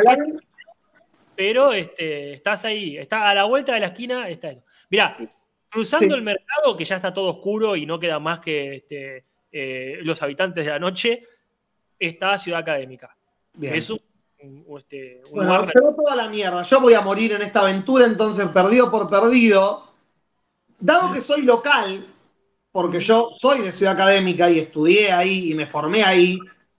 [1.37, 4.63] pero este, estás ahí, está a la vuelta de la esquina, está eso.
[4.91, 5.17] Mirá,
[5.73, 6.19] cruzando Sí.
[6.19, 10.23] el mercado, que ya está todo oscuro y no queda más que este, eh, los
[10.23, 11.27] habitantes de la noche,
[11.99, 13.17] está Ciudad Académica.
[13.55, 13.75] Bien.
[13.75, 14.01] Es un,
[14.41, 16.63] un- este, un Bueno, se va toda la mierda.
[16.63, 19.89] Yo voy a morir en esta aventura, entonces perdido por perdido.
[20.79, 22.05] Dado que soy local,
[22.73, 26.39] porque yo soy de Ciudad Académica y estudié ahí y me formé ahí,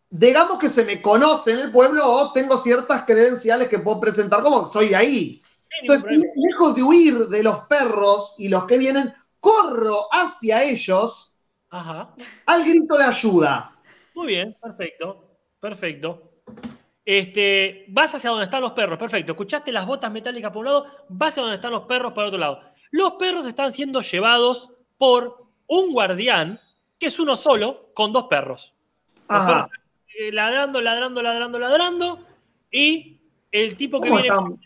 [0.10, 4.42] digamos que se me conoce en el pueblo o tengo ciertas credenciales que puedo presentar
[4.42, 5.42] como soy de ahí.
[5.82, 11.34] Entonces, lejos de huir de los perros y los que vienen, corro hacia ellos
[11.70, 12.14] Ajá.
[12.46, 13.76] al grito de ayuda.
[14.16, 15.30] Muy bien, perfecto.
[15.60, 16.32] Perfecto.
[17.06, 19.34] Este, vas hacia donde están los perros, perfecto.
[19.34, 22.38] Escuchaste las botas metálicas por un lado, vas hacia donde están los perros por otro
[22.38, 22.62] lado.
[22.92, 26.60] Los perros están siendo llevados por un guardián,
[27.00, 28.74] que es uno solo, con dos perros.
[29.28, 29.68] Ajá.
[29.68, 29.84] perros
[30.20, 32.20] eh, ladrando, ladrando, ladrando, ladrando.
[32.72, 33.20] Y
[33.52, 34.36] el tipo que ¿Cómo viene.
[34.36, 34.60] están?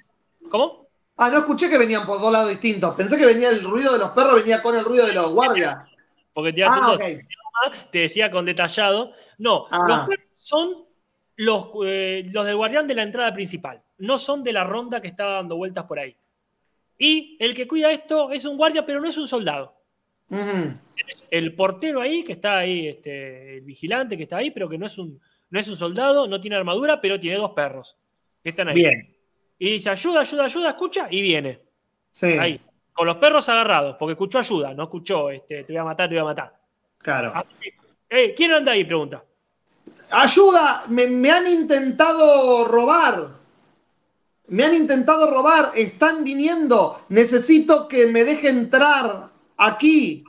[0.50, 0.87] ¿Cómo?
[1.18, 2.94] Ah, no escuché que venían por dos lados distintos.
[2.96, 5.78] Pensé que venía el ruido de los perros, venía con el ruido de los guardias.
[6.34, 9.14] Porque un Ah, te decía con detallado.
[9.40, 9.86] No, Ah.
[9.88, 10.86] los perros son
[11.38, 13.82] los, eh, los del guardián de la entrada principal.
[13.98, 16.16] No son de la ronda que estaba dando vueltas por ahí.
[17.00, 19.76] Y el que cuida esto es un guardia, pero no es un soldado.
[21.32, 24.86] El portero ahí, que está ahí, este, el vigilante que está ahí, pero que no
[24.86, 25.20] es un,
[25.50, 27.98] no es un soldado, no tiene armadura, pero tiene dos perros
[28.44, 28.76] que están ahí.
[28.76, 29.17] Bien.
[29.60, 31.62] Y dice, ayuda, ayuda, ayuda, escucha, y viene.
[32.12, 32.62] Sí, Ahí.
[32.94, 36.16] Con los perros agarrados, porque escuchó ayuda, no escuchó, este, te voy a matar, te
[36.16, 36.60] voy a matar.
[36.98, 37.34] claro.
[38.10, 38.86] Eh, ¿Quién anda ahí?
[38.86, 39.24] Pregunta.
[40.10, 40.86] ¡Ayuda!
[40.88, 43.30] Me, me han intentado robar.
[44.48, 45.72] Me han intentado robar.
[45.76, 47.02] Están viniendo.
[47.10, 50.24] Necesito que me deje entrar aquí,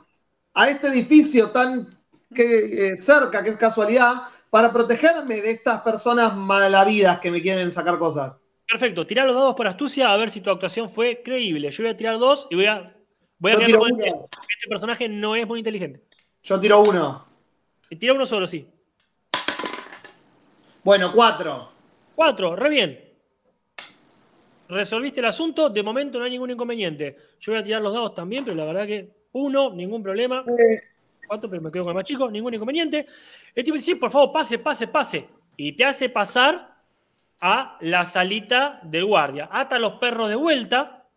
[0.53, 1.97] a este edificio tan
[2.35, 7.71] que, eh, cerca, que es casualidad, para protegerme de estas personas malavidas que me quieren
[7.71, 8.41] sacar cosas.
[8.69, 11.71] Perfecto, tirar los dados por astucia a ver si tu actuación fue creíble.
[11.71, 12.95] Yo voy a tirar dos y voy a.
[13.39, 14.05] Voy a Yo tirar tiro con uno.
[14.05, 14.19] este,
[14.53, 16.03] este personaje no es muy inteligente.
[16.43, 17.25] Yo tiro uno.
[17.89, 18.67] Y tira uno solo, sí.
[20.83, 21.71] Bueno, cuatro.
[22.13, 23.09] Cuatro, re bien.
[24.67, 27.17] Resolviste el asunto, de momento no hay ningún inconveniente.
[27.39, 30.45] Yo voy a tirar los dados también, pero la verdad que uno, ningún problema.
[31.27, 33.07] Cuatro, pero me quedo con el más chico, ningún inconveniente.
[33.55, 35.27] El tipo dice, sí, por favor, pase, pase, pase.
[35.57, 36.68] Y te hace pasar
[37.41, 39.49] a la salita del guardia.
[39.51, 41.07] Ata los perros de vuelta,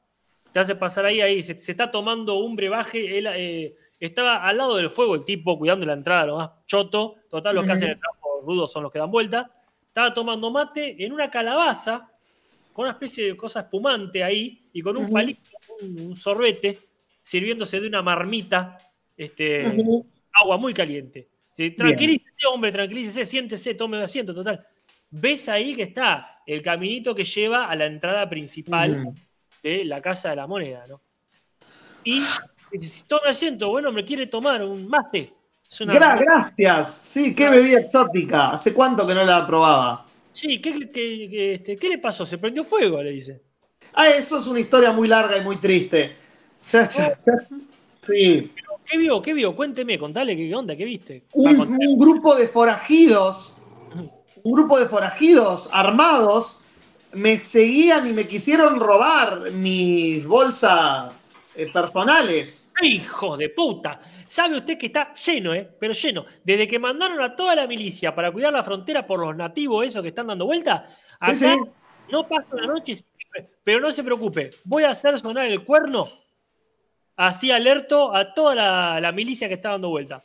[0.53, 1.43] te hace pasar ahí, ahí.
[1.43, 3.19] Se, se está tomando un brebaje.
[3.19, 7.17] Él, eh, estaba al lado del fuego el tipo, cuidando la entrada, lo más choto.
[7.31, 9.51] Total, los que hacen el trabajo rudo son los que dan vuelta.
[9.87, 12.11] Estaba tomando mate en una calabaza,
[12.73, 15.51] con una especie de cosa espumante ahí, y con un palito,
[15.83, 16.79] un, un sorbete,
[17.21, 18.79] sirviéndose de una marmita,
[19.17, 19.67] este,
[20.33, 21.29] agua muy caliente.
[21.77, 24.67] Tranquilícese, hombre, tranquilícese, siéntese, tome asiento, total.
[25.15, 29.13] Ves ahí que está el caminito que lleva a la entrada principal
[29.63, 31.01] de la Casa de la Moneda, ¿no?
[32.03, 32.23] Y
[33.07, 35.35] tome asiento, bueno, me quiere tomar un mate.
[35.81, 36.97] Gra- gracias.
[36.97, 38.51] Sí, qué bebida exótica.
[38.51, 40.07] ¿Hace cuánto que no la probaba?
[40.33, 42.25] Sí, ¿qué, qué- qué- este, ¿qué le pasó?
[42.25, 43.43] Se prendió fuego, le dice.
[43.93, 46.17] Ah, eso es una historia muy larga y muy triste.
[46.73, 47.33] Ya, ya, ya.
[48.01, 48.51] Sí.
[48.85, 49.21] ¿Qué vio?
[49.23, 49.55] ¿Qué vio?
[49.55, 51.25] Cuénteme, contale qué onda, qué viste.
[51.35, 53.57] Un grupo de forajidos,
[54.45, 56.61] un grupo de forajidos armados
[57.13, 62.73] me seguían y me quisieron robar mis bolsas eh, personales.
[62.83, 64.01] ¡Hijo de puta!
[64.27, 65.69] Sabe usted que está lleno, ¿eh?
[65.79, 66.25] Pero lleno.
[66.43, 70.03] Desde que mandaron a toda la milicia para cuidar la frontera por los nativos esos
[70.03, 70.87] que están dando vuelta,
[71.21, 71.57] acá Sí, sí.
[72.11, 72.95] no pasa la noche.
[72.95, 73.51] siempre.
[73.63, 76.09] Pero no se preocupe, voy a hacer sonar el cuerno.
[77.17, 80.25] Así alerto a toda la, la milicia que está dando vuelta.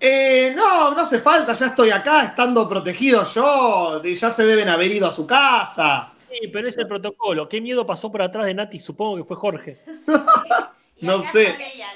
[0.00, 4.02] Eh, no, no hace falta, ya estoy acá estando protegido yo.
[4.02, 6.12] Ya se deben haber ido a su casa.
[6.30, 7.48] Sí, pero es el protocolo.
[7.48, 8.80] ¿Qué miedo pasó por atrás de Nati?
[8.80, 9.80] Supongo que fue Jorge.
[11.02, 11.44] No sé.
[11.44, 11.86] Tranquila.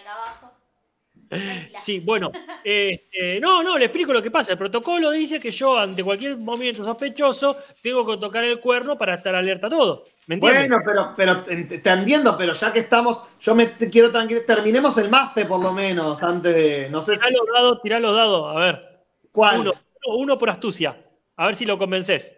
[1.82, 2.30] Sí, bueno.
[2.62, 4.52] este, no, no, le explico lo que pasa.
[4.52, 9.14] El protocolo dice que yo, ante cualquier movimiento sospechoso, tengo que tocar el cuerno para
[9.14, 10.05] estar alerta a todo.
[10.26, 10.68] ¿Me entiendes?
[10.68, 14.56] Bueno, pero, pero te entiendo, pero ya que estamos, yo me quiero tranquilizar.
[14.56, 16.88] Terminemos el mace por lo menos, antes de.
[16.90, 17.26] No sé si.
[17.26, 18.56] Tirá los dados, tirá los dados.
[18.56, 19.05] A ver.
[19.32, 19.72] ¿Cuál?
[20.06, 20.96] Uno por astucia.
[21.36, 22.34] A ver si lo convences.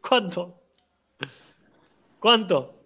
[0.00, 0.58] ¿Cuánto?
[2.18, 2.77] ¿Cuánto?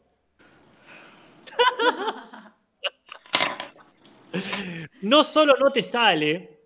[5.03, 6.61] No solo no te sale,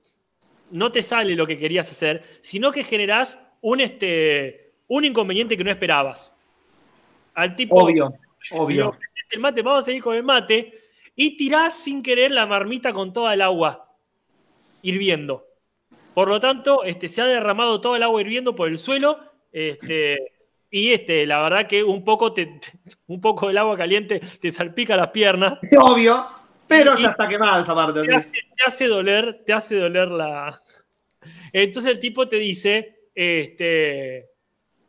[0.71, 5.65] no te sale lo que querías hacer, sino que generás un, este, un inconveniente que
[5.65, 6.33] no esperabas.
[7.35, 8.15] Al tipo, Obvio,
[8.53, 8.97] obvio.
[9.31, 10.83] El mate, vamos a seguir con el mate.
[11.15, 13.95] Y tirás sin querer la marmita con toda el agua
[14.83, 15.47] hirviendo.
[16.15, 19.19] Por lo tanto, este, se ha derramado todo el agua hirviendo por el suelo.
[19.51, 20.36] Este,
[20.77, 22.61] y este, la verdad que un poco, te,
[23.07, 25.59] un poco del agua caliente te salpica las piernas.
[25.81, 26.23] Obvio,
[26.69, 28.03] pero ya está quemada esa parte.
[28.03, 30.61] Te hace, te hace doler, te hace doler la.
[31.51, 34.27] Entonces el tipo te dice, este,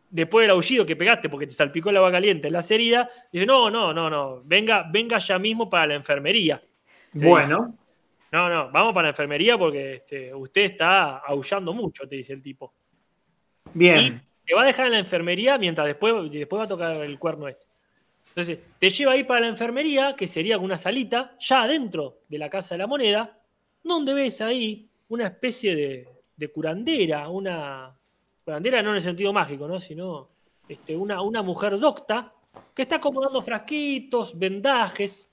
[0.10, 3.46] después del aullido que pegaste porque te salpicó el agua caliente en las heridas, dice,
[3.46, 6.62] no, no, no, no, venga, venga ya mismo para la enfermería.
[7.18, 7.78] te Bueno,
[8.34, 12.42] No, no, vamos para la enfermería porque este, usted está aullando mucho, te dice el
[12.42, 12.74] tipo.
[13.74, 14.27] Bien.
[14.48, 17.50] Te va a dejar en la enfermería mientras después, después va a tocar el cuerno
[17.50, 17.66] este.
[18.30, 22.50] Entonces, te lleva ahí para la enfermería, que sería una salita, ya adentro de la
[22.50, 23.38] Casa de la Moneda,
[23.84, 27.94] donde ves ahí una especie de, de curandera, una
[28.46, 29.80] curandera no en el sentido mágico, ¿no?
[29.80, 30.30] sino
[30.70, 32.32] este, una, una mujer docta
[32.74, 35.30] que está acomodando frasquitos, vendajes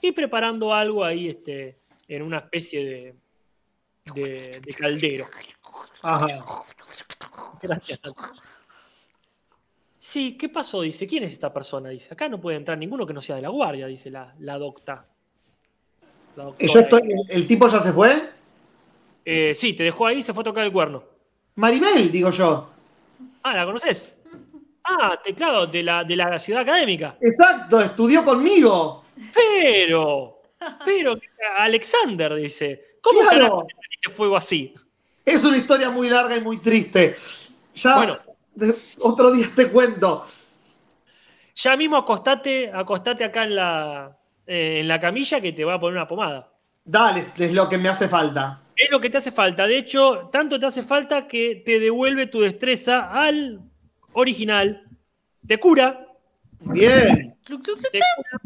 [0.00, 1.78] y preparando algo ahí este,
[2.08, 3.14] en una especie de,
[4.14, 5.26] de, de caldero.
[6.02, 6.26] Ajá.
[7.62, 8.00] Gracias.
[10.16, 10.80] Sí, ¿qué pasó?
[10.80, 11.90] Dice, ¿quién es esta persona?
[11.90, 14.56] Dice, acá no puede entrar ninguno que no sea de la guardia, dice la, la
[14.56, 15.04] docta.
[16.36, 16.80] La Yo doctora.
[16.80, 18.14] estoy- ¿El tipo ya se fue?
[19.26, 21.04] Eh, sí, te dejó ahí y se fue a tocar el cuerno.
[21.56, 22.66] Maribel, digo yo.
[23.42, 24.14] Ah, ¿la conoces?
[24.84, 27.18] Ah, te, claro, de la, de la ciudad académica.
[27.20, 29.04] Exacto, estudió conmigo.
[29.34, 30.40] Pero,
[30.82, 31.18] pero,
[31.58, 33.66] Alexander dice, ¿cómo Claro.
[34.14, 34.72] fuego así?
[35.26, 37.14] Es una historia muy larga y muy triste.
[37.74, 38.16] Ya Bueno.
[39.00, 40.24] Otro día te cuento.
[41.54, 45.80] Ya mismo acostate, acostate acá en la, eh, en la camilla que te va a
[45.80, 46.52] poner una pomada.
[46.84, 48.62] Dale, es lo que me hace falta.
[48.76, 49.66] Es lo que te hace falta.
[49.66, 53.60] De hecho, tanto te hace falta que te devuelve tu destreza al
[54.12, 54.84] original.
[55.46, 56.06] Te cura.
[56.60, 57.36] Bien.
[57.46, 58.40] Te cura,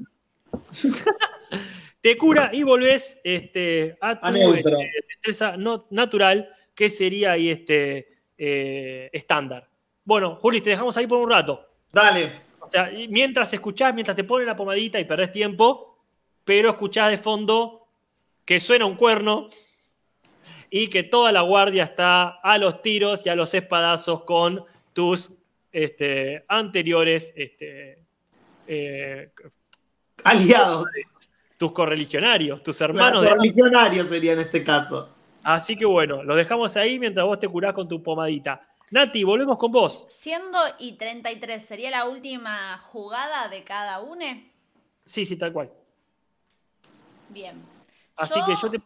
[2.01, 4.71] te cura y volvés este, a tu A este,
[5.09, 9.70] destreza no, natural, que sería ahí este eh, estándar.
[10.11, 11.69] Bueno, Juli, te dejamos ahí por un rato.
[11.93, 12.41] Dale.
[12.59, 15.99] O sea, mientras escuchás, mientras te ponen la pomadita y perdés tiempo,
[16.45, 17.87] pero escuchás de fondo
[18.45, 19.49] que suena un cuerno
[20.69, 25.33] y que toda la guardia está a los tiros y a los espadazos con tus
[25.71, 28.03] este, anteriores, este,
[28.67, 29.31] eh,
[30.25, 30.87] Aliados.
[31.57, 33.23] tus correligionarios, tus hermanos.
[33.23, 35.09] Claro, Legionario sería en este caso.
[35.45, 38.70] Así que bueno, los dejamos ahí mientras vos te curás con tu pomadita.
[38.91, 40.07] Nati, volvemos con vos.
[40.09, 44.53] Siendo y 33, ¿sería la última jugada de cada une?
[45.05, 45.71] Sí, sí, tal cual.
[47.29, 47.63] Bien.
[48.17, 48.79] Así que yo te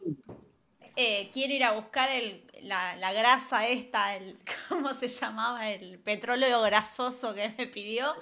[0.96, 5.70] eh, quiero ir a buscar el, la, la grasa esta, el, ¿cómo se llamaba?
[5.70, 8.14] El petróleo grasoso que me pidió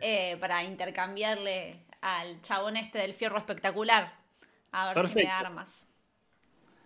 [0.00, 4.12] eh, para intercambiarle al chabón este del fierro espectacular.
[4.72, 5.30] A ver si me Perfecto.
[5.30, 5.88] armas.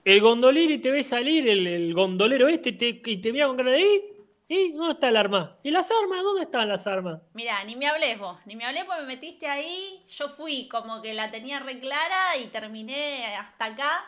[0.05, 3.57] El gondolero y te ve salir el, el gondolero este te- y te mira con
[3.57, 4.12] cara de ¿y?
[4.53, 4.73] ¿Y?
[4.73, 5.57] ¿Dónde está el arma?
[5.63, 6.23] ¿Y las armas?
[6.23, 7.21] ¿Dónde están las armas?
[7.33, 11.01] Mira, ni me hables vos, ni me hablé porque me metiste ahí, yo fui como
[11.01, 14.05] que la tenía re clara y terminé hasta acá.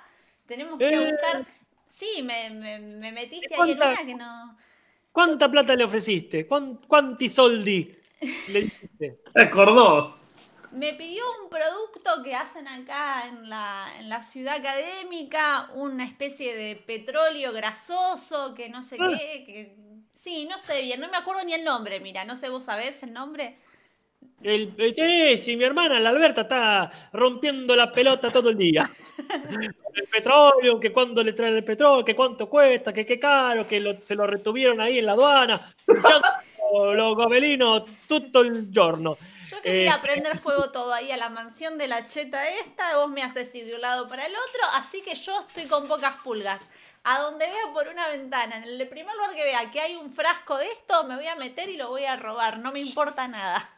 [0.47, 0.99] Tenemos que Eh.
[1.13, 1.47] buscar.
[1.89, 4.59] Sí, me, me, me metiste ¿De ahí en cuánta- una que no.
[5.13, 6.47] ¿Cuánta plata le ofreciste?
[6.47, 7.97] ¿Cuán- ¿Cuánti soldi
[8.49, 9.21] le dijiste?
[9.33, 10.19] ¿Te acordó?
[10.73, 16.55] Me pidió un producto que hacen acá en la, en la ciudad académica, una especie
[16.57, 19.07] de petróleo grasoso, que no sé Ah.
[19.09, 19.94] qué, que...
[20.25, 23.01] Sí, no sé bien, no me acuerdo ni el nombre, mira, no sé, vos sabés
[23.05, 23.59] el nombre.
[24.43, 28.89] El, eh, si mi hermana, la Alberta, está rompiendo la pelota todo el día.
[29.95, 33.81] el petróleo, que cuándo le traen el petróleo, que cuánto cuesta, que qué caro, que
[33.81, 35.75] lo- se lo retuvieron ahí en la aduana.
[36.95, 39.17] Los gobelinos todo el giorno.
[39.43, 43.11] Yo quería Eh, prender fuego todo ahí a la mansión de la cheta esta, vos
[43.11, 46.17] me haces ir de un lado para el otro, así que yo estoy con pocas
[46.23, 46.61] pulgas.
[47.05, 50.11] A donde vea por una ventana, en el primer lugar que vea que hay un
[50.11, 53.29] frasco de esto, me voy a meter y lo voy a robar, no me importa
[53.29, 53.71] nada.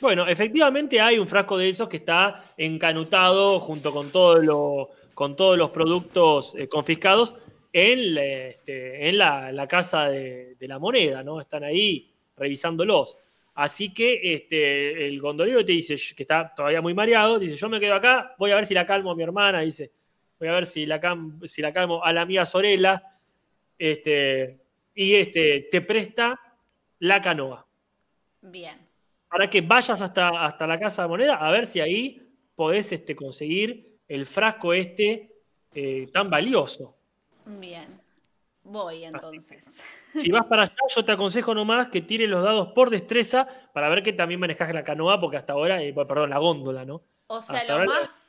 [0.00, 5.36] Bueno, efectivamente hay un frasco de esos que está encanutado junto con, todo lo- con
[5.36, 7.36] todos los productos eh, confiscados
[7.72, 11.40] en, este, en la, casa de, de la moneda, ¿no?
[11.40, 13.18] Están ahí revisándolos.
[13.54, 17.78] Así que este, el gondolero te dice que está todavía muy mareado, dice, yo me
[17.78, 19.92] quedo acá, voy a ver si la calmo a mi hermana, dice,
[20.46, 23.02] voy a ver si la, cam- si la calmo a la amiga Sorella,
[23.78, 24.60] este,
[24.94, 26.40] y este, te presta
[27.00, 27.66] la canoa
[28.40, 28.78] Bien.
[29.28, 33.16] para que vayas hasta, hasta la casa de moneda a ver si ahí podés este,
[33.16, 35.32] conseguir el frasco este
[35.74, 36.96] eh, tan valioso.
[37.44, 38.00] Bien.
[38.62, 39.84] Voy entonces.
[40.14, 43.88] Si vas para allá, yo te aconsejo nomás que tires los dados por destreza para
[43.90, 47.02] ver que también manejas la canoa, porque hasta ahora, eh, perdón, la góndola, ¿no?
[47.26, 48.23] O sea, Hasta lo más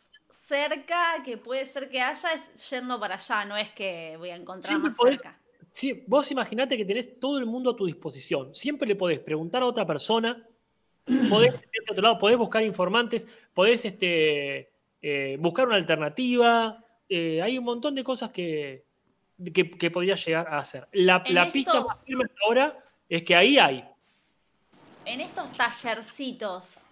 [0.47, 4.35] cerca que puede ser que haya es yendo para allá, no es que voy a
[4.35, 5.39] encontrar Siempre más podés- cerca.
[5.71, 8.55] Sí, vos imaginate que tenés todo el mundo a tu disposición.
[8.55, 10.41] Siempre le podés preguntar a otra persona,
[11.29, 14.69] podés a otro lado, podés buscar informantes, podés este,
[15.01, 16.81] eh, buscar una alternativa.
[17.09, 18.85] eh, hay un montón de cosas que,
[19.53, 20.87] que, que podrías llegar a hacer.
[20.93, 23.83] La, la pista más firme hasta ahora es que ahí hay.
[25.05, 26.85] En estos tallercitos.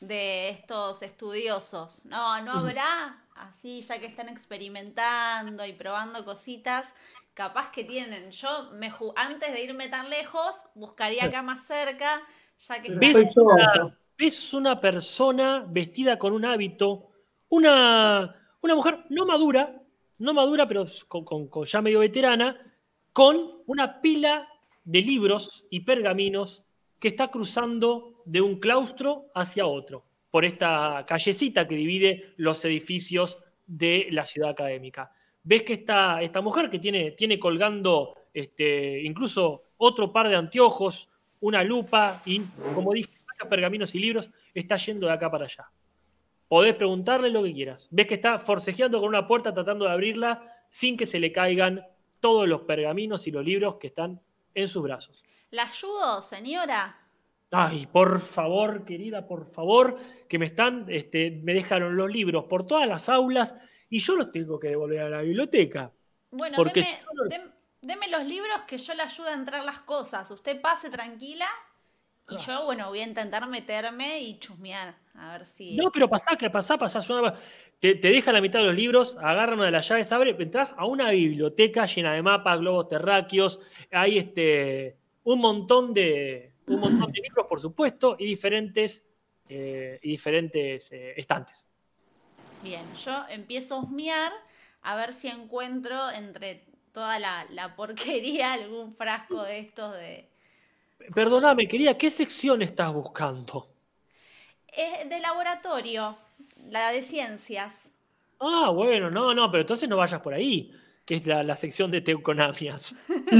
[0.00, 6.86] De estos estudiosos, no, no habrá así, ya que están experimentando y probando cositas,
[7.34, 8.30] capaz que tienen.
[8.30, 12.22] Yo me antes de irme tan lejos, buscaría acá más cerca,
[12.58, 13.34] ya que ¿Ves?
[13.34, 13.92] yo.
[14.16, 17.10] ves una persona vestida con un hábito,
[17.48, 19.80] una, una mujer no madura,
[20.18, 22.56] no madura, pero con, con- con ya medio veterana,
[23.12, 24.48] con una pila
[24.84, 26.62] de libros y pergaminos
[26.98, 33.38] que está cruzando de un claustro hacia otro, por esta callecita que divide los edificios
[33.66, 35.10] de la ciudad académica.
[35.42, 41.08] Ves que esta, esta mujer que tiene, tiene colgando este, incluso otro par de anteojos,
[41.40, 42.40] una lupa y,
[42.74, 43.18] como dije,
[43.48, 45.70] pergaminos y libros, está yendo de acá para allá.
[46.48, 47.88] Podés preguntarle lo que quieras.
[47.90, 51.84] Ves que está forcejeando con una puerta tratando de abrirla sin que se le caigan
[52.20, 54.20] todos los pergaminos y los libros que están
[54.54, 55.22] en sus brazos.
[55.50, 56.97] ¿La ayudo, señora?
[57.50, 59.98] Ay, por favor, querida, por favor,
[60.28, 63.54] que me están, este, me dejaron los libros por todas las aulas
[63.88, 65.90] y yo los tengo que devolver a la biblioteca.
[66.30, 66.98] Bueno, Porque deme,
[67.30, 70.30] si dem- deme los libros que yo le ayudo a entrar las cosas.
[70.30, 71.46] Usted pase tranquila
[72.28, 74.94] y yo, bueno, voy a intentar meterme y chusmear.
[75.14, 75.74] A ver si...
[75.74, 77.00] No, pero pasá, que pasá, pasá.
[77.80, 80.74] Te, te deja la mitad de los libros, agarra una de las llaves, abre, entras
[80.76, 83.58] a una biblioteca llena de mapas, globos terráqueos,
[83.90, 89.04] hay este, un montón de, un montón de libros, por supuesto, y diferentes,
[89.48, 91.64] eh, y diferentes eh, estantes.
[92.62, 94.32] Bien, yo empiezo a husmear
[94.82, 100.28] a ver si encuentro entre toda la, la porquería algún frasco de estos de...
[101.14, 103.68] Perdóname, querida, ¿qué sección estás buscando?
[104.66, 106.18] Es de laboratorio,
[106.70, 107.92] la de ciencias.
[108.40, 110.72] Ah, bueno, no, no, pero entonces no vayas por ahí,
[111.08, 112.94] que es la, la sección de teuconamias.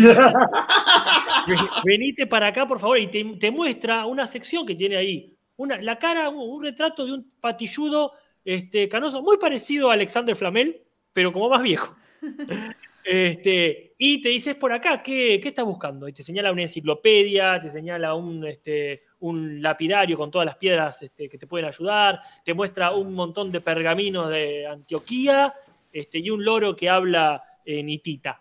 [1.47, 5.37] Ven- Venite para acá, por favor, y te, te muestra una sección que tiene ahí.
[5.57, 8.13] Una, la cara, un, un retrato de un patilludo
[8.43, 10.83] este, canoso, muy parecido a Alexander Flamel,
[11.13, 11.95] pero como más viejo.
[13.11, 16.07] Este, y te dices por acá, ¿qué, qué estás buscando?
[16.09, 21.01] Y te señala una enciclopedia, te señala un, este, un lapidario con todas las piedras
[21.01, 25.55] este, que te pueden ayudar, te muestra un montón de pergaminos de Antioquía
[25.91, 28.41] este, y un loro que habla en hitita.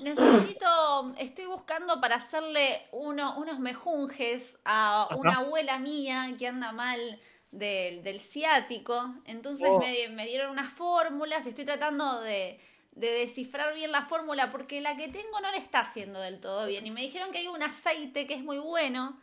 [0.00, 5.16] Necesito, estoy buscando para hacerle uno- unos mejunjes a Ajá.
[5.16, 7.20] una abuela mía que anda mal
[7.50, 9.14] del, del ciático.
[9.26, 9.78] Entonces Oh.
[9.78, 12.60] me, me dieron unas fórmulas y estoy tratando de,
[12.92, 16.66] de descifrar bien la fórmula porque la que tengo no le está haciendo del todo
[16.66, 16.86] bien.
[16.86, 19.20] Y me dijeron que hay un aceite que es muy bueno,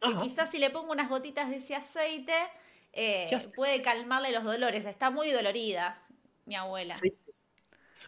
[0.00, 0.22] que Ajá.
[0.22, 2.34] quizás si le pongo unas gotitas de ese aceite
[2.94, 4.84] eh, puede calmarle los dolores.
[4.86, 6.02] Está muy dolorida,
[6.46, 6.94] mi abuela.
[6.94, 7.12] Sí.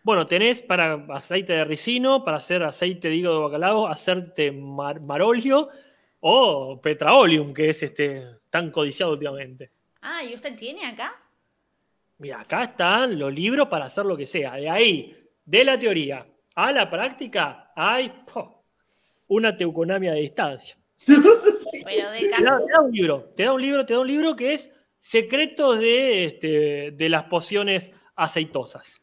[0.04, 5.00] Bueno, tenés para aceite de ricino, para hacer aceite de hígado de bacalao, hacerte mar-
[5.00, 5.70] marolio
[6.20, 9.70] o petraolium, que es este, tan codiciado últimamente.
[10.02, 11.14] Ah, ¿y usted tiene acá?
[12.18, 14.54] Mira, acá están los libros para hacer lo que sea.
[14.56, 18.62] De ahí, de la teoría a la práctica, hay po,
[19.28, 20.76] una teuconamia de distancia.
[21.06, 24.06] Pero de Te da, te da un libro, te da un libro, te da un
[24.06, 29.02] libro que es Secretos de, este, de las pociones aceitosas.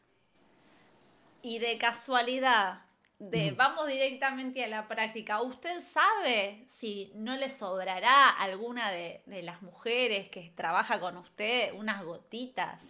[1.42, 2.82] Y de casualidad,
[3.18, 9.42] de vamos directamente a la práctica, ¿usted sabe si no le sobrará alguna de, de
[9.42, 12.80] las mujeres que trabaja con usted unas gotitas?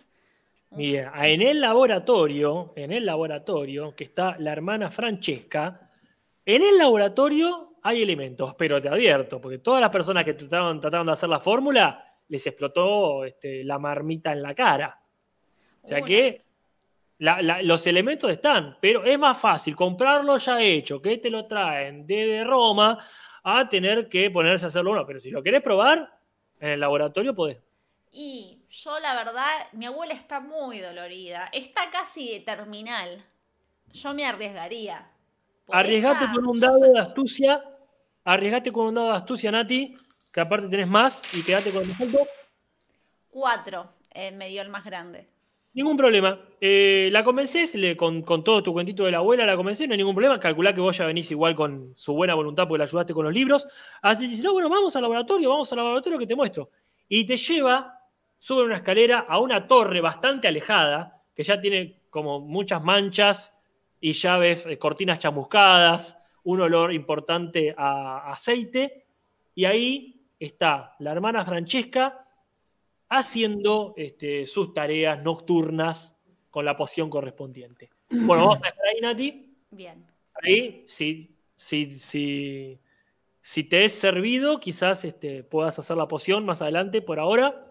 [0.70, 5.91] Mira, en el laboratorio, en el laboratorio, que está la hermana Francesca,
[6.45, 11.07] en el laboratorio hay elementos, pero te advierto, porque todas las personas que trataron, trataron
[11.07, 14.99] de hacer la fórmula, les explotó este, la marmita en la cara.
[15.83, 16.43] O sea Uy, que
[17.23, 21.47] la- la- los elementos están, pero es más fácil comprarlo ya hecho, que te lo
[21.47, 22.99] traen desde Roma,
[23.44, 25.07] a tener que ponerse a hacerlo uno.
[25.07, 26.19] Pero si lo querés probar,
[26.61, 27.59] en el laboratorio podés.
[28.11, 33.24] Y yo la verdad, mi abuela está muy dolorida, está casi terminal.
[33.93, 35.09] Yo me arriesgaría.
[35.66, 37.65] Por Arriesgate ella, con un dado soy- de astucia.
[38.24, 39.93] Arriesgate con un dado de astucia, Nati,
[40.32, 42.27] que aparte tenés más y quedate con el salto.
[43.31, 45.28] Cuatro, eh, me dio el más grande.
[45.74, 46.39] Ningún problema.
[46.61, 49.94] Eh, la convencés, le- con, con todo tu cuentito de la abuela la convencés, no
[49.94, 50.39] hay ningún problema.
[50.39, 53.32] Calculá que vos ya venís igual con su buena voluntad porque la ayudaste con los
[53.35, 53.66] libros.
[54.03, 56.70] Así dice, no, bueno, vamos al laboratorio, vamos al laboratorio que te muestro.
[57.09, 57.99] Y te lleva,
[58.39, 63.55] sube una escalera a una torre bastante alejada, que ya tiene como muchas manchas
[63.99, 69.07] y llaves, eh, cortinas chamuscadas, un olor importante a aceite.
[69.55, 72.22] Y ahí está la hermana Francesca
[73.18, 76.16] haciendo este, sus tareas nocturnas
[76.51, 77.90] con la poción correspondiente.
[78.10, 79.55] Bueno, vamos a dejar ahí, Nati.
[79.70, 80.06] Bien.
[80.43, 82.78] Ahí, si, si, si,
[83.40, 87.02] si te es servido, quizás este, puedas hacer la poción más adelante.
[87.02, 87.66] Por ahora,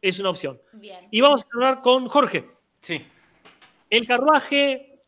[0.00, 0.60] es una opción.
[0.72, 1.08] Bien.
[1.10, 2.50] Y vamos a hablar con Jorge.
[2.80, 3.04] Sí.
[3.90, 5.00] El carruaje,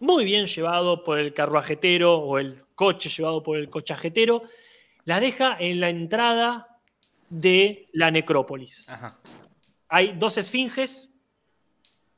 [0.00, 4.42] muy bien llevado por el carruajetero o el coche llevado por el cochajetero,
[5.04, 6.77] la deja en la entrada
[7.28, 8.88] de la necrópolis.
[8.88, 9.18] Ajá.
[9.88, 11.10] Hay dos esfinges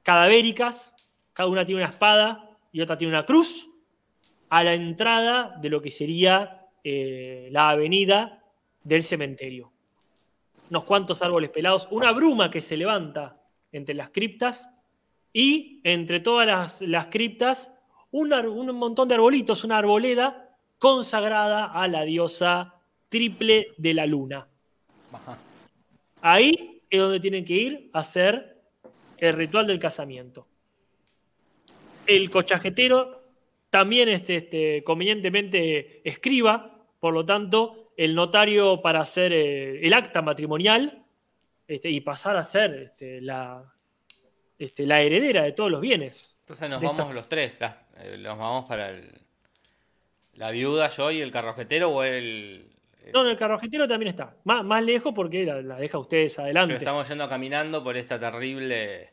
[0.03, 0.95] cadavéricas,
[1.33, 3.67] cada una tiene una espada y otra tiene una cruz.
[4.53, 8.43] a la entrada de lo que sería eh, la avenida
[8.83, 9.71] del cementerio.
[10.71, 14.69] Unos cuantos árboles pelados, una bruma que se levanta entre las criptas
[15.33, 17.71] y entre todas las, las criptas
[18.11, 22.75] un montón de arbolitos, una arboleda consagrada a la diosa
[23.09, 24.50] triple de la luna.
[25.13, 25.39] Ajá.
[26.23, 28.57] Ahí es donde tienen que ir a hacer
[29.19, 30.47] el ritual del casamiento.
[32.07, 33.23] El cochajetero
[33.71, 40.23] también es este, convenientemente escriba, por lo tanto, el notario para hacer eh, el acta
[40.23, 41.05] matrimonial
[41.69, 43.63] este, y pasar a ser este, la,
[44.59, 46.37] este, la heredera de todos los bienes.
[46.41, 47.61] Entonces nos vamos esta- los tres.
[47.61, 49.09] las- eh, nos vamos para el.
[50.35, 52.70] La viuda, yo y el carrojetero o el.
[53.13, 54.35] No, no, el carrojetero también está.
[54.45, 56.75] Más, más lejos porque la, la deja ustedes adelante.
[56.75, 59.11] Pero estamos yendo caminando por esta terrible.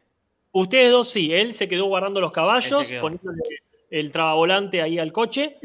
[0.51, 3.43] Ustedes dos sí, él se quedó guardando los caballos, poniéndole
[3.89, 5.57] el trabavolante ahí al coche.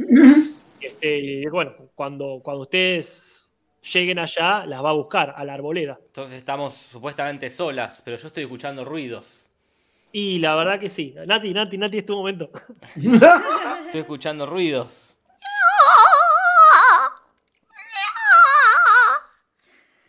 [0.81, 3.53] Este, y bueno, cuando, cuando ustedes
[3.93, 5.99] lleguen allá, las va a buscar a la arboleda.
[6.07, 9.47] Entonces estamos supuestamente solas, pero yo estoy escuchando ruidos.
[10.13, 11.15] Y la verdad que sí.
[11.27, 12.51] Nati, Nati, Nati, es tu momento.
[12.97, 15.12] Estoy escuchando ruidos.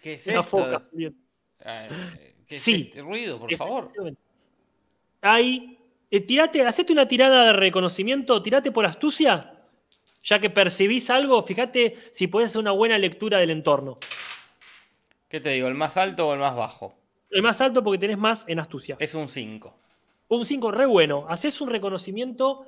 [0.04, 0.44] ¿Qué es esto?
[0.44, 0.84] foca.
[0.92, 1.16] Bien.
[1.62, 2.88] Eh, ¿Qué es Sí.
[2.90, 3.90] este ruido, por favor?
[5.22, 5.80] Ahí,
[6.12, 9.64] eh, tirate, hacete una tirada de reconocimiento, tirate por astucia,
[10.22, 13.98] ya que percibís algo, fíjate si podés hacer una buena lectura del entorno.
[15.30, 16.96] ¿Qué te digo, el más alto o el más bajo?
[17.32, 18.98] El más alto porque tenés más en astucia.
[19.00, 19.74] Es un 5.
[20.28, 21.26] Un 5 re bueno.
[21.30, 22.66] Haces un reconocimiento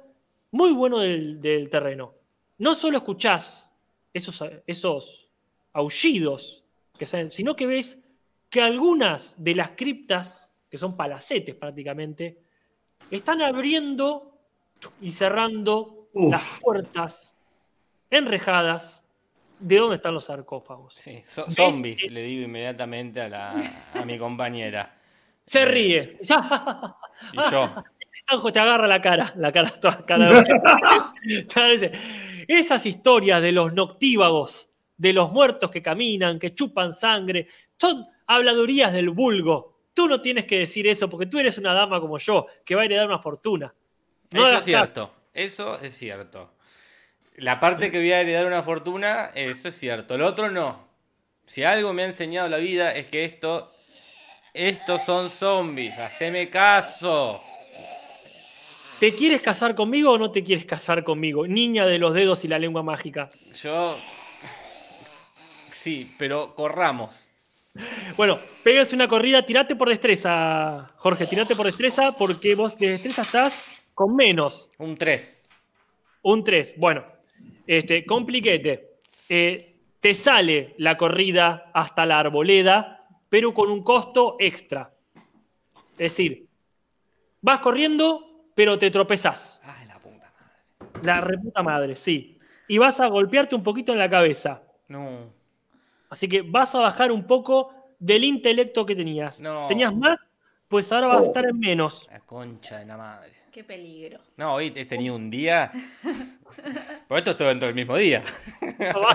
[0.52, 2.14] muy bueno del, del terreno.
[2.58, 3.70] No solo escuchás
[4.14, 5.28] esos, esos
[5.74, 6.64] aullidos,
[6.98, 8.00] que salen, sino que ves
[8.50, 12.38] que algunas de las criptas, que son palacetes prácticamente,
[13.12, 14.38] están abriendo
[15.02, 16.32] y cerrando Uf.
[16.32, 17.34] las puertas
[18.10, 19.04] enrejadas
[19.60, 20.94] de donde están los sarcófagos.
[20.96, 21.56] Sí, so- ¿Ves?
[21.56, 23.54] zombies, le digo inmediatamente a, la,
[23.94, 24.98] a mi compañera.
[25.46, 26.18] Se Eh, ríe.
[26.22, 27.84] Y yo,
[28.28, 30.44] Anjo te agarra la cara, la cara toda cara.
[32.48, 37.48] Esas historias de los noctívagos, de los muertos que caminan, que chupan sangre,
[37.80, 39.80] son habladurías del vulgo.
[39.94, 42.82] Tú no tienes que decir eso porque tú eres una dama como yo, que va
[42.82, 43.74] a heredar una fortuna.
[44.32, 45.14] No eso es cierto.
[45.34, 46.52] Eso es cierto.
[47.38, 50.18] La parte que voy a heredar una fortuna, eso es cierto.
[50.18, 50.88] Lo otro no.
[51.46, 53.72] Si algo me ha enseñado la vida es que esto.
[54.54, 55.98] Estos son zombies.
[56.00, 57.44] Haceme caso.
[59.00, 61.46] ¿Te quieres casar conmigo o no te quieres casar conmigo?
[61.46, 63.30] Niña de los dedos y la lengua mágica.
[63.62, 63.98] Yo.
[65.86, 67.30] Sí, pero corramos.
[68.18, 73.22] Bueno, péguense una corrida, tirate por destreza, Jorge, tirate por destreza porque vos de destreza
[73.22, 73.62] estás
[73.94, 74.72] con menos.
[74.80, 75.48] Un 3.
[76.24, 76.74] Un 3.
[76.80, 77.06] Bueno,
[77.68, 78.96] este, compliquete.
[79.30, 84.92] Eh, te sale la corrida hasta la arboleda, pero con un costo extra.
[85.92, 86.48] Es decir,
[87.42, 89.62] vas corriendo, pero te tropezás.
[89.64, 91.00] Ay, la puta madre.
[91.04, 92.40] La reputa madre, sí.
[92.68, 94.64] Y vas a golpearte un poquito en la cabeza.
[94.88, 95.35] No.
[96.10, 99.42] Así que vas a bajar un poco del intelecto que tenías.
[99.42, 99.68] No.
[99.68, 100.20] ¿Tenías más?
[100.68, 102.08] Pues ahora vas a estar en menos.
[102.12, 103.34] La concha de la madre.
[103.52, 104.20] Qué peligro.
[104.36, 105.72] No, hoy he tenido un día.
[107.08, 108.22] Por esto es todo dentro del mismo día.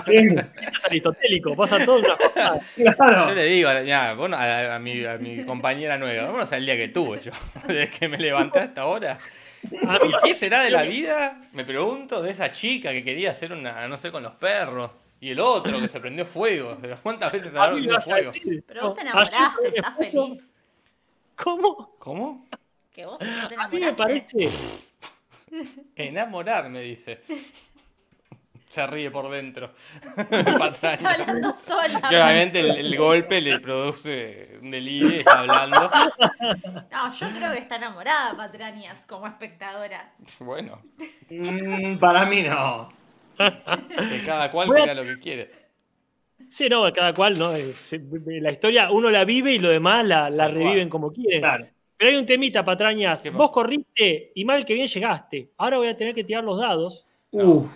[0.07, 2.59] Es aristotélico, pasa todo una jornada.
[2.77, 3.33] Yo Claro.
[3.35, 6.65] le digo, mirá, vos no- a, a mi, a mi compañera nueva, no sabés el
[6.65, 7.31] día que tuve yo.
[7.67, 9.17] Desde que me levanté hasta ahora.
[9.63, 11.39] ¿Y qué será de la vida?
[11.53, 14.91] Me pregunto de esa chica que quería hacer una, no sé, con los perros.
[15.21, 16.77] Y el otro que se prendió fuego.
[17.03, 18.31] ¿Cuántas veces se a fuego?
[18.67, 20.43] Pero vos te enamoraste, estás feliz.
[21.35, 21.95] ¿Cómo?
[21.99, 22.45] ¿Cómo?
[22.91, 24.49] Que vos no te A mí me enamoraste.
[24.49, 24.87] parece.
[25.95, 27.21] Enamorar, me dice.
[28.69, 29.73] Se ríe por dentro.
[30.17, 31.99] Está hablando sola.
[32.01, 35.91] Que obviamente el, el golpe le produce un delirio y está hablando.
[36.89, 40.13] No, yo creo que está enamorada, Patrañas, como espectadora.
[40.39, 40.81] Bueno,
[41.29, 42.89] Mm, para mí no.
[43.49, 45.49] Que cada cual crea lo que quiere.
[46.49, 47.55] Sí, no, cada cual, ¿no?
[47.55, 47.73] Eh,
[48.41, 51.39] La historia uno la vive y lo demás la, reviven como quieren.
[51.41, 51.67] Claro.
[51.95, 53.21] Pero hay un temita, patrañas.
[53.21, 55.51] ¿Qué Vos corriste y mal que bien llegaste.
[55.57, 57.71] Ahora voy a tener que tirar los dados Uf,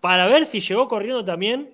[0.00, 1.70] para ver si llegó corriendo también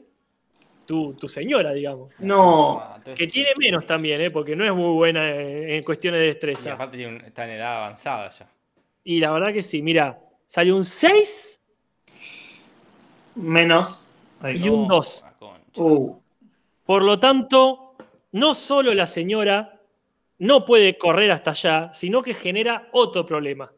[0.86, 2.12] tu, tu señora, digamos.
[2.18, 2.78] no.
[2.80, 4.30] Ah, Que tiene menos también, ¿eh?
[4.30, 6.74] porque no es muy buena en, en cuestiones de Y destreza.
[6.74, 8.46] aparte tiene un- está en edad avanzada ya.
[9.02, 11.53] Y la verdad que sí, mira, salió un 6
[13.34, 14.02] Menos.
[14.40, 14.62] Ahí.
[14.62, 15.22] y un No, 2.
[15.24, 15.82] la concha.
[15.82, 16.18] Uh,
[16.84, 17.94] Por lo tanto,
[18.32, 19.80] no solo la señora
[20.38, 23.70] no puede correr hasta allá, sino que genera otro problema.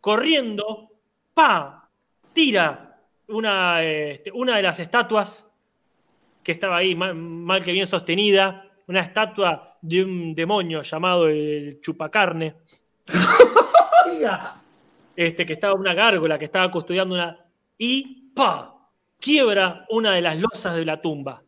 [0.00, 0.90] Corriendo,
[1.34, 1.88] pa,
[2.32, 5.46] tira una, este, una de las estatuas
[6.42, 11.80] que estaba ahí, mal, mal que bien sostenida, una estatua de un demonio llamado el
[11.80, 12.56] chupacarne,
[15.16, 17.38] este, que estaba una gárgola, que estaba custodiando una...
[17.78, 18.81] Y ¡pa!
[19.22, 21.42] Quiebra una de las losas de la tumba.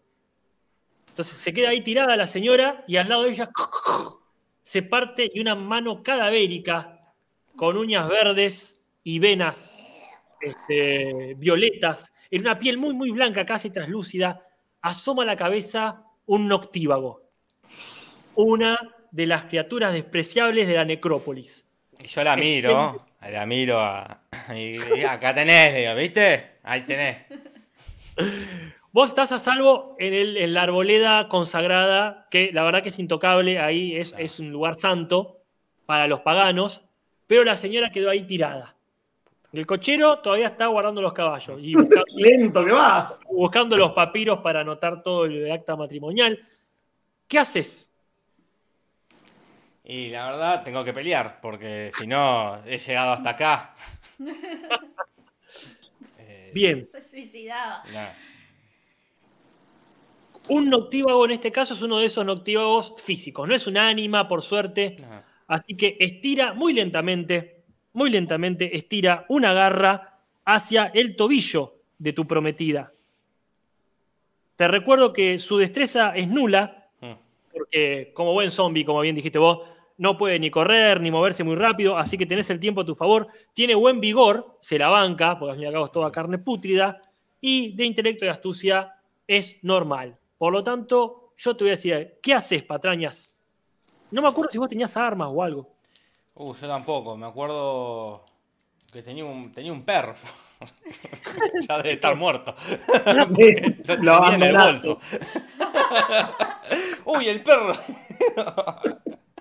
[1.09, 3.51] Entonces se queda ahí tirada la señora y al lado de ella
[4.63, 7.01] se parte y una mano cadavérica
[7.57, 9.81] con uñas verdes y venas
[10.41, 14.41] este, violetas, en una piel muy, muy blanca, casi translúcida,
[14.83, 17.23] asoma a la cabeza un noctívago.
[18.35, 18.77] Una
[19.11, 21.67] de las criaturas despreciables de la necrópolis.
[22.03, 24.21] Y yo la miro, la miro a-
[24.55, 26.59] y, y acá tenés, digo, ¿viste?
[26.65, 27.19] Ahí tenés.
[28.93, 32.99] Vos estás a salvo en, el- en la arboleda consagrada, que la verdad que es
[32.99, 34.25] intocable, ahí es, Claro.
[34.25, 35.39] es un lugar santo
[35.87, 36.85] para los paganos,
[37.27, 38.77] pero la señora quedó ahí tirada.
[39.53, 43.19] El cochero todavía está guardando los caballos y buscando, Lento que va.
[43.31, 46.39] buscando los papiros para anotar todo el acta matrimonial.
[47.29, 47.91] ¿Qué haces?
[49.85, 53.75] Y la verdad, tengo que pelear, porque si no, he llegado hasta acá.
[56.55, 57.83] Bien, Se suicidaba.
[60.49, 64.29] un noctívago en este caso es uno de esos noctívagos físicos, no es un ánima,
[64.29, 64.97] por suerte.
[65.49, 67.63] Así que estira muy lentamente,
[67.93, 72.93] muy lentamente, estira una garra hacia el tobillo de tu prometida.
[74.57, 77.13] Te recuerdo que su destreza es nula, Mm.
[77.53, 81.57] porque como buen zombie, como bien dijiste vos, no puede ni correr ni moverse muy
[81.57, 83.29] rápido, así que tenés el tiempo a tu favor.
[83.53, 86.39] Tiene buen vigor, se la banca, porque al fin y al cabo es toda carne
[86.39, 87.01] pútrida,
[87.41, 88.95] y de intelecto y astucia
[89.27, 90.17] es normal.
[90.39, 93.35] Por lo tanto, yo te voy a decir, ¿qué haces, patrañas?
[94.11, 95.69] No me acuerdo si vos tenías armas o algo.
[96.35, 98.25] Uh, yo tampoco, me acuerdo
[98.93, 100.15] que tenía un, tenía un perro.
[101.69, 102.55] ya debe estar muerto.
[103.07, 104.99] Lo Lo tenía en el bolso.
[107.05, 107.73] Uy, el perro.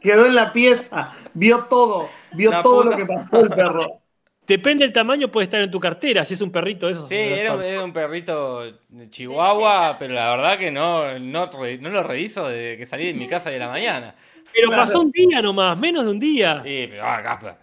[0.04, 4.00] Quedó en la pieza, vio todo, vio La todo puta lo que pasó el perro.
[4.48, 6.26] Depende del tamaño, puede estar en tu cartera.
[6.26, 7.08] Si es un perrito de esos.
[7.08, 8.66] Sí, era, era un perrito
[9.10, 13.28] chihuahua, pero la verdad que no, no, no lo reviso desde que salí de mi
[13.30, 14.14] casa de la mañana.
[14.54, 14.84] Pero Claro.
[14.84, 16.62] pasó un día nomás, menos de un día.
[16.66, 17.58] Sí, pero ah.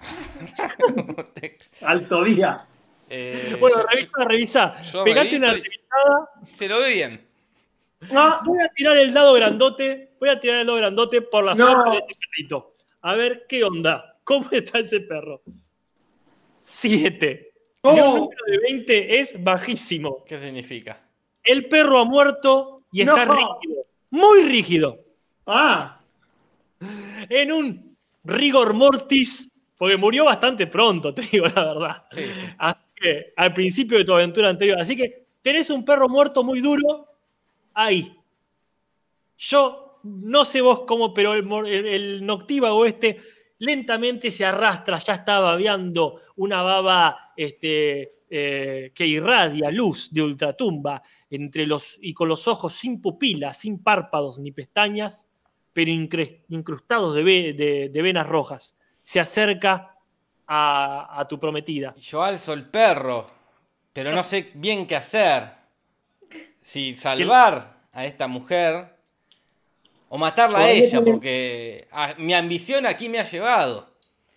[1.82, 2.56] Alto día.
[3.10, 4.82] Eh, bueno, yo- revisa, revisa.
[4.82, 6.30] yo Pegate una revisada.
[6.44, 7.20] Se lo ve bien.
[8.14, 10.09] Ah, Voy a tirar el dado grandote.
[10.20, 11.66] Voy a tirar el dado grandote por la No.
[11.66, 12.74] suerte de este perrito.
[13.00, 14.18] A ver qué onda.
[14.22, 15.42] ¿Cómo está ese perro?
[16.60, 17.52] Siete.
[17.80, 17.96] Oh.
[17.96, 20.22] Y un número de 20 es bajísimo.
[20.24, 21.00] ¿Qué significa?
[21.42, 23.86] El perro ha muerto y está rígido.
[24.10, 24.98] Muy rígido.
[25.46, 25.96] ah,
[27.28, 32.04] en un rigor mortis, porque murió bastante pronto, te digo la verdad.
[32.12, 32.46] Sí, sí.
[32.58, 34.78] Así que, al principio de tu aventura anterior.
[34.80, 37.06] Así que tenés un perro muerto muy duro
[37.74, 38.14] ahí.
[39.38, 43.18] Yo no sé vos cómo, pero el, el- noctívago este
[43.58, 51.02] lentamente se arrastra, ya está babeando una baba este, eh, que irradia luz de ultratumba
[51.28, 55.28] entre los, y con los ojos sin pupilas, sin párpados ni pestañas,
[55.72, 58.74] pero incrustados de, ve- de- de venas rojas.
[59.02, 59.94] Se acerca
[60.46, 61.94] a, a tu prometida.
[61.96, 63.30] Yo alzo el perro,
[63.92, 65.50] pero no sé bien qué hacer.
[66.62, 68.96] Si salvar a esta mujer
[70.12, 73.88] o matarla a ella, porque ah, mi ambición aquí me ha llevado.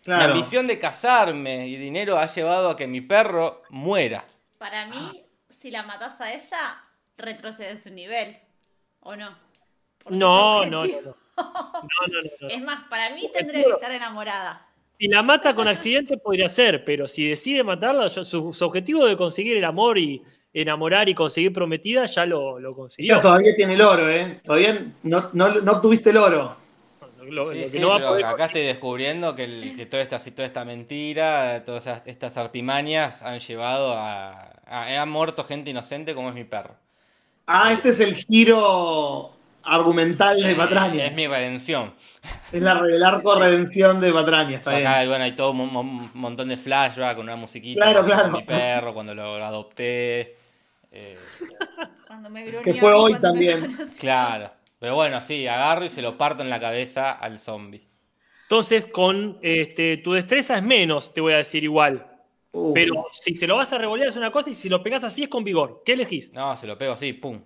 [0.01, 0.25] Mi claro.
[0.25, 4.23] ambición de casarme y dinero ha llevado a que mi perro muera.
[4.59, 6.79] Para mí, si la matas a ella,
[7.17, 8.37] retrocedes un nivel.
[8.99, 9.35] ¿O no?
[10.09, 11.01] No, no, no, no.
[11.01, 12.47] No, no, no, no.
[12.49, 14.67] Es más, para mí tendría que estar enamorada.
[14.99, 19.17] Si la mata con accidente podría ser, pero si decide matarla, su, su objetivo de
[19.17, 20.21] conseguir el amor y
[20.53, 23.19] enamorar y conseguir prometida ya lo, lo consiguió.
[23.21, 24.39] Todavía tiene el oro, ¿eh?
[24.45, 26.55] Todavía no, no, no obtuviste el oro.
[27.23, 29.75] Lo- lo Sí, que sí, no va a pero poder acá estoy descubriendo que, el-
[29.75, 35.43] que toda, esta, toda esta mentira, todas estas artimañas han llevado a, a- Han muerto
[35.45, 36.75] gente inocente como es mi perro.
[37.47, 39.31] Ah, este es el giro
[39.63, 41.05] argumental de Patraña.
[41.05, 41.93] Es mi redención.
[42.51, 44.87] Es la el arco de redención de Patraña, está O sea, bien.
[44.91, 48.29] acá bueno, hay todo un, un montón de flashback con una musiquita Claro, con claro.
[48.31, 50.35] mi perro, cuando lo adopté.
[50.93, 51.17] Eh,
[52.07, 53.77] Cuando me gruñó Que fue a mí hoy también.
[53.99, 54.51] claro.
[54.79, 57.81] Pero bueno, sí, agarro y se lo parto en la cabeza al zombie.
[58.43, 62.05] Entonces, con este, tu destreza es menos, te voy a decir igual.
[62.51, 62.73] Uf.
[62.73, 65.23] Pero si se lo vas a revolear es una cosa y si lo pegás así
[65.23, 65.81] es con vigor.
[65.85, 66.31] ¿Qué elegís?
[66.33, 67.41] No, se lo pego así, pum.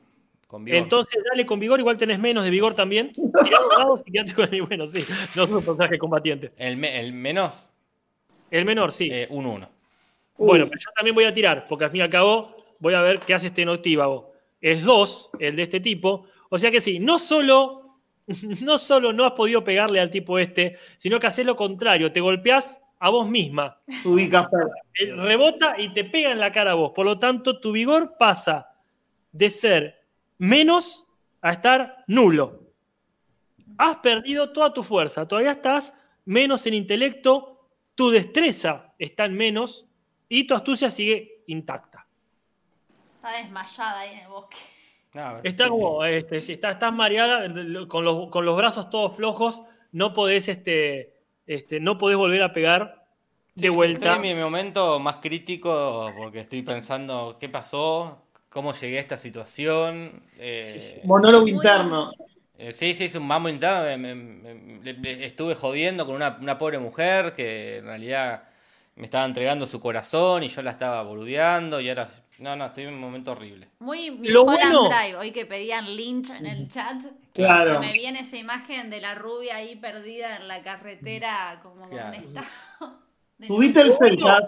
[0.47, 0.79] Con vigor.
[0.81, 3.11] Entonces, dale con vigor, igual tenés menos de vigor también.
[3.13, 5.05] Tirá los dados y quedate con el bueno, sí.
[5.35, 6.51] No es un personaje combatiente.
[6.57, 7.69] el, me- el menos,
[8.49, 9.09] El menor, sí.
[9.11, 9.69] eh, un 1.
[10.39, 12.41] Uh, Bueno, pero yo también voy a tirar, porque al fin y al cabo
[12.79, 14.33] voy a ver qué hace este noctívago.
[14.61, 16.25] Es 2, el de este tipo.
[16.49, 17.99] O sea que sí, no solo,
[18.61, 22.21] no solo no has podido pegarle al tipo este, sino que haces lo contrario, te
[22.21, 23.79] golpeás a vos misma.
[24.03, 24.47] Tu ubicas
[25.15, 26.91] Rebota y te pega en la cara a vos.
[26.95, 28.69] Por lo tanto, tu vigor pasa
[29.31, 29.95] de ser
[30.37, 31.05] menos
[31.41, 32.63] a estar nulo.
[33.77, 35.93] Has perdido toda tu fuerza, todavía estás
[36.25, 39.87] menos en intelecto, tu destreza está en menos
[40.27, 41.96] y tu astucia sigue intacta.
[43.17, 44.57] Está desmayada ahí en el bosque.
[45.13, 47.47] No, Está sí, como, este, sí, está- estás mareada,
[47.87, 51.13] con los, con los brazos todos flojos, no podés, este,
[51.47, 53.05] este, no podés volver a pegar
[53.55, 54.11] de Sí, vuelta.
[54.13, 59.17] Estoy en mi momento más crítico porque estoy pensando qué pasó, cómo llegué a esta
[59.17, 60.21] situación.
[60.37, 60.95] eh, Sí, sí.
[61.03, 62.11] Monólogo Muy- interno.
[62.59, 63.83] Eh, sí, sí, es un mambo interno.
[63.83, 68.43] me- me- me- le- le- estuve jodiendo con una, una pobre mujer que en realidad
[68.95, 72.07] me estaba entregando su corazón y yo la estaba boludeando y ahora...
[72.39, 73.67] No, no, estoy en un momento horrible.
[73.79, 77.01] Muy Lo bueno- Drive, hoy que pedían Lynch en el chat.
[77.33, 77.73] Claro.
[77.75, 81.83] Se me viene esa imagen de la rubia ahí perdida en la carretera, como con
[81.85, 82.13] un Claro.
[82.13, 82.99] estado.
[83.37, 84.47] de- Tuviste el Celta.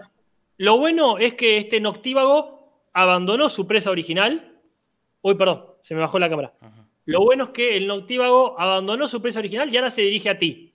[0.58, 4.58] Lo bueno es que este noctívago abandonó su presa original.
[5.22, 6.54] Uy, perdón, se me bajó la cámara.
[7.06, 10.38] Lo bueno es que el noctívago abandonó su presa original y ahora se dirige a
[10.38, 10.74] ti.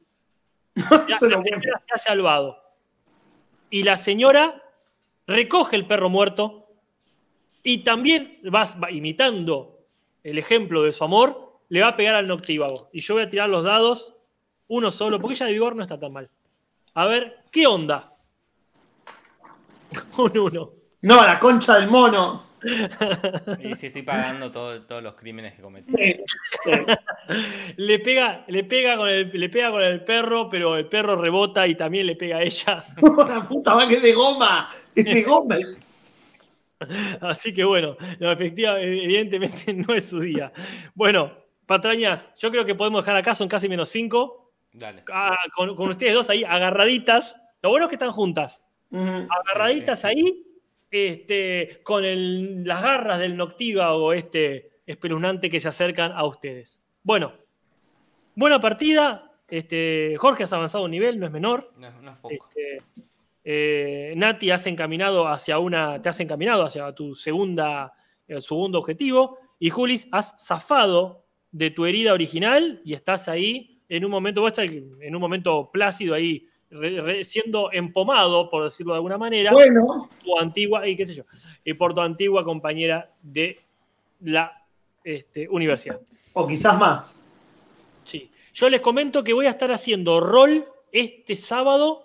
[1.08, 2.58] Ya, lo la se ha salvado.
[3.70, 4.62] Y la señora
[5.26, 6.63] recoge el perro muerto
[7.64, 9.80] y también vas va imitando
[10.22, 12.88] el ejemplo de su amor, le va a pegar al noctívago.
[12.92, 14.14] Y yo voy a tirar los dados,
[14.68, 16.30] uno solo, porque ella de vigor no está tan mal.
[16.94, 18.10] A ver, ¿qué onda?
[20.18, 20.70] Un uno.
[21.02, 22.44] No, la concha del mono.
[23.60, 25.92] Y sí, estoy pagando todo- todos los crímenes que cometí.
[25.94, 26.16] Sí,
[26.64, 26.70] sí.
[27.76, 31.66] Le pega, le, pega con el, le pega con el perro, pero el perro rebota
[31.66, 32.82] y también le pega a ella.
[33.28, 34.70] La puta va que es de goma.
[34.94, 35.58] Es de goma.
[37.20, 40.52] Así que bueno, no, efectiva, evidentemente no es su día.
[40.94, 41.32] Bueno,
[41.66, 44.52] patrañas, yo creo que podemos dejar acá, son casi menos cinco.
[44.72, 45.04] Dale.
[45.12, 47.40] Ah, con, con ustedes dos ahí agarraditas.
[47.62, 48.62] Lo bueno es que están juntas.
[48.92, 50.44] Agarraditas ahí,
[50.90, 56.78] este, con el- las garras del noctívago este espeluznante que se acercan a ustedes.
[57.02, 57.32] Bueno,
[58.34, 59.30] buena partida.
[59.48, 61.72] Este, Jorge has avanzado un nivel, no es menor.
[61.76, 62.34] No, no es poco.
[62.34, 62.82] Este,
[63.44, 67.92] eh, Nati has encaminado hacia una, te has encaminado hacia tu segunda,
[68.26, 69.38] el segundo objetivo.
[69.58, 74.48] Y Julis, has zafado de tu herida original y estás ahí en un momento, vos
[74.50, 79.52] estás en un momento plácido ahí, re- re- siendo empomado, por decirlo de alguna manera,
[79.52, 81.24] Bueno, tu antigua, y qué sé yo,
[81.64, 83.60] y por tu antigua compañera de
[84.20, 84.50] la
[85.04, 86.00] este, universidad.
[86.32, 87.24] o quizás más.
[88.04, 88.30] Sí.
[88.54, 92.03] Yo les comento que voy a estar haciendo rol este sábado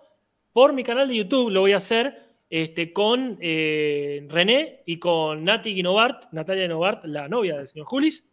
[0.60, 1.52] por mi canal de YouTube.
[1.52, 7.30] Lo voy a hacer este, con eh, René y con Nati Guinovart, Natalia Guinovart, la
[7.30, 8.28] novia del señor Julis.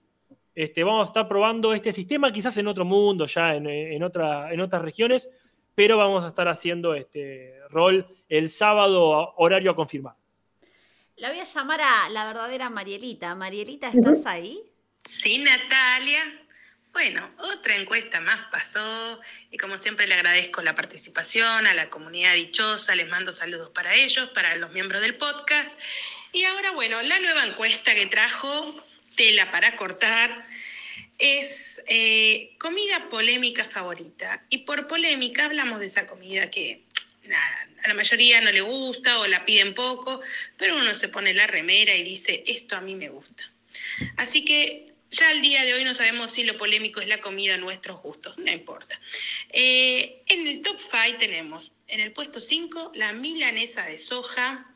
[0.53, 4.53] Este, vamos a estar probando este sistema, quizás en otro mundo, ya en, en otra,
[4.53, 5.31] en otras regiones,
[5.73, 10.17] pero vamos a estar haciendo este rol el sábado, horario a confirmar.
[11.15, 13.37] La voy a llamar a la verdadera Marielita.
[13.37, 14.65] Marielita, ¿estás ahí?
[15.05, 16.46] Sí, Natalia.
[16.97, 19.21] Bueno, otra encuesta más pasó
[19.51, 23.95] y como siempre le agradezco la participación a la comunidad dichosa, les mando saludos para
[23.95, 25.79] ellos, para los miembros del podcast.
[26.33, 28.83] Y ahora, bueno, la nueva encuesta que trajo,
[29.15, 30.47] tela para cortar,
[31.19, 34.43] es eh, comida polémica favorita.
[34.49, 36.83] Y por polémica hablamos de esa comida que
[37.85, 40.23] a la mayoría no le gusta o la piden poco,
[40.57, 43.45] pero uno se pone la remera y dice, esto a mí me gusta.
[44.17, 47.55] Así que ya al día de hoy no sabemos si lo polémico es la comida
[47.55, 49.01] a nuestros gustos, no importa.
[49.51, 54.71] Eh, en el top 5 tenemos en el puesto 5 la milanesa de soja,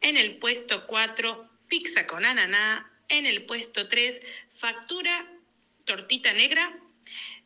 [0.00, 4.22] en el puesto 4 pizza con ananá, en el puesto 3
[4.54, 5.30] factura
[5.84, 6.78] tortita negra,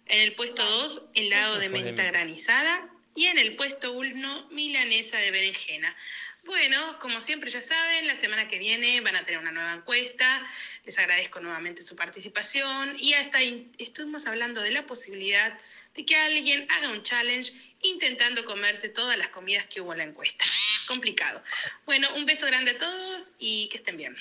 [0.06, 5.32] en el puesto 2 helado de menta granizada y en el puesto 1 milanesa de
[5.32, 5.96] berenjena.
[6.44, 10.44] Bueno, como siempre ya saben, la semana que viene van a tener una nueva encuesta.
[10.84, 13.38] Les agradezco nuevamente su participación y hasta
[13.78, 15.58] estuvimos hablando de la posibilidad
[15.94, 17.52] de que alguien haga un challenge
[17.82, 20.44] intentando comerse todas las comidas que hubo en la encuesta.
[20.88, 21.42] Complicado.
[21.84, 24.16] Bueno, un beso grande a todos y que estén bien.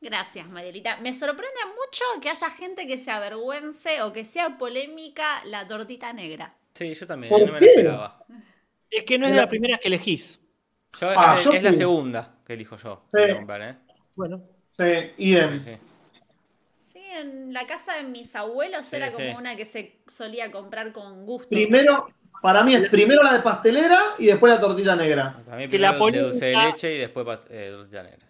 [0.00, 0.98] Gracias, Marielita.
[0.98, 6.12] Me sorprende mucho que haya gente que se avergüence o que sea polémica la tortita
[6.12, 6.54] negra.
[6.74, 8.24] Sí, yo también, ¿Por no me lo esperaba.
[8.90, 10.38] Es que no es de las primeras que elegís.
[11.00, 13.02] Yo, Ah, es, yo es la segunda que elijo yo.
[13.12, 13.32] Sí.
[13.34, 13.76] comprar, ¿eh?
[14.16, 14.42] Bueno,
[14.78, 15.60] Sí, Sí, idem.
[15.62, 15.70] sí.
[16.92, 20.92] Sí, en la casa de mis abuelos Sí, era como una que se solía comprar
[20.92, 21.48] con gusto.
[21.48, 22.06] Primero,
[22.42, 25.40] para mí es primero la de pastelera y después la tortita negra.
[25.44, 27.96] Para mí Que la primero de dulce de polémica- leche y después pa- eh, dulce
[27.96, 28.26] de negra.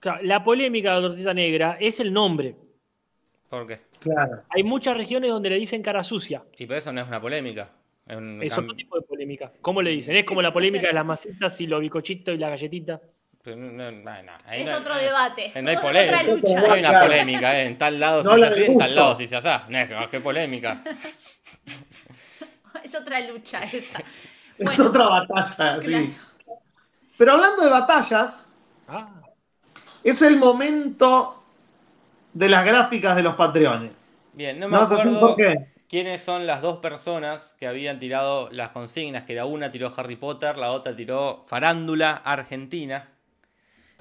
[0.00, 2.56] Claro, La polémica de la tortita negra es el nombre.
[3.48, 3.80] ¿Por qué?
[4.00, 4.42] Claro.
[4.50, 6.44] Hay muchas regiones donde le dicen cara sucia.
[6.58, 7.70] Y por eso no es una polémica.
[8.06, 9.50] Es otro tipo de polémica.
[9.60, 10.14] ¿Cómo le dicen?
[10.16, 13.00] Es como la polémica de las masitas y los bicochitos y la galletita.
[13.42, 15.52] pero no- no- no, no, ahí Es no- otro debate.
[15.62, 16.22] No hay Otra polémica.
[16.24, 16.60] lucha.
[16.60, 17.66] No hay una polémica, eh.
[17.66, 19.64] En tal lado No se hace así, en tal lado se hace así.
[19.70, 20.82] No es que, qué polémica.
[22.84, 24.02] Es otra lucha esa.
[24.58, 25.88] Es otra batalla, sí.
[25.88, 26.06] claro.
[27.18, 28.52] Pero hablando de batallas,
[28.88, 29.08] Ah,
[30.04, 31.42] es el momento
[32.32, 33.90] de las gráficas de los patreones.
[34.32, 35.66] Bien, no me ¿Me vas a decir acuerdo por qué?
[35.88, 40.16] Quiénes son las dos personas que habían tirado las consignas, que la una tiró Harry
[40.16, 43.12] Potter, la otra tiró Farándula Argentina.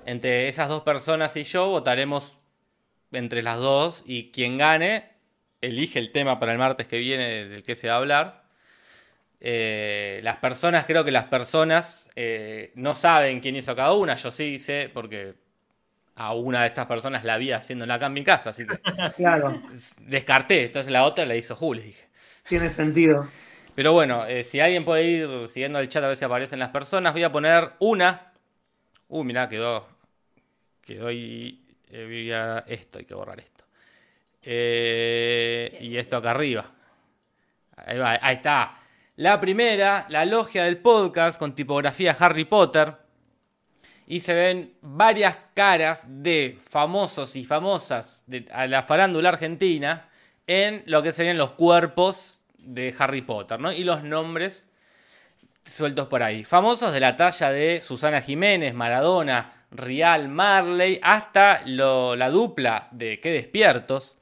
[0.06, 2.40] Entre esas dos personas y yo votaremos
[3.12, 5.16] entre las dos y quien gane
[5.62, 8.46] elige el tema para el martes que viene del que se va a hablar.
[9.40, 14.32] Eh, las personas, creo que las personas eh, no saben quién hizo cada una, yo
[14.32, 15.36] sí sé porque
[16.16, 18.80] a una de estas personas la vi haciéndola acá en mi casa, así que
[19.18, 19.62] Claro,
[20.00, 22.06] descarté, entonces la otra la hizo Jules, dije.
[22.48, 23.28] tiene sentido.
[23.76, 26.70] Pero bueno, eh, si alguien puede ir siguiendo el chat a ver si aparecen las
[26.70, 28.32] personas, voy a poner una.
[29.10, 29.88] Uh, mirá, quedó.
[30.82, 31.62] Quedó ahí.
[31.90, 33.66] eh, esto, hay que borrar esto.
[34.44, 36.72] Eh, y esto acá arriba.
[37.76, 38.78] Ahí va, ahí está.
[39.18, 42.96] La primera, la logia del podcast con tipografía Harry Potter.
[44.08, 50.10] Y se ven varias caras de famosos y famosas a la farándula argentina
[50.48, 53.72] en lo que serían los cuerpos de Harry Potter, ¿no?
[53.72, 54.70] Y los nombres
[55.66, 56.44] sueltos por ahí.
[56.46, 63.20] Famosos de la talla de Susana Jiménez, Maradona, Rial, Marley, hasta lo- la dupla de
[63.20, 64.18] Qué Despiertos,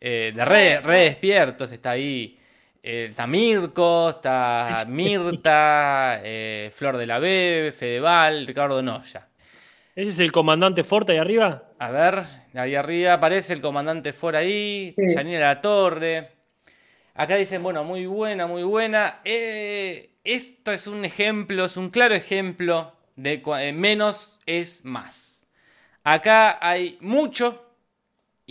[0.00, 2.38] eh, de Re, Re Despiertos, está ahí.
[2.82, 9.28] Eh, está Mirko, está Mirta, eh, Flor de la Bebe, Fedeval, Ricardo Noya.
[9.94, 11.64] ¿Ese es el comandante Forte ahí arriba?
[11.78, 15.14] A ver, ahí arriba aparece el comandante Ford ahí, Sí.
[15.14, 16.30] Janine La Torre.
[17.14, 19.20] Acá dicen, bueno, muy buena, muy buena.
[19.24, 25.46] Eh, esto es un ejemplo, es un claro ejemplo de eh, menos es más.
[26.04, 27.71] Acá hay mucho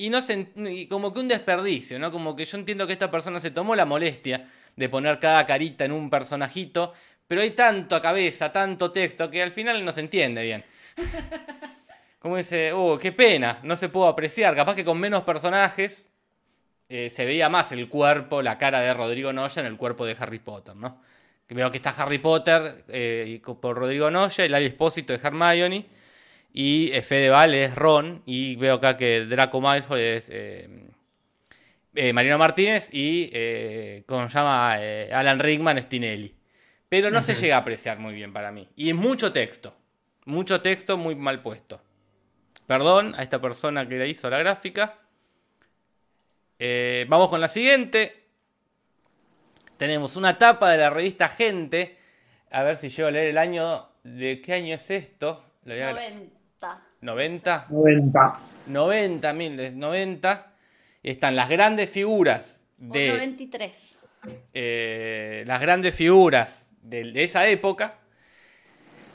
[0.01, 0.47] y no se,
[0.89, 2.11] como que un desperdicio, ¿no?
[2.11, 5.85] Como que yo entiendo que esta persona se tomó la molestia de poner cada carita
[5.85, 6.93] en un personajito,
[7.27, 10.63] pero hay tanto a cabeza, tanto texto que al final no se entiende bien.
[12.19, 14.55] Como dice, oh, qué pena, no se pudo apreciar.
[14.55, 16.09] Capaz que con menos personajes
[16.89, 20.15] eh, se veía más el cuerpo, la cara de Rodrigo Noya en el cuerpo de
[20.19, 20.99] Harry Potter, ¿no?
[21.47, 25.85] Veo que está Harry Potter eh, por Rodrigo Noya, el Espósito de Hermione
[26.53, 30.67] y eh, Fedeval es Ron y veo acá que Draco Malfoy es eh,
[31.95, 34.75] eh, Marino Martínez y, eh, ¿cómo se llama?
[34.79, 36.35] Eh, Alan Rickman es Tinelli.
[36.89, 38.67] Pero no se llega a apreciar muy bien para mí.
[38.75, 39.73] Y es mucho texto.
[40.25, 41.81] Mucho texto muy mal puesto.
[42.67, 44.99] Perdón a esta persona que le hizo la gráfica.
[46.59, 48.25] Eh, vamos con la siguiente.
[49.77, 51.97] Tenemos una tapa de la revista Gente.
[52.51, 53.87] A ver si llego a leer el año.
[54.03, 55.45] ¿De qué año es esto?
[55.63, 56.40] Lo voy a- 90.
[57.01, 57.67] 90.
[57.69, 58.39] 90.
[58.67, 59.33] 90,
[59.73, 60.53] 90.
[61.03, 63.95] Están las grandes figuras O de 93.
[64.53, 67.95] eh, las grandes figuras de, de esa época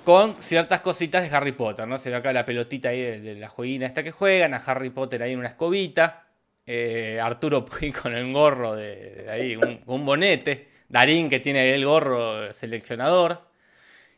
[0.04, 1.98] con ciertas cositas de Harry Potter, ¿no?
[1.98, 4.90] Se ve acá la pelotita ahí de, de la jueguina esta que juegan, a Harry
[4.90, 6.28] Potter ahí en una escobita,
[6.64, 7.66] eh, Arturo
[8.02, 13.48] con el gorro de, de ahí, un, un bonete, Darín que tiene el gorro seleccionador,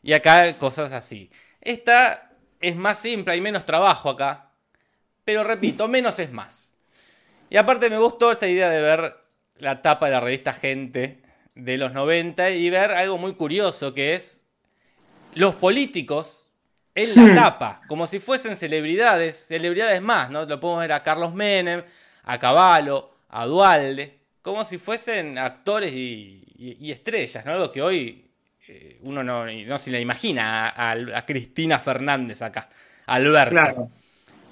[0.02, 1.30] y acá cosas así.
[1.60, 2.27] Esta
[2.60, 4.51] es más simple, hay menos trabajo acá,
[5.24, 6.74] pero repito, menos es más.
[7.51, 9.16] Y aparte me gustó esta idea de ver
[9.59, 11.22] la tapa de la revista Gente
[11.55, 14.44] de los 90 y ver algo muy curioso que es
[15.35, 16.48] los políticos
[16.94, 20.44] en la tapa, como si fuesen celebridades, celebridades más, ¿no?
[20.47, 21.85] Lo podemos ver a Carlos Menem,
[22.24, 27.52] a Caballo, a Dualde, como si fuesen actores y, y- y estrellas, ¿no?
[27.52, 28.27] Algo que hoy
[28.68, 32.70] eh, uno no, no se le imagina a, a- a Cristina Fernández acá,
[33.06, 33.90] a Alberto Claro.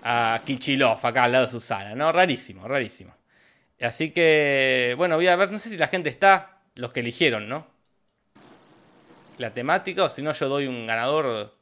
[0.03, 2.13] a Kichilov acá al lado de Susana, ¿no?
[2.13, 3.15] Rarísimo, rarísimo.
[3.81, 7.49] Así que, bueno, voy a ver, no sé si la gente está, los que eligieron,
[7.49, 7.69] ¿no?
[9.39, 11.55] La temática, o si no, yo doy un ganador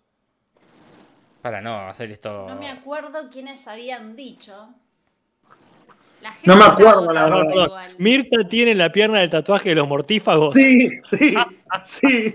[1.42, 2.30] para no hacer esto.
[2.46, 4.72] No me acuerdo quiénes habían dicho.
[6.44, 7.46] No me acuerdo, la verdad.
[7.48, 7.70] Perdón.
[7.98, 10.54] Mirta tiene la pierna del tatuaje de los mortífagos.
[10.54, 11.34] Sí, sí,
[11.84, 12.32] sí.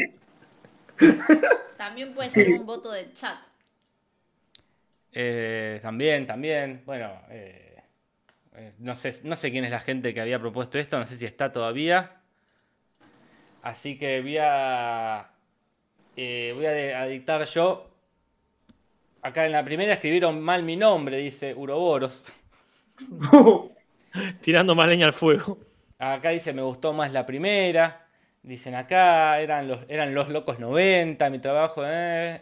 [1.78, 3.38] También puede ser un voto del chat.
[5.12, 7.82] Eh, también, también, bueno, eh,
[8.56, 11.18] eh, no, sé, no sé quién es la gente que había propuesto esto, no sé
[11.18, 12.22] si está todavía.
[13.64, 15.30] Así que voy a,
[16.16, 17.86] eh, voy a, de- a dictar yo
[19.22, 22.34] Acá en la primera escribieron mal mi nombre, dice Uroboros.
[24.42, 25.58] Tirando más leña al fuego.
[25.98, 28.08] Acá dice me gustó más la primera.
[28.42, 31.84] Dicen acá, eran los, eran los locos 90, mi trabajo.
[31.86, 32.42] eh.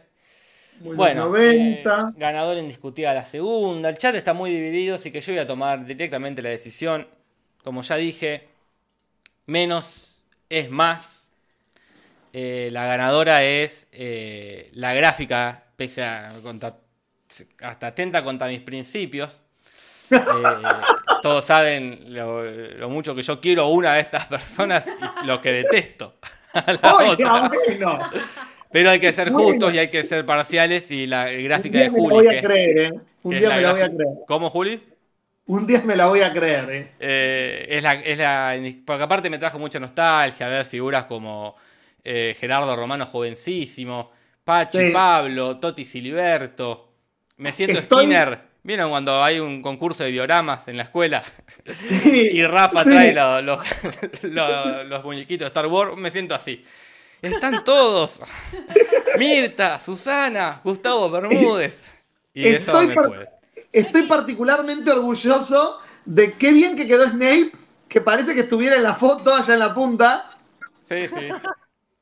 [0.79, 1.95] Muy Bueno, 90.
[1.95, 3.89] eh, ganador indiscutida la segunda.
[3.89, 7.07] El chat está muy dividido, así que yo voy a tomar directamente la decisión.
[7.63, 8.49] Como ya dije,
[9.47, 11.33] menos es más.
[12.33, 16.79] Eh, la ganadora es eh, la gráfica, pese a contra-
[17.61, 19.43] hasta atenta contra mis principios.
[20.11, 20.21] Eh,
[21.21, 24.87] todos saben lo, lo mucho que yo quiero a una de estas personas
[25.23, 26.15] y lo que detesto
[26.53, 27.49] a la otra.
[27.49, 27.99] bueno.
[28.71, 29.49] Pero hay que ser Bueno.
[29.49, 32.13] justos y hay que ser parciales y la gráfica de Juli.
[32.15, 32.99] voy que a es- creer, ¿eh?
[33.23, 34.09] Un día me la voy a creer.
[34.27, 34.81] ¿Cómo, Juli?
[35.47, 36.91] Un día me la voy a creer, ¿eh?
[36.99, 38.55] Eh, es la, es la.
[38.85, 41.55] Porque aparte me trajo mucha nostalgia ver figuras como
[42.03, 44.11] eh, Gerardo Romano jovencísimo,
[44.43, 44.89] Pachi Sí.
[44.91, 46.91] Pablo, Toti Siliberto.
[47.37, 48.46] Me siento Estoy- Skinner.
[48.67, 51.23] ¿Vieron cuando hay un concurso de dioramas en la escuela?
[52.03, 52.89] Sí, Y Rafa sí.
[52.89, 53.61] trae lo- lo-
[54.23, 55.95] lo- los muñequitos de Star Wars.
[55.95, 56.65] Me siento así.
[57.21, 58.19] Están todos.
[59.17, 61.93] Mirta, Susana, Gustavo Bermúdez.
[62.33, 63.29] Y de eso me par- puede.
[63.71, 67.53] Estoy particularmente orgulloso de qué bien que quedó Snape,
[67.87, 70.29] que parece que estuviera en la foto allá en la punta,
[70.83, 71.29] Sí, sí.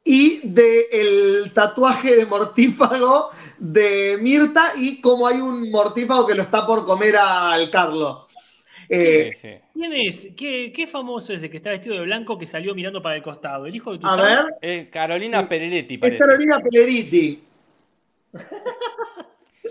[0.06, 6.44] Y de el tatuaje de mortífago de Mirta y cómo hay un mortífago que lo
[6.44, 8.26] está por comer al Carlos.
[8.88, 9.56] Eh, sí, sí.
[9.73, 10.27] ¿Quién es?
[10.38, 13.23] ¿Qué, qué famoso es ese que está vestido de blanco que salió mirando para el
[13.23, 13.65] costado?
[13.65, 16.19] ¿El hijo de tu a ver, Eh, Carolina Pereletti es parece.
[16.19, 17.44] Carolina Peleriti.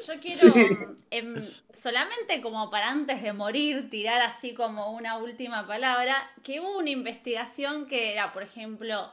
[0.07, 0.69] Yo quiero, Sí.
[1.11, 1.35] em,
[1.73, 6.91] solamente como para antes de morir, tirar así como una última palabra, que hubo una
[6.91, 9.13] investigación que era, por ejemplo,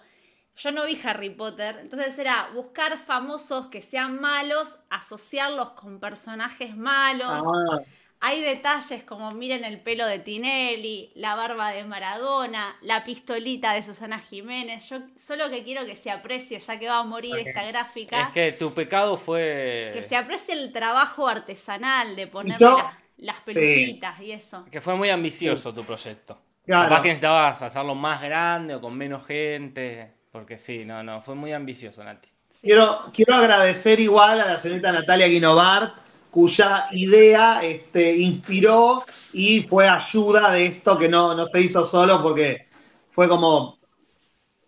[0.56, 6.76] yo no vi Harry Potter, entonces era buscar famosos que sean malos, asociarlos con personajes
[6.78, 7.28] malos.
[7.32, 7.80] Ah,
[8.24, 13.82] Hay detalles como miren el pelo de Tinelli, la barba de Maradona, la pistolita de
[13.82, 14.88] Susana Jiménez.
[14.90, 18.30] Yo solo que quiero que se aprecie, ya que va a morir esta gráfica Es
[18.30, 19.90] que tu pecado fue.
[19.94, 24.66] que se aprecie el trabajo artesanal de ponerle yo- las, las peluquitas y eso.
[24.70, 26.40] que fue muy ambicioso tu proyecto.
[26.64, 26.90] Claro.
[26.90, 30.14] Capaz que necesitabas hacerlo más grande o con menos gente.
[30.32, 32.30] Porque sí, no, no, fue muy ambicioso, Nati.
[32.62, 35.96] Quiero, quiero agradecer igual a la señorita Natalia Guinovart,
[36.30, 39.04] cuya idea este, inspiró
[39.34, 42.68] y fue ayuda de esto que no, no se hizo solo porque
[43.12, 43.80] fue como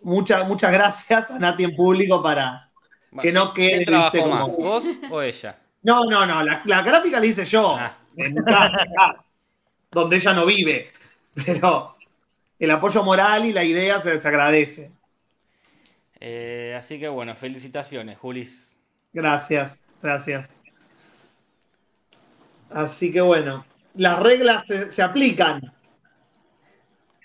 [0.02, 2.70] muchas muchas gracias a Nati en público para
[3.22, 5.58] que no quede ¿Quién trabajó como- más, vos o ella?
[5.84, 7.96] No, no, no, la, la gráfica la hice yo, Ah.
[8.18, 9.24] en casa, acá,
[9.92, 10.90] donde ella no vive,
[11.46, 11.96] pero
[12.60, 14.92] el apoyo moral y la idea se, se agradece.
[16.26, 18.80] Eh, así que bueno, felicitaciones, Julis.
[19.12, 20.50] Gracias, gracias.
[22.70, 25.74] Así que bueno, las reglas se, se aplican.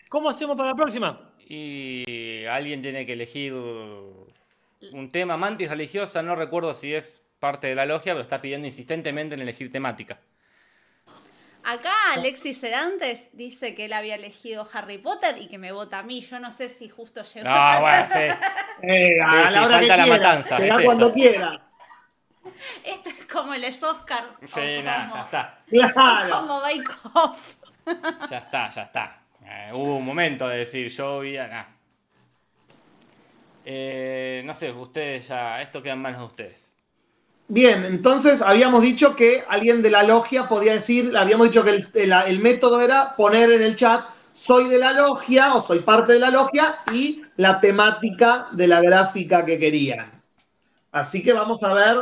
[0.08, 1.30] ¿Cómo hacemos para la próxima?
[1.48, 5.36] Y alguien tiene que elegir un tema.
[5.36, 9.42] Mantis religiosa, no recuerdo si es parte de la logia, pero está pidiendo insistentemente en
[9.42, 10.18] elegir temática.
[11.64, 16.02] Acá Alexis Serantes dice que él había elegido Harry Potter y que me vota a
[16.02, 16.22] mí.
[16.22, 17.46] Yo no sé si justo llegó.
[17.50, 18.18] Ah, bueno, sí.
[18.82, 20.92] Eh, a Sí, la sí, hora que falta la quiera, matanza, es cuando eso.
[20.92, 21.62] Esto quiera.
[22.84, 24.28] Es como los Oscars.
[24.46, 25.58] Sí, o nada, como, ya está.
[25.92, 26.30] Claro.
[26.40, 27.54] Como Bake Off.
[28.30, 29.22] Ya está, ya está.
[29.44, 31.64] Eh, hubo un momento de decir yo vi a- nah.
[33.64, 35.60] Eh, no sé, ustedes ya.
[35.60, 36.67] Esto queda en manos de ustedes.
[37.48, 41.88] Bien, entonces habíamos dicho que alguien de la logia podía decir, habíamos dicho que el,
[41.94, 46.12] el- el método era poner en el chat soy de la logia o soy parte
[46.12, 50.22] de la logia y la temática de la gráfica que querían.
[50.92, 51.96] Así que vamos a ver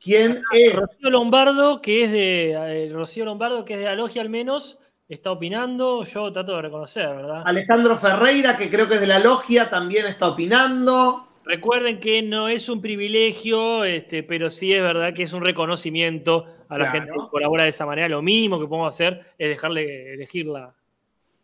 [0.00, 0.76] quién es.
[0.76, 2.52] Rocío Lombardo, que es de.
[2.52, 4.78] eh, Rocío Lombardo, que es de la logia al menos,
[5.08, 6.04] está opinando.
[6.04, 7.42] Yo trato de reconocer, ¿verdad?
[7.44, 11.26] Alejandro Ferreira, que creo que es de la logia, también está opinando.
[11.50, 16.46] Recuerden que no es un privilegio, este, pero sí es verdad que es un reconocimiento
[16.68, 16.90] a la Claro.
[16.92, 18.08] gente que colabora de esa manera.
[18.08, 20.72] Lo mínimo que podemos hacer es dejarle elegir la,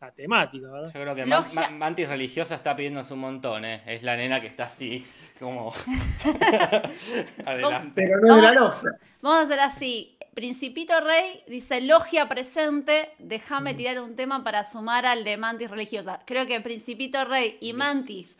[0.00, 0.92] la temática, ¿verdad?
[0.94, 1.60] Yo creo que Man- Logia.
[1.62, 3.82] Man- Mantis religiosa está pidiéndose un montón, ¿eh?
[3.86, 5.04] Es la nena que está así,
[5.40, 5.72] como.
[7.44, 7.92] Adelante.
[8.06, 8.90] Pero no es la logia.
[9.22, 10.12] Vamos a hacer así.
[10.34, 13.76] Principito Rey dice logia presente, déjame Mm.
[13.76, 16.20] tirar un tema para sumar al de Mantis religiosa.
[16.26, 18.36] Creo que Principito Rey y Mantis,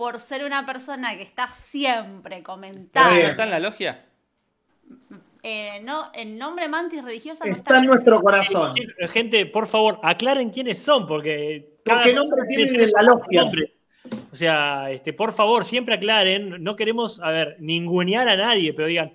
[0.00, 3.26] por ser una persona que está siempre comentando, ¿No bien.
[3.32, 4.02] está en la logia?
[5.42, 8.72] eh, no, el nombre Mantis religiosa no está Está en nuestro corazón.
[9.10, 11.74] Gente, por favor, aclaren quiénes son, porque.
[11.84, 13.50] ¿Con cada qué nombre tienen tiene en la logia?
[14.32, 16.62] O sea, este, por favor, siempre aclaren.
[16.64, 19.12] No queremos, a ver, ningunear a nadie, pero digan,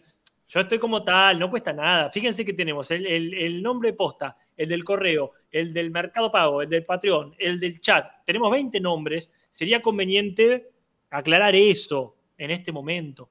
[0.48, 2.12] Yo estoy como tal, no cuesta nada.
[2.12, 6.62] Fíjense que tenemos el, el- el nombre posta, el del correo, el del mercado pago,
[6.62, 8.06] el del Patreon, el del chat.
[8.24, 9.32] Tenemos 20 nombres.
[9.49, 10.70] Sería conveniente
[11.18, 13.30] aclarar eso en este momento.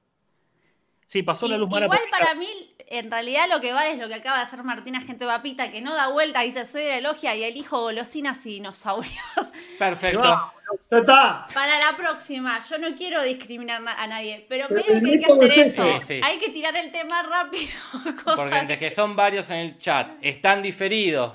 [1.05, 1.85] Sí, pasó la luz mala.
[1.85, 5.01] Igual para mí, en realidad lo que vale es lo que acaba de hacer Martina
[5.01, 8.55] Gente Papita, que no da vuelta, dice soy de la logia y elijo golosinas y
[8.55, 9.15] dinosaurios.
[9.79, 10.23] Perfecto.
[10.23, 10.54] No.
[10.91, 11.47] Ya está.
[11.53, 15.31] Para la próxima, yo no quiero discriminar na- a nadie, pero medio que hay que
[15.31, 15.83] hacer es eso.
[15.89, 15.99] ese.
[16.01, 16.21] Sí, sí.
[16.23, 17.67] Hay que tirar el tema rápido.
[18.23, 21.33] cosas Porque entre que son varios en el chat, están diferidos.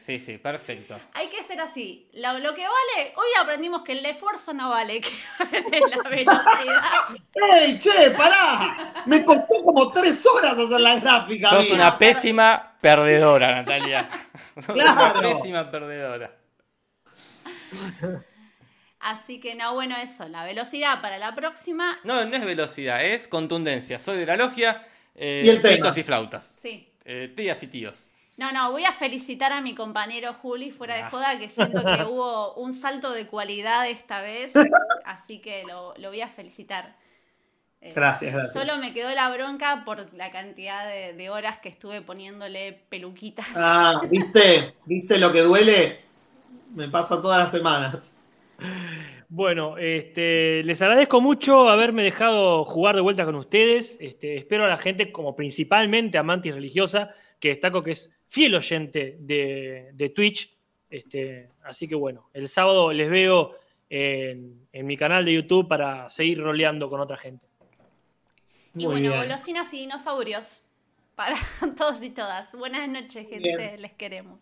[0.00, 0.98] Sí, sí, perfecto.
[1.14, 2.08] Hay que ser así.
[2.14, 6.82] Lo, lo que vale, hoy aprendimos que el esfuerzo no vale, que vale la velocidad.
[7.60, 8.92] ¡Ey, che, pará!
[9.06, 11.50] Me costó como tres horas hacer la gráfica.
[11.50, 14.08] Sos una pésima perdedora, Natalia.
[14.56, 15.20] Sos una Claro.
[15.20, 16.30] pésima perdedora.
[19.00, 21.98] Así que no, bueno, eso, la velocidad para la próxima.
[22.04, 23.98] No, no es velocidad, es contundencia.
[23.98, 24.86] Soy de la logia.
[25.14, 25.76] eh, Y el tema.
[25.76, 26.58] pitos y flautas.
[26.62, 26.88] Sí.
[27.04, 28.10] Eh, tías y tíos.
[28.36, 31.10] No, no, voy a felicitar a mi compañero Juli fuera de Ah.
[31.10, 34.52] joda, que siento que hubo un salto de cualidad esta vez,
[35.04, 36.96] así que lo, lo voy a felicitar.
[37.82, 38.54] Eh, Gracias, gracias.
[38.54, 43.46] Solo me quedó la bronca por la cantidad de, de horas que estuve poniéndole peluquitas.
[43.54, 44.74] Ah, ¿viste?
[44.86, 46.00] ¿Viste lo que duele?
[46.74, 48.16] Me pasa todas las semanas.
[49.28, 53.96] Bueno, este, les agradezco mucho haberme dejado jugar de vuelta con ustedes.
[54.00, 57.10] Este, espero a la gente, como principalmente a Mantis Religiosa,
[57.40, 60.54] que destaco que es fiel oyente de, de Twitch.
[60.90, 63.56] Este, así que bueno, el sábado les veo
[63.90, 67.46] en, en mi canal de YouTube para seguir roleando con otra gente.
[68.74, 69.22] y Muy bueno, bien.
[69.22, 70.62] golosinas y dinosaurios
[71.16, 71.36] para
[71.76, 72.52] todos y todas.
[72.52, 73.82] Buenas noches, gente, Bien.
[73.82, 74.38] les queremos.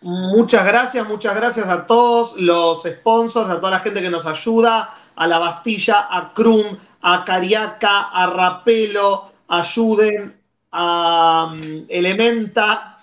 [0.00, 4.94] Muchas gracias, muchas gracias a todos los sponsors, a toda la gente que nos ayuda,
[5.16, 10.36] a La Bastilla, a Krum, a Cariaca, a Rapelo, ayuden,
[10.72, 12.98] a mm, Elementa.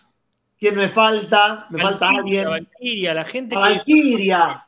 [0.57, 1.67] ¿Quién me falta?
[1.69, 2.47] Me falta alguien.
[2.47, 4.65] Valkyria, la gente Valkyria.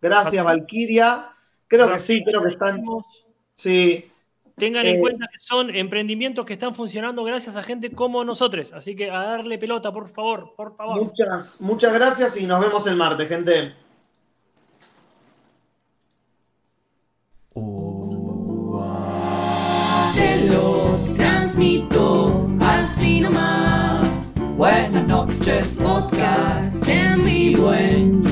[0.00, 1.30] Gracias, Valkyria.
[1.68, 2.82] Creo que sí, creo que están.
[3.54, 4.10] Sí,
[4.56, 8.72] Tengan Eh, en cuenta que son emprendimientos que están funcionando gracias a gente como nosotros.
[8.72, 11.04] Así que a darle pelota, por favor, por favor.
[11.04, 13.74] muchas, muchas gracias y nos vemos el martes, gente.
[20.14, 24.32] Te lo transmito así nomás.
[24.56, 28.22] Buenas noches, Podcast en vivo en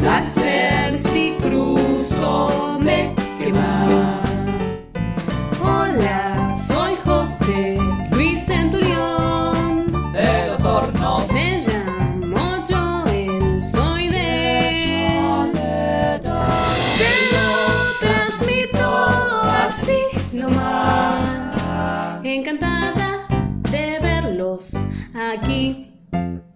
[0.00, 4.20] placer si cruzo me quema.
[5.62, 6.29] Hola.